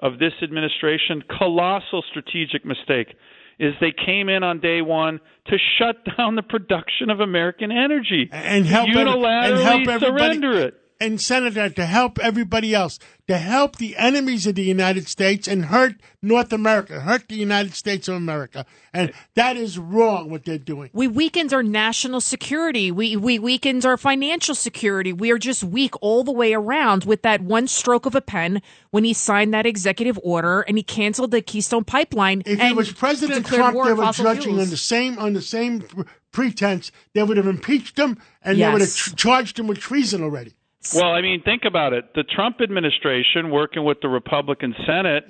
of 0.00 0.18
this 0.18 0.32
administration, 0.42 1.22
colossal 1.38 2.02
strategic 2.10 2.64
mistake, 2.64 3.14
is 3.60 3.74
they 3.80 3.92
came 3.92 4.28
in 4.28 4.42
on 4.42 4.58
day 4.58 4.82
one 4.82 5.20
to 5.46 5.56
shut 5.78 5.96
down 6.16 6.34
the 6.34 6.42
production 6.42 7.10
of 7.10 7.20
American 7.20 7.70
energy 7.70 8.28
and 8.32 8.66
help 8.66 8.88
unilaterally 8.88 9.76
and 9.76 9.86
help 9.88 10.00
surrender 10.00 10.52
it. 10.58 10.74
And 11.00 11.20
Senator 11.20 11.68
to 11.70 11.86
help 11.86 12.18
everybody 12.18 12.74
else, 12.74 12.98
to 13.28 13.38
help 13.38 13.76
the 13.76 13.96
enemies 13.96 14.46
of 14.46 14.54
the 14.56 14.62
United 14.62 15.06
States 15.08 15.46
and 15.46 15.66
hurt 15.66 15.94
North 16.22 16.52
America, 16.52 17.00
hurt 17.00 17.28
the 17.28 17.36
United 17.36 17.74
States 17.74 18.08
of 18.08 18.14
America, 18.16 18.66
and 18.92 19.12
that 19.34 19.56
is 19.56 19.78
wrong 19.78 20.30
what 20.30 20.44
they're 20.44 20.58
doing. 20.58 20.90
We 20.92 21.06
weakened 21.06 21.52
our 21.52 21.62
national 21.62 22.20
security. 22.20 22.90
We 22.90 23.16
we 23.16 23.38
weakened 23.38 23.86
our 23.86 23.96
financial 23.96 24.54
security. 24.54 25.12
We 25.12 25.30
are 25.30 25.38
just 25.38 25.62
weak 25.62 25.94
all 26.00 26.24
the 26.24 26.32
way 26.32 26.52
around 26.54 27.04
with 27.04 27.22
that 27.22 27.40
one 27.40 27.68
stroke 27.68 28.06
of 28.06 28.14
a 28.14 28.20
pen 28.20 28.60
when 28.90 29.04
he 29.04 29.12
signed 29.12 29.54
that 29.54 29.66
executive 29.66 30.18
order 30.22 30.62
and 30.62 30.76
he 30.76 30.82
canceled 30.82 31.30
the 31.30 31.42
Keystone 31.42 31.84
Pipeline. 31.84 32.42
If 32.44 32.60
it 32.60 32.74
was 32.74 32.92
President 32.92 33.46
Trump 33.46 33.76
they 33.84 33.92
were 33.92 34.12
judging 34.12 34.54
fuels. 34.54 34.62
on 34.62 34.70
the 34.70 34.76
same 34.76 35.18
on 35.18 35.32
the 35.34 35.42
same 35.42 35.84
pretense, 36.32 36.90
they 37.14 37.22
would 37.22 37.36
have 37.36 37.46
impeached 37.46 37.98
him 37.98 38.18
and 38.42 38.58
they 38.58 38.64
would 38.66 38.80
have 38.80 38.90
Yes. 38.90 39.12
charged 39.16 39.58
him 39.58 39.66
with 39.66 39.78
treason 39.78 40.22
already. 40.22 40.54
Well, 40.94 41.12
I 41.12 41.20
mean, 41.20 41.42
think 41.42 41.64
about 41.64 41.92
it. 41.92 42.14
The 42.14 42.24
Trump 42.24 42.60
administration, 42.60 43.50
working 43.50 43.84
with 43.84 43.98
the 44.00 44.08
Republican 44.08 44.74
Senate, 44.86 45.24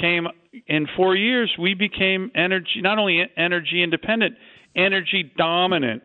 came 0.00 0.26
in 0.66 0.86
four 0.96 1.16
years. 1.16 1.50
We 1.58 1.74
became 1.74 2.30
energy 2.34 2.80
not 2.80 2.98
only 2.98 3.22
energy 3.36 3.82
independent, 3.82 4.36
energy 4.76 5.32
dominant 5.36 6.02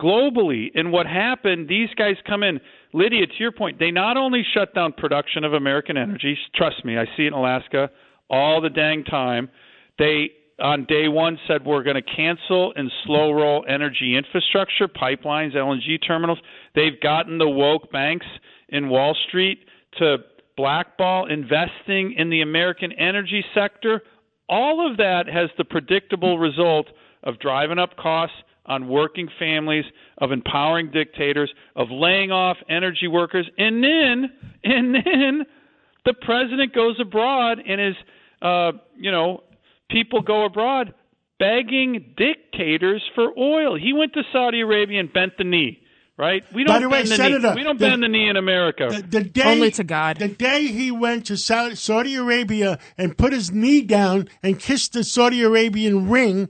globally. 0.00 0.68
And 0.74 0.92
what 0.92 1.06
happened? 1.06 1.68
These 1.68 1.90
guys 1.96 2.16
come 2.26 2.42
in. 2.42 2.60
Lydia, 2.92 3.26
to 3.26 3.34
your 3.38 3.52
point, 3.52 3.78
they 3.78 3.90
not 3.90 4.16
only 4.16 4.42
shut 4.54 4.74
down 4.74 4.92
production 4.92 5.44
of 5.44 5.52
American 5.52 5.96
energy. 5.96 6.36
Trust 6.54 6.84
me, 6.84 6.96
I 6.96 7.04
see 7.16 7.24
it 7.24 7.28
in 7.28 7.32
Alaska 7.34 7.90
all 8.30 8.60
the 8.60 8.70
dang 8.70 9.04
time. 9.04 9.48
They 9.98 10.30
on 10.58 10.86
day 10.86 11.08
one 11.08 11.38
said 11.46 11.64
we're 11.64 11.82
going 11.82 11.96
to 11.96 12.16
cancel 12.16 12.72
and 12.76 12.90
slow 13.04 13.32
roll 13.32 13.64
energy 13.68 14.16
infrastructure, 14.16 14.88
pipelines, 14.88 15.54
LNG 15.54 15.98
terminals. 16.06 16.38
They've 16.74 16.98
gotten 17.00 17.38
the 17.38 17.48
woke 17.48 17.90
banks 17.92 18.26
in 18.68 18.88
Wall 18.88 19.16
Street 19.28 19.60
to 19.98 20.18
blackball 20.56 21.26
investing 21.26 22.14
in 22.16 22.30
the 22.30 22.40
American 22.40 22.92
energy 22.92 23.44
sector. 23.54 24.02
All 24.48 24.90
of 24.90 24.96
that 24.96 25.26
has 25.26 25.50
the 25.58 25.64
predictable 25.64 26.38
result 26.38 26.86
of 27.22 27.38
driving 27.38 27.78
up 27.78 27.96
costs 27.96 28.36
on 28.66 28.88
working 28.88 29.28
families, 29.38 29.84
of 30.18 30.32
empowering 30.32 30.90
dictators, 30.90 31.52
of 31.76 31.88
laying 31.90 32.32
off 32.32 32.56
energy 32.68 33.06
workers, 33.06 33.48
and 33.58 33.82
then 33.82 34.30
and 34.64 34.94
then 34.94 35.46
the 36.04 36.14
president 36.22 36.74
goes 36.74 36.98
abroad 37.00 37.58
and 37.66 37.80
is 37.80 37.94
uh, 38.42 38.72
you 38.96 39.10
know 39.10 39.42
people 39.90 40.20
go 40.20 40.44
abroad 40.44 40.92
begging 41.38 42.14
dictators 42.16 43.02
for 43.14 43.36
oil. 43.38 43.78
He 43.78 43.92
went 43.92 44.12
to 44.14 44.22
Saudi 44.32 44.62
Arabia 44.62 45.00
and 45.00 45.12
bent 45.12 45.36
the 45.38 45.44
knee, 45.44 45.80
right? 46.16 46.44
We 46.52 46.64
don't 46.64 46.80
the 46.80 46.88
way, 46.88 46.98
bend 47.00 47.08
the 47.08 47.16
Senator, 47.16 47.48
knee. 47.50 47.54
We 47.56 47.62
don't 47.62 47.78
the- 47.78 47.86
bend 47.88 48.02
the 48.02 48.08
knee 48.08 48.28
in 48.28 48.36
America. 48.36 49.02
The 49.08 49.22
day, 49.22 49.42
Only 49.44 49.70
to 49.72 49.84
God. 49.84 50.18
The 50.18 50.28
day 50.28 50.66
he 50.66 50.90
went 50.90 51.26
to 51.26 51.36
Saudi, 51.36 51.74
Saudi 51.74 52.14
Arabia 52.14 52.78
and 52.96 53.16
put 53.16 53.32
his 53.32 53.50
knee 53.50 53.82
down 53.82 54.28
and 54.42 54.58
kissed 54.58 54.92
the 54.92 55.04
Saudi 55.04 55.42
Arabian 55.42 56.08
ring, 56.08 56.48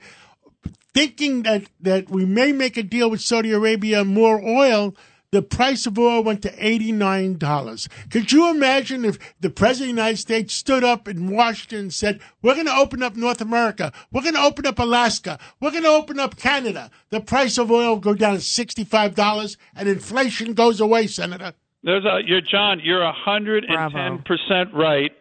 thinking 0.95 1.43
that, 1.43 1.64
that 1.81 2.09
we 2.09 2.25
may 2.25 2.53
make 2.53 2.77
a 2.77 2.83
deal 2.83 3.11
with 3.11 3.21
Saudi 3.21 3.53
Arabia, 3.53 4.05
more 4.05 4.41
oil, 4.43 4.95
the 5.31 5.43
price 5.43 5.87
of 5.87 5.99
oil 5.99 6.22
went 6.22 6.43
to 6.43 6.51
$89. 6.53 8.11
Could 8.11 8.33
you 8.33 8.51
imagine 8.51 9.05
if 9.05 9.18
the 9.41 9.51
President 9.51 9.91
of 9.91 9.97
the 9.97 10.03
United 10.03 10.16
States 10.18 10.55
stood 10.55 10.85
up 10.85 11.09
in 11.09 11.31
Washington 11.31 11.79
and 11.79 11.95
said, 11.95 12.20
We're 12.43 12.55
going 12.55 12.66
to 12.66 12.77
open 12.77 13.03
up 13.03 13.16
North 13.16 13.41
America, 13.41 13.93
we're 14.12 14.22
going 14.22 14.35
to 14.35 14.43
open 14.43 14.66
up 14.66 14.79
Alaska, 14.79 15.39
we're 15.61 15.70
going 15.70 15.83
to 15.85 15.89
open 15.91 16.18
up 16.20 16.37
Canada? 16.37 16.91
The 17.11 17.20
price 17.20 17.59
of 17.59 17.70
oil 17.70 17.95
will 17.95 18.01
go 18.01 18.14
down 18.14 18.35
to 18.35 18.41
$65 18.41 19.57
and 19.74 19.89
inflation 19.89 20.55
goes 20.55 20.81
away, 20.81 21.07
Senator. 21.07 21.55
There's 21.83 22.05
a 22.05 22.20
you're 22.27 22.41
John, 22.41 22.81
you're 22.83 23.03
a 23.03 23.12
hundred 23.12 23.64
and 23.64 23.93
ten 23.93 24.18
percent 24.18 24.74
right. 24.74 25.12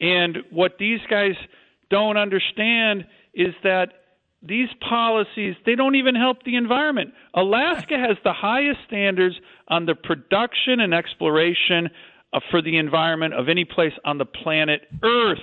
And 0.00 0.38
what 0.50 0.78
these 0.78 1.00
guys 1.10 1.34
don't 1.90 2.16
understand 2.16 3.06
is 3.34 3.54
that 3.64 3.92
these 4.42 4.68
policies 4.88 5.54
they 5.64 5.74
don't 5.74 5.94
even 5.94 6.14
help 6.14 6.42
the 6.44 6.56
environment. 6.56 7.12
Alaska 7.34 7.96
has 7.98 8.16
the 8.24 8.32
highest 8.32 8.80
standards 8.86 9.36
on 9.68 9.86
the 9.86 9.94
production 9.94 10.80
and 10.80 10.92
exploration 10.92 11.88
uh, 12.32 12.40
for 12.50 12.60
the 12.62 12.76
environment 12.78 13.34
of 13.34 13.48
any 13.48 13.64
place 13.64 13.92
on 14.04 14.18
the 14.18 14.24
planet 14.24 14.82
Earth. 15.02 15.38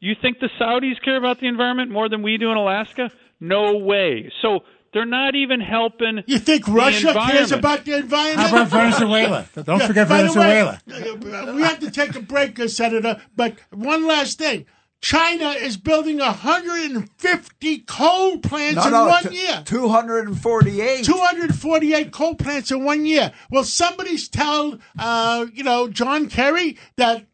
You 0.00 0.14
think 0.20 0.38
the 0.40 0.50
Saudis 0.60 1.00
care 1.02 1.16
about 1.16 1.40
the 1.40 1.46
environment 1.46 1.90
more 1.90 2.08
than 2.08 2.22
we 2.22 2.36
do 2.36 2.50
in 2.50 2.56
Alaska? 2.56 3.10
No 3.40 3.78
way. 3.78 4.30
So 4.42 4.60
they're 4.92 5.06
not 5.06 5.34
even 5.34 5.60
helping. 5.60 6.22
You 6.26 6.38
think 6.38 6.66
the 6.66 6.72
Russia 6.72 7.12
cares 7.14 7.50
about 7.52 7.84
the 7.84 7.94
environment? 7.96 8.48
How 8.50 8.56
about 8.62 8.68
Venezuela? 8.68 9.46
Don't 9.54 9.80
Yeah, 9.80 9.86
forget 9.86 10.08
by 10.08 10.22
the 10.22 10.38
way, 10.38 10.78
Venezuela. 10.92 11.48
uh, 11.48 11.52
we 11.54 11.62
have 11.62 11.80
to 11.80 11.90
take 11.90 12.14
a 12.14 12.20
break, 12.20 12.60
uh, 12.60 12.68
Senator. 12.68 13.20
But 13.34 13.56
one 13.72 14.06
last 14.06 14.38
thing. 14.38 14.66
China 15.04 15.50
is 15.50 15.76
building 15.76 16.16
150 16.18 17.78
coal 17.80 18.38
plants 18.38 18.76
No, 18.76 18.84
in 18.86 18.90
no, 18.92 19.06
one 19.06 19.22
t- 19.24 19.36
year. 19.36 19.62
248. 19.66 21.04
248 21.04 22.10
coal 22.10 22.34
plants 22.36 22.70
in 22.70 22.84
one 22.86 23.04
year. 23.04 23.30
Will 23.50 23.64
somebody 23.64 24.16
tell, 24.16 24.78
uh, 24.98 25.44
you 25.52 25.62
know, 25.62 25.88
John 25.88 26.28
Kerry 26.28 26.78
that 26.96 27.26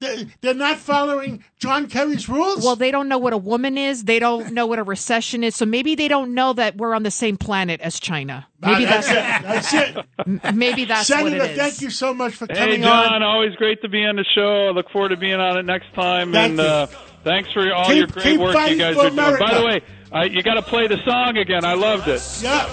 they- 0.00 0.26
they're 0.40 0.52
not 0.52 0.78
following 0.78 1.44
John 1.60 1.86
Kerry's 1.86 2.28
rules? 2.28 2.64
Well, 2.64 2.74
they 2.74 2.90
don't 2.90 3.08
know 3.08 3.18
what 3.18 3.32
a 3.32 3.36
woman 3.38 3.78
is. 3.78 4.02
They 4.02 4.18
don't 4.18 4.52
know 4.52 4.66
what 4.66 4.80
a 4.80 4.82
recession 4.82 5.44
is. 5.44 5.54
So 5.54 5.64
maybe 5.64 5.94
they 5.94 6.08
don't 6.08 6.34
know 6.34 6.52
that 6.54 6.76
we're 6.76 6.92
on 6.92 7.04
the 7.04 7.10
same 7.12 7.36
planet 7.36 7.80
as 7.82 8.00
China. 8.00 8.48
Maybe 8.60 8.84
Ah, 8.84 8.88
that's, 9.00 9.06
that's 9.08 9.72
it. 9.74 9.94
That's 9.94 10.44
it. 10.44 10.54
maybe 10.56 10.86
that's 10.86 11.06
Senator, 11.06 11.38
what 11.38 11.46
it 11.50 11.52
is. 11.52 11.56
thank 11.56 11.80
you 11.82 11.90
so 11.90 12.12
much 12.12 12.34
for 12.34 12.46
Hey, 12.50 12.54
coming 12.58 12.82
John, 12.82 13.12
on. 13.14 13.22
always 13.22 13.54
great 13.54 13.80
to 13.82 13.88
be 13.88 14.04
on 14.04 14.16
the 14.16 14.24
show. 14.34 14.66
I 14.66 14.70
look 14.72 14.90
forward 14.90 15.10
to 15.10 15.16
being 15.16 15.34
on 15.38 15.56
it 15.56 15.64
next 15.66 15.94
time. 15.94 16.32
Thank 16.32 16.58
and 16.58 16.58
you. 16.58 16.64
Uh, 16.64 16.86
thanks 17.24 17.50
for 17.52 17.72
all 17.72 17.86
Keep- 17.86 17.96
your 17.96 18.06
great 18.08 18.22
keep 18.24 18.40
work 18.40 18.54
you 18.70 18.76
guys 18.76 18.94
for 18.94 19.06
are 19.06 19.10
doing. 19.10 19.38
By 19.38 19.54
the 19.58 19.64
way, 19.64 19.80
uh, 20.12 20.22
you 20.24 20.42
got 20.42 20.54
to 20.54 20.62
play 20.62 20.86
the 20.88 20.98
song 21.04 21.36
again. 21.38 21.64
I 21.64 21.74
loved 21.74 22.08
it. 22.08 22.22
Yeah. 22.42 22.66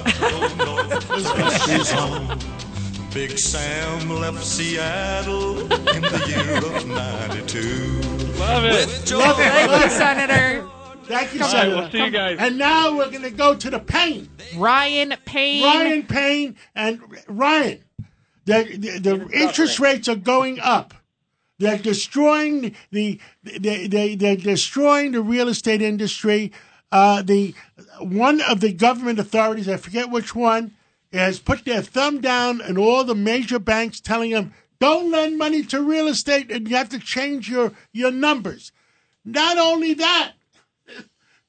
Big 3.13 3.37
Sam 3.39 4.09
left 4.09 4.43
Seattle 4.43 5.59
in 5.61 5.67
the 5.69 6.23
year 6.27 6.57
of 6.57 6.87
92. 6.87 7.59
Love 8.39 8.65
it. 8.65 9.11
Love 9.11 9.39
it. 9.39 9.43
Thank 9.43 9.83
you, 9.83 9.89
Senator. 9.89 10.69
Thank 11.05 11.33
you, 11.33 11.41
All 11.41 11.47
right, 11.47 11.51
Senator. 11.51 11.75
we'll 11.75 11.89
see 11.89 12.05
you 12.05 12.11
guys. 12.11 12.37
And 12.39 12.59
now 12.59 12.95
we're 12.95 13.09
going 13.09 13.23
to 13.23 13.31
go 13.31 13.55
to 13.55 13.69
the 13.71 13.79
pain. 13.79 14.29
Ryan 14.55 15.15
Payne. 15.25 15.63
Ryan 15.63 16.03
Payne 16.03 16.55
and 16.75 17.01
Ryan. 17.27 17.83
The, 18.45 18.63
the, 18.77 18.99
the 18.99 19.29
interest 19.31 19.79
rates 19.79 20.07
are 20.07 20.15
going 20.15 20.59
up. 20.59 20.93
They're 21.59 21.77
destroying 21.77 22.75
the 22.91 23.19
they, 23.43 23.87
they, 23.87 24.15
they're 24.15 24.35
destroying 24.35 25.11
the 25.11 25.21
real 25.21 25.49
estate 25.49 25.81
industry. 25.81 26.51
Uh, 26.91 27.21
the 27.21 27.53
one 27.99 28.41
of 28.41 28.61
the 28.61 28.73
government 28.73 29.19
authorities, 29.19 29.69
I 29.69 29.77
forget 29.77 30.09
which 30.09 30.33
one, 30.33 30.71
has 31.13 31.39
put 31.39 31.65
their 31.65 31.81
thumb 31.81 32.21
down 32.21 32.61
on 32.61 32.77
all 32.77 33.03
the 33.03 33.13
major 33.13 33.59
banks, 33.59 33.99
telling 33.99 34.31
them 34.31 34.53
don't 34.79 35.11
lend 35.11 35.37
money 35.37 35.61
to 35.63 35.83
real 35.83 36.07
estate, 36.07 36.49
and 36.49 36.67
you 36.67 36.75
have 36.77 36.89
to 36.89 36.99
change 36.99 37.49
your 37.49 37.73
your 37.91 38.11
numbers. 38.11 38.71
Not 39.25 39.57
only 39.57 39.93
that, 39.95 40.33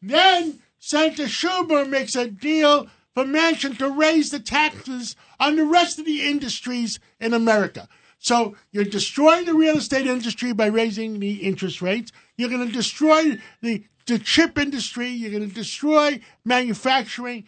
then 0.03 0.61
Senator 0.81 1.25
Schumer 1.25 1.89
makes 1.89 2.17
a 2.17 2.27
deal 2.27 2.89
for 3.15 3.25
Manchin 3.25 3.79
to 3.79 3.91
raise 3.91 4.31
the 4.31 4.41
taxes 4.41 5.15
on 5.39 5.57
the 5.57 5.65
rest 5.65 5.99
of 5.99 6.05
the 6.05 6.29
industries 6.29 6.99
in 7.21 7.33
America. 7.33 7.89
So 8.21 8.55
you're 8.71 8.85
destroying 8.85 9.47
the 9.47 9.55
real 9.55 9.79
estate 9.79 10.07
industry 10.07 10.53
by 10.53 10.67
raising 10.67 11.21
the 11.21 11.37
interest 11.37 11.81
rates. 11.81 12.13
You're 12.37 12.51
going 12.51 12.67
to 12.67 12.73
destroy 12.73 13.39
the, 13.63 13.83
the 14.07 14.19
chip 14.19 14.59
industry. 14.59 15.09
You're 15.09 15.31
going 15.31 15.49
to 15.49 15.55
destroy 15.55 16.21
manufacturing. 16.45 17.47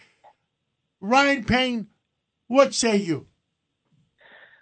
Ryan 1.03 1.45
Payne, 1.45 1.89
what 2.49 2.73
say 2.73 2.97
you? 2.97 3.27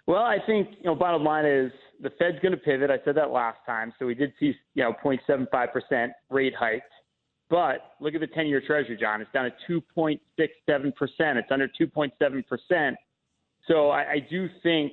Well, 0.05 0.21
I 0.21 0.37
think 0.45 0.67
you 0.79 0.85
know. 0.85 0.95
Bottom 0.95 1.23
line 1.23 1.45
is 1.45 1.71
the 2.01 2.09
Fed's 2.19 2.39
going 2.41 2.51
to 2.51 2.57
pivot. 2.57 2.89
I 2.91 2.97
said 3.05 3.15
that 3.15 3.29
last 3.29 3.59
time, 3.65 3.93
so 3.97 4.05
we 4.05 4.15
did 4.15 4.33
see 4.37 4.53
you 4.73 4.83
know 4.83 4.93
0.75 5.03 5.71
percent 5.71 6.11
rate 6.29 6.53
hike. 6.59 6.83
But 7.49 7.91
look 8.01 8.15
at 8.15 8.21
the 8.21 8.27
10-year 8.27 8.61
Treasury, 8.65 8.97
John. 8.99 9.21
It's 9.21 9.31
down 9.31 9.49
to 9.67 9.81
2.67 9.97 10.95
percent. 10.95 11.37
It's 11.37 11.51
under 11.51 11.69
2.7 11.79 12.11
percent. 12.47 12.97
So 13.67 13.89
I, 13.91 14.11
I 14.11 14.27
do 14.29 14.49
think 14.63 14.91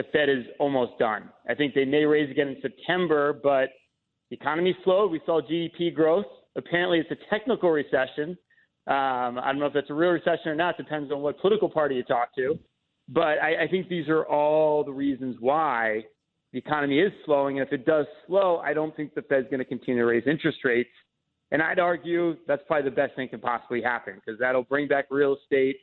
the 0.00 0.08
Fed 0.12 0.28
is 0.28 0.44
almost 0.58 0.98
done. 0.98 1.30
I 1.48 1.54
think 1.54 1.74
they 1.74 1.84
may 1.84 2.04
raise 2.04 2.30
again 2.30 2.48
in 2.48 2.56
September, 2.62 3.32
but 3.32 3.70
the 4.30 4.36
economy 4.36 4.76
slowed. 4.84 5.10
We 5.10 5.20
saw 5.26 5.40
GDP 5.40 5.94
growth 5.94 6.26
Apparently, 6.56 6.98
it's 6.98 7.10
a 7.10 7.30
technical 7.30 7.70
recession. 7.70 8.36
Um, 8.86 9.38
I 9.38 9.44
don't 9.46 9.60
know 9.60 9.66
if 9.66 9.72
that's 9.72 9.90
a 9.90 9.94
real 9.94 10.10
recession 10.10 10.48
or 10.48 10.54
not. 10.54 10.76
Depends 10.76 11.12
on 11.12 11.20
what 11.20 11.38
political 11.40 11.68
party 11.68 11.94
you 11.94 12.02
talk 12.02 12.34
to. 12.36 12.58
But 13.08 13.38
I, 13.42 13.64
I 13.64 13.68
think 13.68 13.88
these 13.88 14.08
are 14.08 14.24
all 14.24 14.84
the 14.84 14.92
reasons 14.92 15.36
why 15.40 16.04
the 16.52 16.58
economy 16.58 16.98
is 16.98 17.12
slowing. 17.24 17.58
And 17.58 17.66
if 17.66 17.72
it 17.72 17.86
does 17.86 18.06
slow, 18.26 18.58
I 18.58 18.72
don't 18.72 18.94
think 18.96 19.14
the 19.14 19.22
Fed's 19.22 19.46
going 19.48 19.58
to 19.58 19.64
continue 19.64 20.00
to 20.00 20.06
raise 20.06 20.24
interest 20.26 20.58
rates. 20.64 20.90
And 21.52 21.62
I'd 21.62 21.78
argue 21.78 22.36
that's 22.46 22.62
probably 22.66 22.90
the 22.90 22.96
best 22.96 23.14
thing 23.16 23.26
that 23.26 23.30
can 23.30 23.40
possibly 23.40 23.82
happen 23.82 24.14
because 24.14 24.38
that'll 24.38 24.62
bring 24.62 24.86
back 24.86 25.06
real 25.10 25.36
estate. 25.42 25.76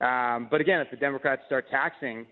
Um, 0.00 0.48
but 0.50 0.60
again, 0.60 0.80
if 0.80 0.90
the 0.90 0.96
Democrats 0.98 1.42
start 1.46 1.66
taxing 1.70 2.26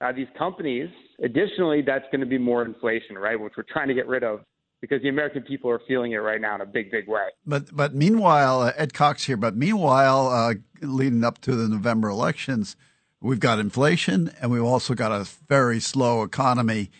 uh, 0.00 0.12
these 0.12 0.28
companies, 0.38 0.88
additionally, 1.22 1.82
that's 1.82 2.04
going 2.10 2.20
to 2.20 2.26
be 2.26 2.38
more 2.38 2.64
inflation, 2.64 3.16
right? 3.16 3.38
Which 3.38 3.52
we're 3.56 3.64
trying 3.64 3.88
to 3.88 3.94
get 3.94 4.06
rid 4.06 4.24
of 4.24 4.40
because 4.80 5.02
the 5.02 5.08
American 5.08 5.42
people 5.42 5.70
are 5.70 5.80
feeling 5.86 6.12
it 6.12 6.16
right 6.16 6.40
now 6.40 6.54
in 6.54 6.62
a 6.62 6.66
big, 6.66 6.90
big 6.90 7.06
way. 7.06 7.28
But 7.46 7.74
but 7.74 7.94
meanwhile, 7.94 8.62
uh, 8.62 8.72
Ed 8.76 8.94
Cox 8.94 9.24
here. 9.24 9.36
But 9.36 9.56
meanwhile, 9.56 10.28
uh, 10.28 10.54
leading 10.80 11.22
up 11.24 11.40
to 11.42 11.54
the 11.54 11.68
November 11.68 12.08
elections, 12.08 12.76
we've 13.20 13.40
got 13.40 13.58
inflation 13.58 14.32
and 14.40 14.50
we've 14.50 14.64
also 14.64 14.94
got 14.94 15.12
a 15.12 15.28
very 15.48 15.80
slow 15.80 16.22
economy. 16.22 16.90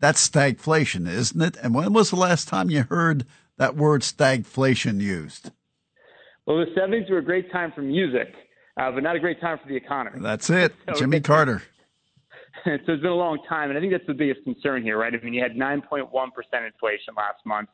That's 0.00 0.28
stagflation, 0.28 1.08
isn't 1.08 1.40
it? 1.40 1.56
And 1.62 1.74
when 1.74 1.92
was 1.92 2.10
the 2.10 2.16
last 2.16 2.48
time 2.48 2.70
you 2.70 2.84
heard 2.84 3.24
that 3.56 3.76
word 3.76 4.02
stagflation 4.02 5.00
used? 5.00 5.50
Well, 6.46 6.58
the 6.58 6.80
70s 6.80 7.10
were 7.10 7.18
a 7.18 7.24
great 7.24 7.52
time 7.52 7.72
for 7.74 7.82
music, 7.82 8.32
uh, 8.80 8.90
but 8.92 9.02
not 9.02 9.16
a 9.16 9.20
great 9.20 9.40
time 9.40 9.58
for 9.62 9.68
the 9.68 9.76
economy. 9.76 10.18
That's 10.20 10.48
it, 10.48 10.74
So 10.88 11.00
Jimmy 11.00 11.20
Carter. 11.20 11.62
so 12.64 12.92
it's 12.92 13.02
been 13.02 13.06
a 13.06 13.14
long 13.14 13.38
time, 13.48 13.70
and 13.70 13.78
I 13.78 13.80
think 13.80 13.92
that's 13.92 14.06
the 14.06 14.14
biggest 14.14 14.42
concern 14.44 14.82
here, 14.82 14.98
right? 14.98 15.12
I 15.12 15.24
mean, 15.24 15.34
you 15.34 15.42
had 15.42 15.52
9.1% 15.52 16.08
inflation 16.08 17.14
last 17.16 17.44
month. 17.44 17.68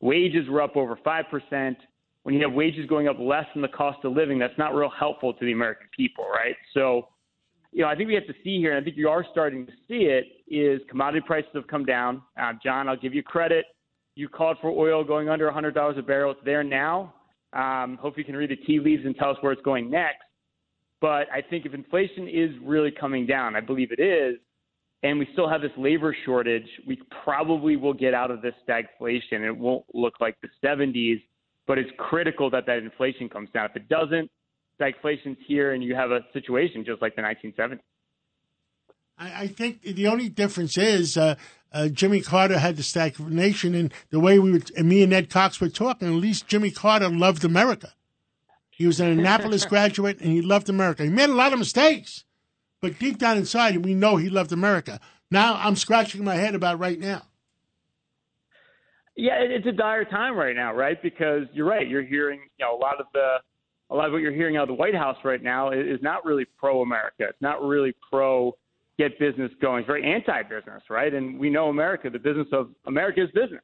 Wages 0.00 0.48
were 0.48 0.62
up 0.62 0.76
over 0.76 0.96
5%. 0.96 1.76
When 2.22 2.34
you 2.34 2.42
have 2.42 2.52
wages 2.52 2.86
going 2.86 3.08
up 3.08 3.16
less 3.18 3.46
than 3.54 3.62
the 3.62 3.68
cost 3.68 4.04
of 4.04 4.12
living, 4.12 4.38
that's 4.38 4.56
not 4.58 4.74
real 4.74 4.90
helpful 4.90 5.32
to 5.32 5.44
the 5.44 5.52
American 5.52 5.86
people, 5.96 6.24
right? 6.24 6.56
So, 6.74 7.08
you 7.72 7.82
know, 7.82 7.88
I 7.88 7.94
think 7.94 8.08
we 8.08 8.14
have 8.14 8.26
to 8.26 8.34
see 8.42 8.58
here, 8.58 8.72
and 8.72 8.80
I 8.80 8.84
think 8.84 8.96
you 8.96 9.08
are 9.08 9.24
starting 9.30 9.66
to 9.66 9.72
see 9.88 10.06
it, 10.06 10.26
is 10.48 10.80
commodity 10.88 11.24
prices 11.26 11.50
have 11.54 11.66
come 11.68 11.84
down. 11.84 12.22
Uh, 12.40 12.52
John, 12.62 12.88
I'll 12.88 12.96
give 12.96 13.14
you 13.14 13.22
credit. 13.22 13.66
You 14.16 14.28
called 14.28 14.56
for 14.60 14.70
oil 14.70 15.04
going 15.04 15.28
under 15.28 15.50
$100 15.50 15.98
a 15.98 16.02
barrel. 16.02 16.32
It's 16.32 16.40
there 16.44 16.64
now. 16.64 17.14
Um, 17.52 17.98
hope 18.00 18.18
you 18.18 18.24
can 18.24 18.36
read 18.36 18.50
the 18.50 18.56
tea 18.56 18.80
leaves 18.80 19.04
and 19.04 19.14
tell 19.16 19.30
us 19.30 19.36
where 19.40 19.52
it's 19.52 19.62
going 19.62 19.90
next. 19.90 20.25
But 21.00 21.26
I 21.32 21.42
think 21.48 21.66
if 21.66 21.74
inflation 21.74 22.28
is 22.28 22.50
really 22.62 22.90
coming 22.90 23.26
down, 23.26 23.54
I 23.54 23.60
believe 23.60 23.90
it 23.92 24.00
is, 24.00 24.38
and 25.02 25.18
we 25.18 25.28
still 25.32 25.48
have 25.48 25.60
this 25.60 25.72
labor 25.76 26.16
shortage, 26.24 26.66
we 26.86 26.98
probably 27.24 27.76
will 27.76 27.92
get 27.92 28.14
out 28.14 28.30
of 28.30 28.42
this 28.42 28.54
stagflation. 28.66 29.46
It 29.46 29.56
won't 29.56 29.84
look 29.94 30.14
like 30.20 30.36
the 30.40 30.48
70s, 30.64 31.22
but 31.66 31.78
it's 31.78 31.90
critical 31.98 32.50
that 32.50 32.66
that 32.66 32.78
inflation 32.78 33.28
comes 33.28 33.50
down. 33.52 33.66
If 33.66 33.76
it 33.76 33.88
doesn't, 33.88 34.30
stagflation's 34.80 35.36
here, 35.46 35.72
and 35.72 35.82
you 35.84 35.94
have 35.94 36.10
a 36.10 36.20
situation 36.32 36.84
just 36.84 37.02
like 37.02 37.14
the 37.14 37.22
1970s. 37.22 37.80
I, 39.18 39.46
think 39.46 39.80
the 39.80 40.08
only 40.08 40.28
difference 40.28 40.76
is 40.76 41.16
uh, 41.16 41.36
uh, 41.72 41.88
Jimmy 41.88 42.20
Carter 42.20 42.58
had 42.58 42.76
the 42.76 42.82
stagnation, 42.82 43.74
and 43.74 43.92
the 44.10 44.20
way 44.20 44.38
we 44.38 44.52
were, 44.52 44.60
and 44.76 44.88
me 44.88 45.02
and 45.02 45.12
Ed 45.12 45.30
Cox 45.30 45.58
were 45.58 45.70
talking, 45.70 46.08
at 46.08 46.14
least 46.14 46.46
Jimmy 46.48 46.70
Carter 46.70 47.08
loved 47.08 47.42
America. 47.42 47.94
He 48.76 48.86
was 48.86 49.00
an 49.00 49.06
Annapolis 49.06 49.64
graduate, 49.74 50.20
and 50.20 50.30
he 50.30 50.42
loved 50.42 50.68
America. 50.68 51.02
He 51.02 51.08
made 51.08 51.30
a 51.30 51.34
lot 51.34 51.54
of 51.54 51.58
mistakes, 51.58 52.24
but 52.82 52.98
deep 52.98 53.16
down 53.16 53.38
inside, 53.38 53.84
we 53.84 53.94
know 53.94 54.16
he 54.16 54.28
loved 54.28 54.52
America. 54.52 55.00
Now 55.30 55.54
I'm 55.54 55.76
scratching 55.76 56.22
my 56.22 56.34
head 56.34 56.54
about 56.54 56.78
right 56.78 56.98
now. 56.98 57.22
Yeah, 59.16 59.38
it's 59.38 59.66
a 59.66 59.72
dire 59.72 60.04
time 60.04 60.36
right 60.36 60.54
now, 60.54 60.74
right? 60.74 61.02
Because 61.02 61.44
you're 61.54 61.66
right. 61.66 61.88
You're 61.88 62.04
hearing, 62.04 62.40
you 62.58 62.66
know, 62.66 62.76
a 62.76 62.78
lot 62.78 63.00
of 63.00 63.06
the, 63.14 63.36
a 63.88 63.94
lot 63.94 64.06
of 64.08 64.12
what 64.12 64.20
you're 64.20 64.34
hearing 64.34 64.58
out 64.58 64.64
of 64.64 64.68
the 64.68 64.74
White 64.74 64.94
House 64.94 65.16
right 65.24 65.42
now 65.42 65.70
is, 65.70 66.02
not 66.02 66.26
really 66.26 66.44
pro-America. 66.44 67.24
It's 67.30 67.40
not 67.40 67.62
really 67.62 67.94
pro 68.10 68.52
get 68.98 69.18
business 69.18 69.50
going. 69.62 69.80
It's 69.80 69.86
very 69.86 70.04
anti-business, 70.04 70.82
right? 70.90 71.14
And 71.14 71.38
we 71.38 71.48
know 71.48 71.68
America. 71.68 72.10
The 72.10 72.18
business 72.18 72.48
of 72.52 72.70
America 72.86 73.22
is 73.22 73.30
business. 73.30 73.62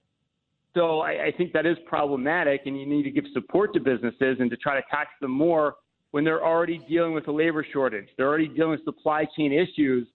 So 0.74 1.00
I, 1.00 1.26
I 1.26 1.32
think 1.36 1.52
that 1.52 1.66
is 1.66 1.76
problematic, 1.86 2.62
and 2.66 2.78
you 2.78 2.86
need 2.86 3.02
to 3.02 3.10
give 3.10 3.24
support 3.34 3.74
to 3.74 3.80
businesses 3.80 4.38
and 4.40 4.50
to 4.50 4.56
try 4.56 4.74
to 4.74 4.82
tax 4.90 5.10
them 5.20 5.30
more 5.30 5.74
when 6.12 6.24
they're 6.24 6.44
already 6.44 6.78
dealing 6.88 7.12
with 7.12 7.28
a 7.28 7.32
labor 7.32 7.64
shortage. 7.72 8.08
They're 8.16 8.28
already 8.28 8.48
dealing 8.48 8.72
with 8.72 8.84
supply 8.84 9.26
chain 9.36 9.52
issues. 9.52 10.06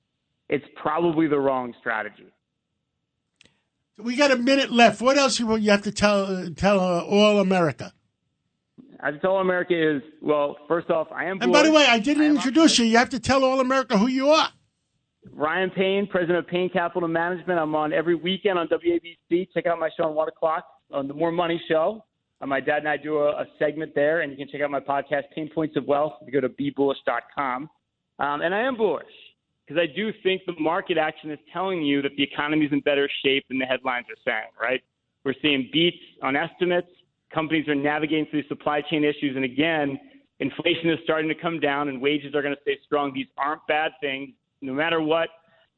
It's 0.49 0.65
probably 0.75 1.27
the 1.27 1.39
wrong 1.39 1.73
strategy. 1.79 2.27
We 3.97 4.15
got 4.15 4.31
a 4.31 4.37
minute 4.37 4.71
left. 4.71 5.01
What 5.01 5.17
else 5.17 5.39
you 5.39 5.55
you 5.57 5.71
have 5.71 5.81
to 5.83 5.91
tell 5.91 6.25
uh, 6.25 6.49
tell 6.55 6.79
uh, 6.79 7.01
all 7.01 7.39
America? 7.39 7.93
I 8.99 9.11
tell 9.11 9.31
all 9.31 9.41
America 9.41 9.73
is 9.73 10.01
well. 10.21 10.57
First 10.67 10.89
off, 10.89 11.07
I 11.11 11.25
am. 11.25 11.41
And 11.41 11.51
by 11.51 11.63
the 11.63 11.71
way, 11.71 11.85
I 11.87 11.99
didn't 11.99 12.23
introduce 12.23 12.77
you. 12.77 12.85
You 12.85 12.97
have 12.97 13.09
to 13.09 13.19
tell 13.19 13.43
all 13.43 13.59
America 13.59 13.97
who 13.97 14.07
you 14.07 14.29
are. 14.29 14.49
Ryan 15.33 15.69
Payne, 15.69 16.07
president 16.07 16.39
of 16.39 16.47
Payne 16.47 16.69
Capital 16.69 17.07
Management. 17.07 17.59
I'm 17.59 17.75
on 17.75 17.93
every 17.93 18.15
weekend 18.15 18.57
on 18.59 18.67
WABC. 18.67 19.47
Check 19.53 19.65
out 19.65 19.79
my 19.79 19.89
show 19.95 20.03
on 20.05 20.15
one 20.15 20.27
o'clock 20.27 20.65
on 20.91 21.07
the 21.07 21.13
More 21.13 21.31
Money 21.31 21.61
Show. 21.67 22.03
Uh, 22.41 22.45
my 22.45 22.59
dad 22.59 22.79
and 22.79 22.89
I 22.89 22.97
do 22.97 23.17
a, 23.17 23.29
a 23.29 23.45
segment 23.57 23.93
there, 23.95 24.21
and 24.21 24.31
you 24.31 24.37
can 24.37 24.47
check 24.47 24.61
out 24.61 24.69
my 24.69 24.79
podcast, 24.79 25.23
Payne 25.33 25.49
Points 25.53 25.75
of 25.75 25.85
Wealth. 25.85 26.13
You 26.25 26.31
go 26.31 26.41
to 26.41 26.49
bebullish.com. 26.49 27.69
Um, 28.19 28.41
and 28.41 28.53
I 28.53 28.61
am 28.61 28.77
bullish 28.77 29.05
because 29.65 29.79
I 29.81 29.93
do 29.93 30.11
think 30.23 30.41
the 30.45 30.53
market 30.59 30.97
action 30.97 31.29
is 31.31 31.39
telling 31.51 31.81
you 31.81 32.01
that 32.01 32.11
the 32.17 32.23
economy 32.23 32.65
is 32.65 32.71
in 32.71 32.79
better 32.81 33.09
shape 33.23 33.45
than 33.49 33.59
the 33.59 33.65
headlines 33.65 34.05
are 34.09 34.21
saying, 34.25 34.49
right? 34.59 34.81
We're 35.23 35.35
seeing 35.41 35.69
beats 35.71 35.97
on 36.23 36.35
estimates. 36.35 36.87
Companies 37.33 37.67
are 37.67 37.75
navigating 37.75 38.27
through 38.31 38.47
supply 38.47 38.81
chain 38.81 39.03
issues. 39.03 39.35
And 39.35 39.43
again, 39.43 39.99
inflation 40.39 40.89
is 40.89 40.99
starting 41.03 41.27
to 41.27 41.35
come 41.35 41.59
down 41.59 41.89
and 41.89 42.01
wages 42.01 42.33
are 42.33 42.41
going 42.41 42.55
to 42.55 42.61
stay 42.61 42.77
strong. 42.85 43.13
These 43.13 43.27
aren't 43.37 43.65
bad 43.67 43.91
things. 43.99 44.29
No 44.61 44.73
matter 44.73 45.01
what 45.01 45.29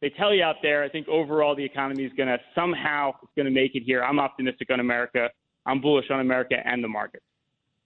they 0.02 0.10
tell 0.10 0.34
you 0.34 0.44
out 0.44 0.56
there, 0.62 0.84
I 0.84 0.90
think 0.90 1.08
overall 1.08 1.56
the 1.56 1.64
economy 1.64 2.06
is 2.06 2.12
going 2.16 2.30
to 2.30 2.38
somehow 2.56 3.12
it's 3.22 3.32
going 3.36 3.46
to 3.46 3.52
make 3.52 3.76
it 3.76 3.84
here. 3.84 4.04
I'm 4.04 4.20
optimistic 4.20 4.70
on 4.72 4.80
America. 4.80 5.30
I'm 5.66 5.82
bullish 5.82 6.10
on 6.10 6.20
America 6.20 6.56
and 6.64 6.84
the 6.84 6.88
market. 6.88 7.22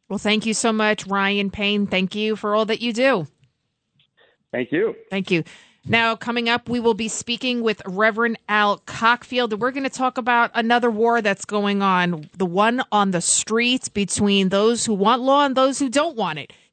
Well, 0.10 0.20
thank 0.20 0.46
you 0.46 0.54
so 0.54 0.72
much, 0.72 1.08
Ryan 1.08 1.50
Payne. 1.50 1.88
Thank 1.88 2.14
you 2.14 2.36
for 2.36 2.56
all 2.56 2.66
that 2.66 2.82
you 2.82 2.94
do. 2.94 3.28
Thank 4.52 4.72
you. 4.72 4.96
Thank 5.10 5.32
you. 5.32 5.44
Now, 5.86 6.16
coming 6.16 6.48
up, 6.48 6.70
we 6.70 6.80
will 6.80 6.94
be 6.94 7.10
speaking 7.10 7.62
with 7.62 7.82
Reverend 7.86 8.40
Al 8.48 8.78
Cockfield, 8.80 9.52
and 9.52 9.62
we're 9.62 9.72
going 9.72 9.84
to 9.84 9.90
talk 9.90 10.18
about 10.18 10.50
another 10.56 10.90
war 10.90 11.22
that's 11.22 11.44
going 11.44 11.82
on 11.82 12.30
the 12.38 12.46
one 12.46 12.84
on 12.92 13.12
the 13.12 13.20
streets 13.20 13.90
between 13.90 14.48
those 14.48 14.86
who 14.86 14.94
want 14.94 15.22
law 15.24 15.46
and 15.46 15.58
those 15.58 15.80
who 15.80 15.90
don't 15.90 16.16
want 16.16 16.40
it. 16.40 16.54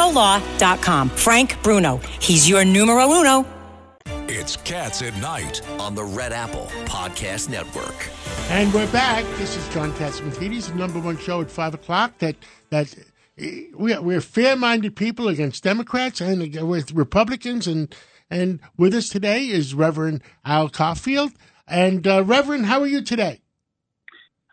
frankbrunolaw.com. 0.00 1.10
Frank 1.10 1.62
Bruno. 1.62 2.00
He's 2.20 2.48
your 2.48 2.64
numero 2.64 3.10
uno. 3.10 3.46
It's 4.28 4.56
Cats 4.56 5.02
at 5.02 5.16
Night 5.20 5.60
on 5.80 5.94
the 5.94 6.04
Red 6.04 6.32
Apple 6.32 6.66
Podcast 6.84 7.48
Network. 7.48 7.94
And 8.48 8.72
we're 8.72 8.90
back. 8.92 9.24
This 9.36 9.56
is 9.56 9.68
John 9.74 9.92
Catsimatidis, 9.94 10.68
the 10.68 10.74
number 10.76 11.00
one 11.00 11.18
show 11.18 11.40
at 11.40 11.50
five 11.50 11.74
o'clock. 11.74 12.16
That 12.18 12.36
that 12.70 12.94
eh, 13.38 13.64
we're, 13.74 14.00
we're 14.00 14.20
fair-minded 14.20 14.96
people 14.96 15.28
against 15.28 15.64
Democrats 15.64 16.20
and 16.20 16.68
with 16.68 16.92
Republicans, 16.92 17.66
and 17.66 17.94
and 18.30 18.60
with 18.76 18.94
us 18.94 19.08
today 19.08 19.46
is 19.46 19.74
Reverend 19.74 20.22
Al 20.44 20.70
Cockfield. 20.70 21.32
And 21.66 22.06
uh, 22.06 22.24
Reverend, 22.24 22.66
how 22.66 22.80
are 22.80 22.86
you 22.86 23.02
today? 23.02 23.40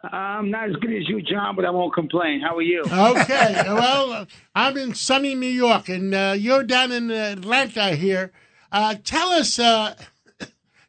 I'm 0.04 0.52
not 0.52 0.70
as 0.70 0.76
good 0.76 0.93
as 0.93 1.08
you, 1.10 1.22
John, 1.22 1.56
but 1.56 1.66
I 1.66 1.72
won't 1.72 1.93
complain. 1.93 2.41
How 2.41 2.56
are 2.56 2.62
you? 2.62 2.82
Okay. 2.82 3.64
well, 3.66 4.12
uh, 4.12 4.26
I'm 4.54 4.78
in 4.78 4.93
sunny 4.93 5.36
New 5.36 5.48
York, 5.48 5.89
and 5.89 6.14
uh, 6.14 6.36
you're 6.38 6.64
down 6.64 6.91
in 6.91 7.10
Atlanta 7.10 7.95
here. 7.95 8.32
Uh, 8.72 8.95
tell 9.04 9.30
us, 9.30 9.58
uh, 9.58 9.95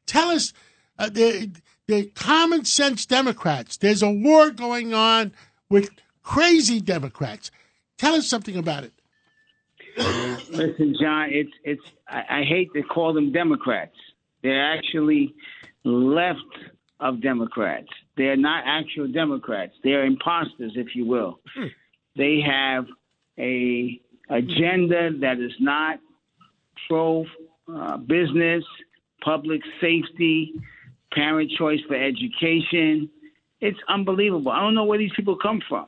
tell 0.07 0.31
us 0.31 0.53
uh, 0.99 1.09
the 1.09 1.51
the 1.87 2.07
common 2.15 2.65
sense 2.65 3.07
Democrats. 3.07 3.79
There's 3.79 4.03
a 4.03 4.11
war 4.11 4.51
going 4.51 4.93
on 4.93 5.33
with 5.71 5.91
crazy 6.23 6.81
Democrats. 6.81 7.51
Tell 7.97 8.15
us 8.15 8.29
something 8.29 8.57
about 8.57 8.85
it. 8.85 8.93
Listen, 10.51 10.95
John, 11.01 11.31
it's 11.33 11.53
it's. 11.65 11.83
I, 12.07 12.41
I 12.41 12.45
hate 12.45 12.73
to 12.75 12.83
call 12.83 13.15
them 13.15 13.33
Democrats. 13.33 13.97
They're 14.43 14.73
actually 14.73 15.35
left 15.83 16.41
of 17.01 17.23
Democrats. 17.23 17.89
They're 18.17 18.37
not 18.37 18.65
actual 18.67 19.09
Democrats. 19.09 19.75
They're 19.85 20.05
imposters, 20.05 20.73
if 20.75 20.95
you 20.95 21.07
will. 21.07 21.41
they 22.17 22.41
have 22.41 22.87
a 23.39 24.01
agenda 24.31 25.11
that 25.21 25.39
is 25.39 25.53
not 25.61 25.99
pro 26.89 27.25
uh, 27.73 27.97
business, 27.99 28.65
public 29.23 29.61
safety, 29.81 30.55
parent 31.13 31.51
choice 31.57 31.81
for 31.87 31.95
education. 31.95 33.09
It's 33.61 33.79
unbelievable. 33.89 34.53
I 34.53 34.61
don't 34.61 34.75
know 34.75 34.85
where 34.85 34.99
these 34.99 35.13
people 35.17 35.37
come 35.37 35.61
from. 35.69 35.87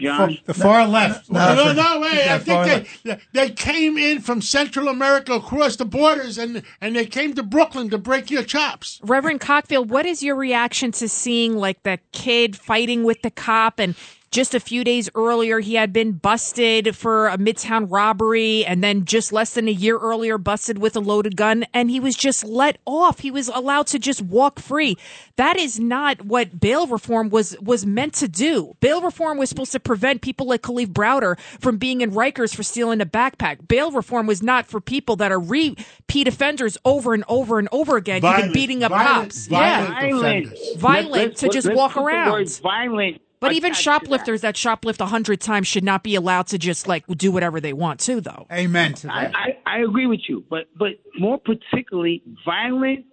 John, 0.00 0.38
The 0.44 0.54
far 0.54 0.86
left. 0.86 1.30
No, 1.30 1.54
no, 1.54 1.72
no, 1.72 2.00
wait. 2.00 2.24
Yeah, 2.24 2.34
I 2.34 2.38
think 2.38 3.02
they, 3.02 3.18
they 3.32 3.50
came 3.50 3.98
in 3.98 4.20
from 4.20 4.40
Central 4.40 4.88
America 4.88 5.32
across 5.34 5.76
the 5.76 5.84
borders 5.84 6.38
and, 6.38 6.62
and 6.80 6.96
they 6.96 7.06
came 7.06 7.34
to 7.34 7.42
Brooklyn 7.42 7.90
to 7.90 7.98
break 7.98 8.30
your 8.30 8.42
chops. 8.42 9.00
Reverend 9.02 9.40
Cockfield, 9.40 9.88
what 9.88 10.06
is 10.06 10.22
your 10.22 10.36
reaction 10.36 10.92
to 10.92 11.08
seeing 11.08 11.56
like 11.56 11.82
the 11.82 11.98
kid 12.12 12.56
fighting 12.56 13.04
with 13.04 13.22
the 13.22 13.30
cop 13.30 13.78
and 13.78 13.94
just 14.30 14.54
a 14.54 14.60
few 14.60 14.84
days 14.84 15.08
earlier 15.14 15.60
he 15.60 15.74
had 15.74 15.92
been 15.92 16.12
busted 16.12 16.94
for 16.96 17.28
a 17.28 17.38
midtown 17.38 17.86
robbery 17.90 18.64
and 18.64 18.84
then 18.84 19.04
just 19.04 19.32
less 19.32 19.54
than 19.54 19.68
a 19.68 19.72
year 19.72 19.98
earlier 19.98 20.36
busted 20.38 20.78
with 20.78 20.94
a 20.96 21.00
loaded 21.00 21.36
gun. 21.36 21.64
And 21.72 21.90
he 21.90 21.98
was 21.98 22.14
just 22.14 22.44
let 22.44 22.78
off. 22.84 23.20
He 23.20 23.30
was 23.30 23.48
allowed 23.48 23.86
to 23.88 23.98
just 23.98 24.20
walk 24.22 24.58
free. 24.60 24.96
That 25.36 25.56
is 25.56 25.80
not 25.80 26.24
what 26.24 26.60
bail 26.60 26.86
reform 26.86 27.30
was 27.30 27.56
was 27.60 27.86
meant 27.86 28.14
to 28.14 28.28
do. 28.28 28.76
Bail 28.80 29.00
reform 29.00 29.38
was 29.38 29.48
supposed 29.48 29.72
to 29.72 29.80
prevent 29.80 30.20
people 30.22 30.46
like 30.46 30.62
Kalief 30.62 30.88
Browder 30.88 31.38
from 31.60 31.78
being 31.78 32.00
in 32.00 32.10
Rikers 32.10 32.54
for 32.54 32.62
stealing 32.62 33.00
a 33.00 33.06
backpack. 33.06 33.66
Bail 33.66 33.90
reform 33.90 34.26
was 34.26 34.42
not 34.42 34.66
for 34.66 34.80
people 34.80 35.16
that 35.16 35.32
are 35.32 35.40
repeat 35.40 36.28
offenders 36.28 36.76
over 36.84 37.14
and 37.14 37.24
over 37.28 37.58
and 37.58 37.68
over 37.72 37.96
again 37.96 38.18
even 38.18 38.30
Violent- 38.30 38.52
being 38.54 38.82
up 38.84 38.90
violent- 38.90 39.22
cops. 39.30 39.46
Violent 39.46 39.88
yeah 39.88 40.16
offenders. 40.18 40.58
violent 40.76 41.10
Let's- 41.12 41.40
to 41.40 41.46
let's- 41.46 41.54
just 41.54 41.66
let's 41.68 41.76
walk 41.76 41.94
the 41.94 42.00
around. 42.02 42.60
violent 42.62 43.20
but 43.40 43.52
even 43.52 43.72
attached 43.72 43.84
to 43.84 43.90
that. 43.90 44.00
shoplifters 44.00 44.40
that 44.42 44.54
shoplift 44.54 45.00
a 45.00 45.06
hundred 45.06 45.40
times 45.40 45.66
should 45.66 45.84
not 45.84 46.02
be 46.02 46.14
allowed 46.14 46.46
to 46.48 46.58
just 46.58 46.88
like 46.88 47.06
do 47.06 47.30
whatever 47.32 47.60
they 47.60 47.72
want 47.72 48.00
to, 48.00 48.20
though. 48.20 48.46
Amen 48.52 48.94
to 48.94 49.12
I, 49.12 49.30
I, 49.34 49.58
I 49.66 49.78
agree 49.80 50.06
with 50.06 50.20
you, 50.28 50.44
but 50.48 50.66
but 50.76 50.92
more 51.18 51.38
particularly, 51.38 52.22
violent 52.44 53.04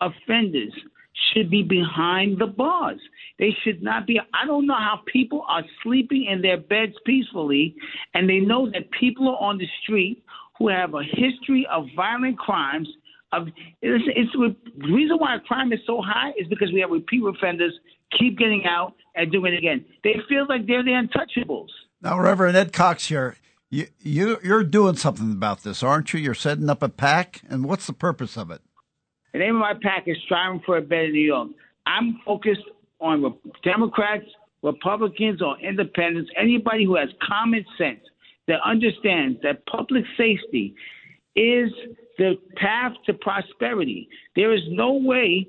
offenders 0.00 0.72
should 1.32 1.50
be 1.50 1.62
behind 1.62 2.38
the 2.38 2.46
bars. 2.46 3.00
They 3.38 3.50
should 3.64 3.82
not 3.82 4.06
be. 4.06 4.20
I 4.34 4.46
don't 4.46 4.66
know 4.66 4.74
how 4.74 5.00
people 5.12 5.44
are 5.48 5.62
sleeping 5.82 6.26
in 6.30 6.42
their 6.42 6.56
beds 6.56 6.94
peacefully, 7.04 7.74
and 8.14 8.28
they 8.28 8.40
know 8.40 8.70
that 8.70 8.90
people 8.98 9.28
are 9.28 9.40
on 9.40 9.58
the 9.58 9.66
street 9.82 10.22
who 10.58 10.68
have 10.68 10.94
a 10.94 11.02
history 11.02 11.66
of 11.70 11.86
violent 11.94 12.38
crimes. 12.38 12.88
Of 13.32 13.48
it's, 13.82 14.04
it's 14.16 14.32
the 14.32 14.92
reason 14.92 15.18
why 15.18 15.36
crime 15.46 15.72
is 15.72 15.80
so 15.86 16.00
high 16.00 16.30
is 16.38 16.46
because 16.48 16.72
we 16.72 16.80
have 16.80 16.90
repeat 16.90 17.22
offenders 17.22 17.74
keep 18.16 18.38
getting 18.38 18.64
out 18.66 18.94
and 19.14 19.30
doing 19.32 19.52
it 19.52 19.58
again. 19.58 19.84
They 20.04 20.16
feel 20.28 20.46
like 20.48 20.66
they're 20.66 20.84
the 20.84 20.90
untouchables. 20.90 21.68
Now, 22.00 22.18
Reverend 22.20 22.56
Ed 22.56 22.72
Cox 22.72 23.08
here, 23.08 23.36
you, 23.70 23.88
you, 23.98 24.38
you're 24.42 24.64
doing 24.64 24.96
something 24.96 25.32
about 25.32 25.62
this, 25.62 25.82
aren't 25.82 26.12
you? 26.12 26.20
You're 26.20 26.34
setting 26.34 26.70
up 26.70 26.82
a 26.82 26.88
pack, 26.88 27.42
and 27.48 27.64
what's 27.64 27.86
the 27.86 27.92
purpose 27.92 28.36
of 28.36 28.50
it? 28.50 28.60
The 29.32 29.40
name 29.40 29.56
of 29.56 29.60
my 29.60 29.74
pack 29.82 30.04
is 30.06 30.16
Striving 30.24 30.62
for 30.64 30.78
a 30.78 30.82
Better 30.82 31.10
New 31.10 31.20
York. 31.20 31.48
I'm 31.86 32.20
focused 32.24 32.62
on 33.00 33.34
Democrats, 33.62 34.24
Republicans, 34.62 35.42
or 35.42 35.58
independents, 35.60 36.30
anybody 36.36 36.84
who 36.84 36.96
has 36.96 37.08
common 37.26 37.64
sense 37.76 38.00
that 38.46 38.60
understands 38.64 39.38
that 39.42 39.64
public 39.66 40.04
safety 40.16 40.74
is 41.36 41.70
the 42.16 42.34
path 42.56 42.92
to 43.06 43.14
prosperity. 43.14 44.08
There 44.34 44.52
is 44.52 44.62
no 44.70 44.94
way, 44.94 45.48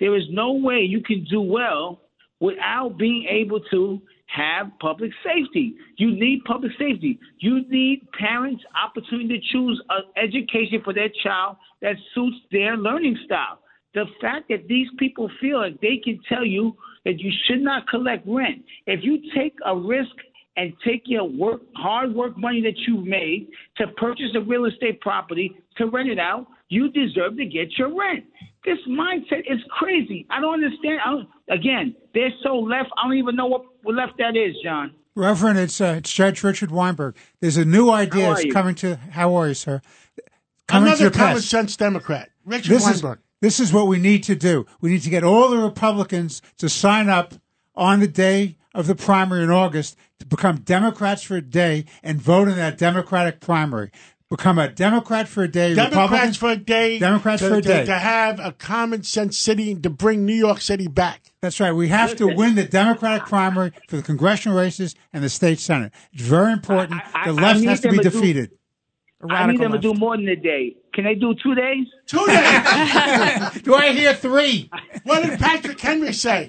there 0.00 0.16
is 0.16 0.24
no 0.30 0.52
way 0.52 0.80
you 0.80 1.02
can 1.02 1.24
do 1.30 1.40
well 1.40 2.00
without 2.40 2.96
being 2.98 3.26
able 3.28 3.60
to 3.70 4.00
have 4.26 4.70
public 4.80 5.10
safety. 5.24 5.74
You 5.96 6.10
need 6.10 6.44
public 6.44 6.72
safety. 6.78 7.18
You 7.38 7.62
need 7.68 8.06
parents 8.18 8.62
opportunity 8.82 9.38
to 9.38 9.52
choose 9.52 9.80
an 9.88 10.02
education 10.16 10.80
for 10.84 10.92
their 10.92 11.10
child 11.22 11.56
that 11.80 11.96
suits 12.14 12.36
their 12.52 12.76
learning 12.76 13.16
style. 13.24 13.60
The 13.94 14.04
fact 14.20 14.48
that 14.50 14.68
these 14.68 14.88
people 14.98 15.30
feel 15.40 15.60
like 15.60 15.80
they 15.80 16.00
can 16.02 16.20
tell 16.28 16.44
you 16.44 16.76
that 17.04 17.20
you 17.20 17.32
should 17.46 17.62
not 17.62 17.88
collect 17.88 18.26
rent. 18.26 18.62
If 18.86 19.02
you 19.02 19.22
take 19.34 19.54
a 19.64 19.74
risk 19.74 20.14
and 20.56 20.72
take 20.84 21.02
your 21.06 21.24
work 21.24 21.62
hard 21.76 22.14
work 22.14 22.36
money 22.36 22.60
that 22.62 22.76
you've 22.86 23.06
made 23.06 23.48
to 23.76 23.86
purchase 23.96 24.30
a 24.34 24.40
real 24.40 24.66
estate 24.66 25.00
property 25.00 25.54
to 25.76 25.86
rent 25.86 26.10
it 26.10 26.18
out, 26.18 26.46
you 26.68 26.90
deserve 26.90 27.36
to 27.36 27.46
get 27.46 27.78
your 27.78 27.96
rent. 27.96 28.24
This 28.66 28.78
mindset 28.88 29.50
is 29.50 29.60
crazy. 29.70 30.26
I 30.28 30.40
don't 30.40 30.54
understand. 30.54 31.00
I 31.02 31.10
don't, 31.12 31.28
again, 31.48 31.94
they're 32.12 32.32
so 32.42 32.56
left. 32.56 32.90
I 32.98 33.06
don't 33.06 33.16
even 33.16 33.36
know 33.36 33.46
what, 33.46 33.64
what 33.84 33.94
left 33.94 34.18
that 34.18 34.36
is, 34.36 34.56
John. 34.62 34.92
Reverend, 35.14 35.58
it's, 35.58 35.80
uh, 35.80 35.94
it's 35.98 36.12
Judge 36.12 36.42
Richard 36.42 36.70
Weinberg. 36.70 37.16
There's 37.40 37.56
a 37.56 37.64
new 37.64 37.90
idea 37.90 38.34
that's 38.34 38.52
coming 38.52 38.74
to. 38.76 38.96
How 38.96 39.34
are 39.36 39.48
you, 39.48 39.54
sir? 39.54 39.80
Coming 40.66 40.88
Another 40.88 41.10
common 41.10 41.36
pass. 41.36 41.46
sense 41.46 41.76
Democrat, 41.76 42.30
Richard 42.44 42.72
This 42.72 42.88
is, 42.88 43.04
this 43.40 43.60
is 43.60 43.72
what 43.72 43.86
we 43.86 43.98
need 43.98 44.24
to 44.24 44.34
do. 44.34 44.66
We 44.80 44.90
need 44.90 45.02
to 45.02 45.10
get 45.10 45.22
all 45.22 45.48
the 45.48 45.58
Republicans 45.58 46.42
to 46.58 46.68
sign 46.68 47.08
up 47.08 47.34
on 47.76 48.00
the 48.00 48.08
day 48.08 48.56
of 48.74 48.86
the 48.86 48.94
primary 48.94 49.44
in 49.44 49.50
August 49.50 49.96
to 50.18 50.26
become 50.26 50.56
Democrats 50.58 51.22
for 51.22 51.36
a 51.36 51.40
day 51.40 51.84
and 52.02 52.20
vote 52.20 52.48
in 52.48 52.56
that 52.56 52.76
Democratic 52.76 53.40
primary. 53.40 53.90
Become 54.28 54.58
a 54.58 54.68
Democrat 54.68 55.28
for 55.28 55.44
a 55.44 55.48
day. 55.48 55.74
Democrats 55.74 55.94
Republicans 56.02 56.36
for 56.36 56.50
a 56.50 56.56
day. 56.56 56.98
Democrats 56.98 57.42
to, 57.42 57.48
for 57.48 57.54
a 57.56 57.62
to- 57.62 57.68
day. 57.68 57.84
To, 57.84 57.94
have 57.94 58.40
a 58.40 58.50
common 58.50 59.04
sense 59.04 59.38
city 59.38 59.74
to 59.76 59.88
bring 59.88 60.26
New 60.26 60.34
York 60.34 60.60
City 60.60 60.88
back. 60.88 61.32
That's 61.42 61.60
right. 61.60 61.70
We 61.70 61.88
have 61.88 62.16
to 62.16 62.26
win 62.34 62.56
the 62.56 62.64
Democratic 62.64 63.28
primary 63.28 63.72
for 63.88 63.96
the 63.96 64.02
congressional 64.02 64.58
races 64.58 64.96
and 65.12 65.22
the 65.22 65.28
state 65.28 65.60
senate. 65.60 65.92
It's 66.12 66.22
very 66.24 66.52
important. 66.52 67.00
I- 67.14 67.26
the 67.26 67.34
left 67.34 67.62
has 67.64 67.80
to 67.82 67.90
be 67.90 67.98
to 67.98 68.02
do- 68.02 68.10
defeated. 68.10 68.50
I 69.30 69.46
need 69.46 69.60
them 69.60 69.72
to 69.72 69.78
do 69.78 69.94
more 69.94 70.16
than 70.16 70.28
a 70.28 70.36
day. 70.36 70.76
Can 70.92 71.04
they 71.04 71.14
do 71.14 71.34
two 71.42 71.54
days? 71.54 71.86
Two 72.06 72.24
days. 72.26 72.36
do 73.62 73.74
I 73.74 73.92
hear 73.92 74.12
three? 74.12 74.70
What 75.04 75.22
did 75.24 75.38
Patrick 75.38 75.80
Henry 75.80 76.12
say? 76.12 76.48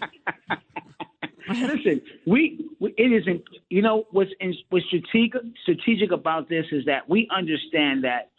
Listen, 1.50 2.02
we, 2.26 2.70
we 2.80 2.94
it 2.98 3.12
isn't. 3.22 3.42
You 3.70 3.82
know 3.82 4.06
what's 4.12 4.32
in, 4.40 4.56
what's 4.70 4.86
strategic 4.88 5.42
strategic 5.64 6.12
about 6.12 6.50
this 6.50 6.66
is 6.72 6.86
that 6.86 7.08
we 7.10 7.28
understand 7.36 8.04
that 8.04 8.32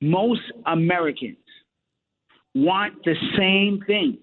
most 0.00 0.42
Americans 0.66 1.36
want 2.54 2.94
the 3.04 3.14
same 3.36 3.82
thing. 3.86 4.18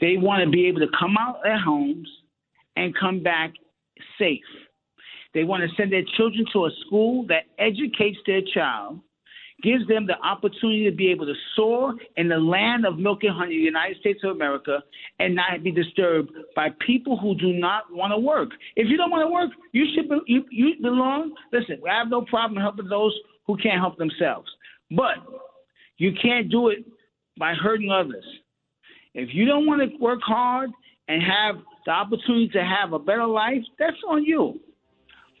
They 0.00 0.16
want 0.16 0.44
to 0.44 0.50
be 0.50 0.66
able 0.66 0.80
to 0.80 0.88
come 0.98 1.16
out 1.18 1.36
of 1.36 1.42
their 1.44 1.60
homes 1.60 2.08
and 2.76 2.94
come 2.96 3.22
back 3.22 3.52
safe. 4.18 4.40
They 5.34 5.44
want 5.44 5.62
to 5.62 5.68
send 5.76 5.92
their 5.92 6.04
children 6.16 6.44
to 6.52 6.66
a 6.66 6.70
school 6.86 7.26
that 7.28 7.44
educates 7.58 8.18
their 8.26 8.40
child, 8.54 9.00
gives 9.62 9.86
them 9.88 10.06
the 10.06 10.18
opportunity 10.24 10.88
to 10.88 10.94
be 10.94 11.10
able 11.10 11.26
to 11.26 11.34
soar 11.54 11.94
in 12.16 12.28
the 12.28 12.36
land 12.38 12.86
of 12.86 12.98
milk 12.98 13.22
and 13.22 13.34
honey, 13.34 13.56
the 13.56 13.62
United 13.62 13.98
States 13.98 14.20
of 14.24 14.30
America, 14.30 14.82
and 15.18 15.34
not 15.34 15.62
be 15.62 15.70
disturbed 15.70 16.30
by 16.54 16.68
people 16.86 17.16
who 17.16 17.34
do 17.34 17.52
not 17.52 17.84
want 17.90 18.12
to 18.12 18.18
work. 18.18 18.50
If 18.76 18.88
you 18.88 18.96
don't 18.96 19.10
want 19.10 19.26
to 19.26 19.32
work, 19.32 19.50
you 19.72 19.86
should 19.94 20.08
be, 20.08 20.18
you, 20.26 20.44
you 20.50 20.74
belong. 20.80 21.34
Listen, 21.52 21.80
I 21.88 21.98
have 21.98 22.08
no 22.08 22.22
problem 22.22 22.60
helping 22.60 22.88
those 22.88 23.14
who 23.46 23.56
can't 23.56 23.80
help 23.80 23.98
themselves, 23.98 24.48
but 24.90 25.16
you 25.98 26.12
can't 26.20 26.50
do 26.50 26.68
it 26.68 26.84
by 27.38 27.54
hurting 27.54 27.90
others. 27.90 28.24
If 29.14 29.30
you 29.32 29.44
don't 29.44 29.66
want 29.66 29.82
to 29.82 29.96
work 29.98 30.20
hard 30.22 30.70
and 31.08 31.22
have 31.22 31.56
the 31.84 31.92
opportunity 31.92 32.48
to 32.48 32.64
have 32.64 32.92
a 32.92 32.98
better 32.98 33.26
life, 33.26 33.62
that's 33.78 33.96
on 34.08 34.24
you. 34.24 34.60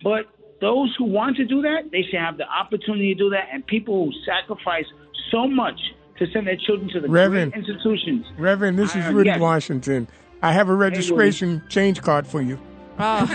But 0.02 0.26
those 0.60 0.94
who 0.98 1.04
want 1.04 1.36
to 1.36 1.44
do 1.44 1.62
that, 1.62 1.90
they 1.90 2.02
should 2.02 2.20
have 2.20 2.36
the 2.36 2.46
opportunity 2.48 3.14
to 3.14 3.18
do 3.18 3.30
that. 3.30 3.48
And 3.52 3.66
people 3.66 4.06
who 4.06 4.12
sacrifice 4.26 4.84
so 5.30 5.46
much 5.46 5.78
to 6.18 6.26
send 6.32 6.46
their 6.46 6.56
children 6.56 6.90
to 6.90 7.00
the 7.00 7.08
Reverend. 7.08 7.52
great 7.52 7.64
institutions. 7.66 8.26
Reverend, 8.38 8.78
this 8.78 8.94
is 8.94 9.06
Uh, 9.06 9.12
Rudy 9.12 9.30
yes. 9.30 9.40
Washington. 9.40 10.08
I 10.42 10.52
have 10.52 10.68
a 10.68 10.74
registration 10.74 11.62
change 11.68 12.02
card 12.02 12.26
for 12.26 12.42
you. 12.42 12.58
Well, 13.00 13.26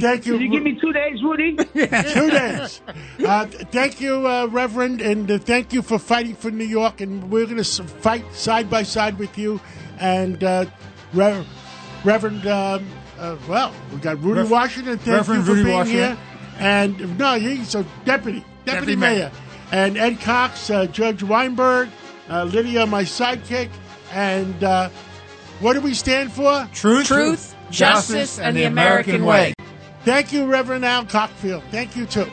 thank 0.00 0.26
you. 0.26 0.34
Can 0.34 0.42
you 0.42 0.50
give 0.50 0.62
me 0.62 0.78
two 0.80 0.92
days, 0.92 1.22
Rudy? 1.22 1.56
Two 2.14 2.30
days. 2.30 2.80
Uh, 3.26 3.46
thank 3.46 4.00
you, 4.00 4.26
uh, 4.26 4.46
Reverend, 4.46 5.00
and 5.00 5.30
uh, 5.30 5.38
thank 5.38 5.72
you 5.72 5.82
for 5.82 5.98
fighting 5.98 6.36
for 6.36 6.50
New 6.50 6.64
York. 6.64 7.00
And 7.00 7.30
we're 7.30 7.46
going 7.46 7.62
to 7.62 7.82
fight 7.84 8.24
side 8.34 8.70
by 8.70 8.82
side 8.84 9.18
with 9.18 9.36
you. 9.36 9.60
And 9.98 10.42
uh, 10.44 10.66
Re- 11.12 11.44
Reverend, 12.04 12.46
um, 12.46 12.86
uh, 13.18 13.36
well, 13.48 13.72
we 13.92 13.98
got 13.98 14.22
Rudy 14.22 14.40
Rev- 14.40 14.50
Washington. 14.50 14.98
Thank 14.98 15.16
Reverend 15.16 15.40
you 15.40 15.44
for 15.46 15.52
Rudy 15.52 15.64
being 15.64 15.76
Washington. 15.76 16.16
here. 16.16 16.18
And 16.58 17.18
no, 17.18 17.38
he's 17.38 17.74
a 17.74 17.82
deputy, 18.04 18.40
deputy, 18.64 18.64
Deputy 18.64 18.96
mayor. 18.96 19.14
mayor. 19.18 19.32
And 19.72 19.96
Ed 19.98 20.20
Cox, 20.20 20.70
uh, 20.70 20.86
Judge 20.86 21.22
Weinberg, 21.22 21.88
uh, 22.30 22.44
Lydia, 22.44 22.86
my 22.86 23.02
sidekick, 23.02 23.68
and 24.12 24.62
uh, 24.64 24.88
what 25.60 25.72
do 25.74 25.80
we 25.80 25.92
stand 25.94 26.32
for? 26.32 26.68
Truth, 26.72 27.06
Truth, 27.08 27.56
justice, 27.70 28.38
and 28.38 28.56
the 28.56 28.64
American 28.64 29.24
way. 29.24 29.54
Thank 30.04 30.32
you, 30.32 30.46
Reverend 30.46 30.84
Al 30.84 31.04
Cockfield. 31.04 31.62
Thank 31.70 31.96
you 31.96 32.06
too. 32.06 32.26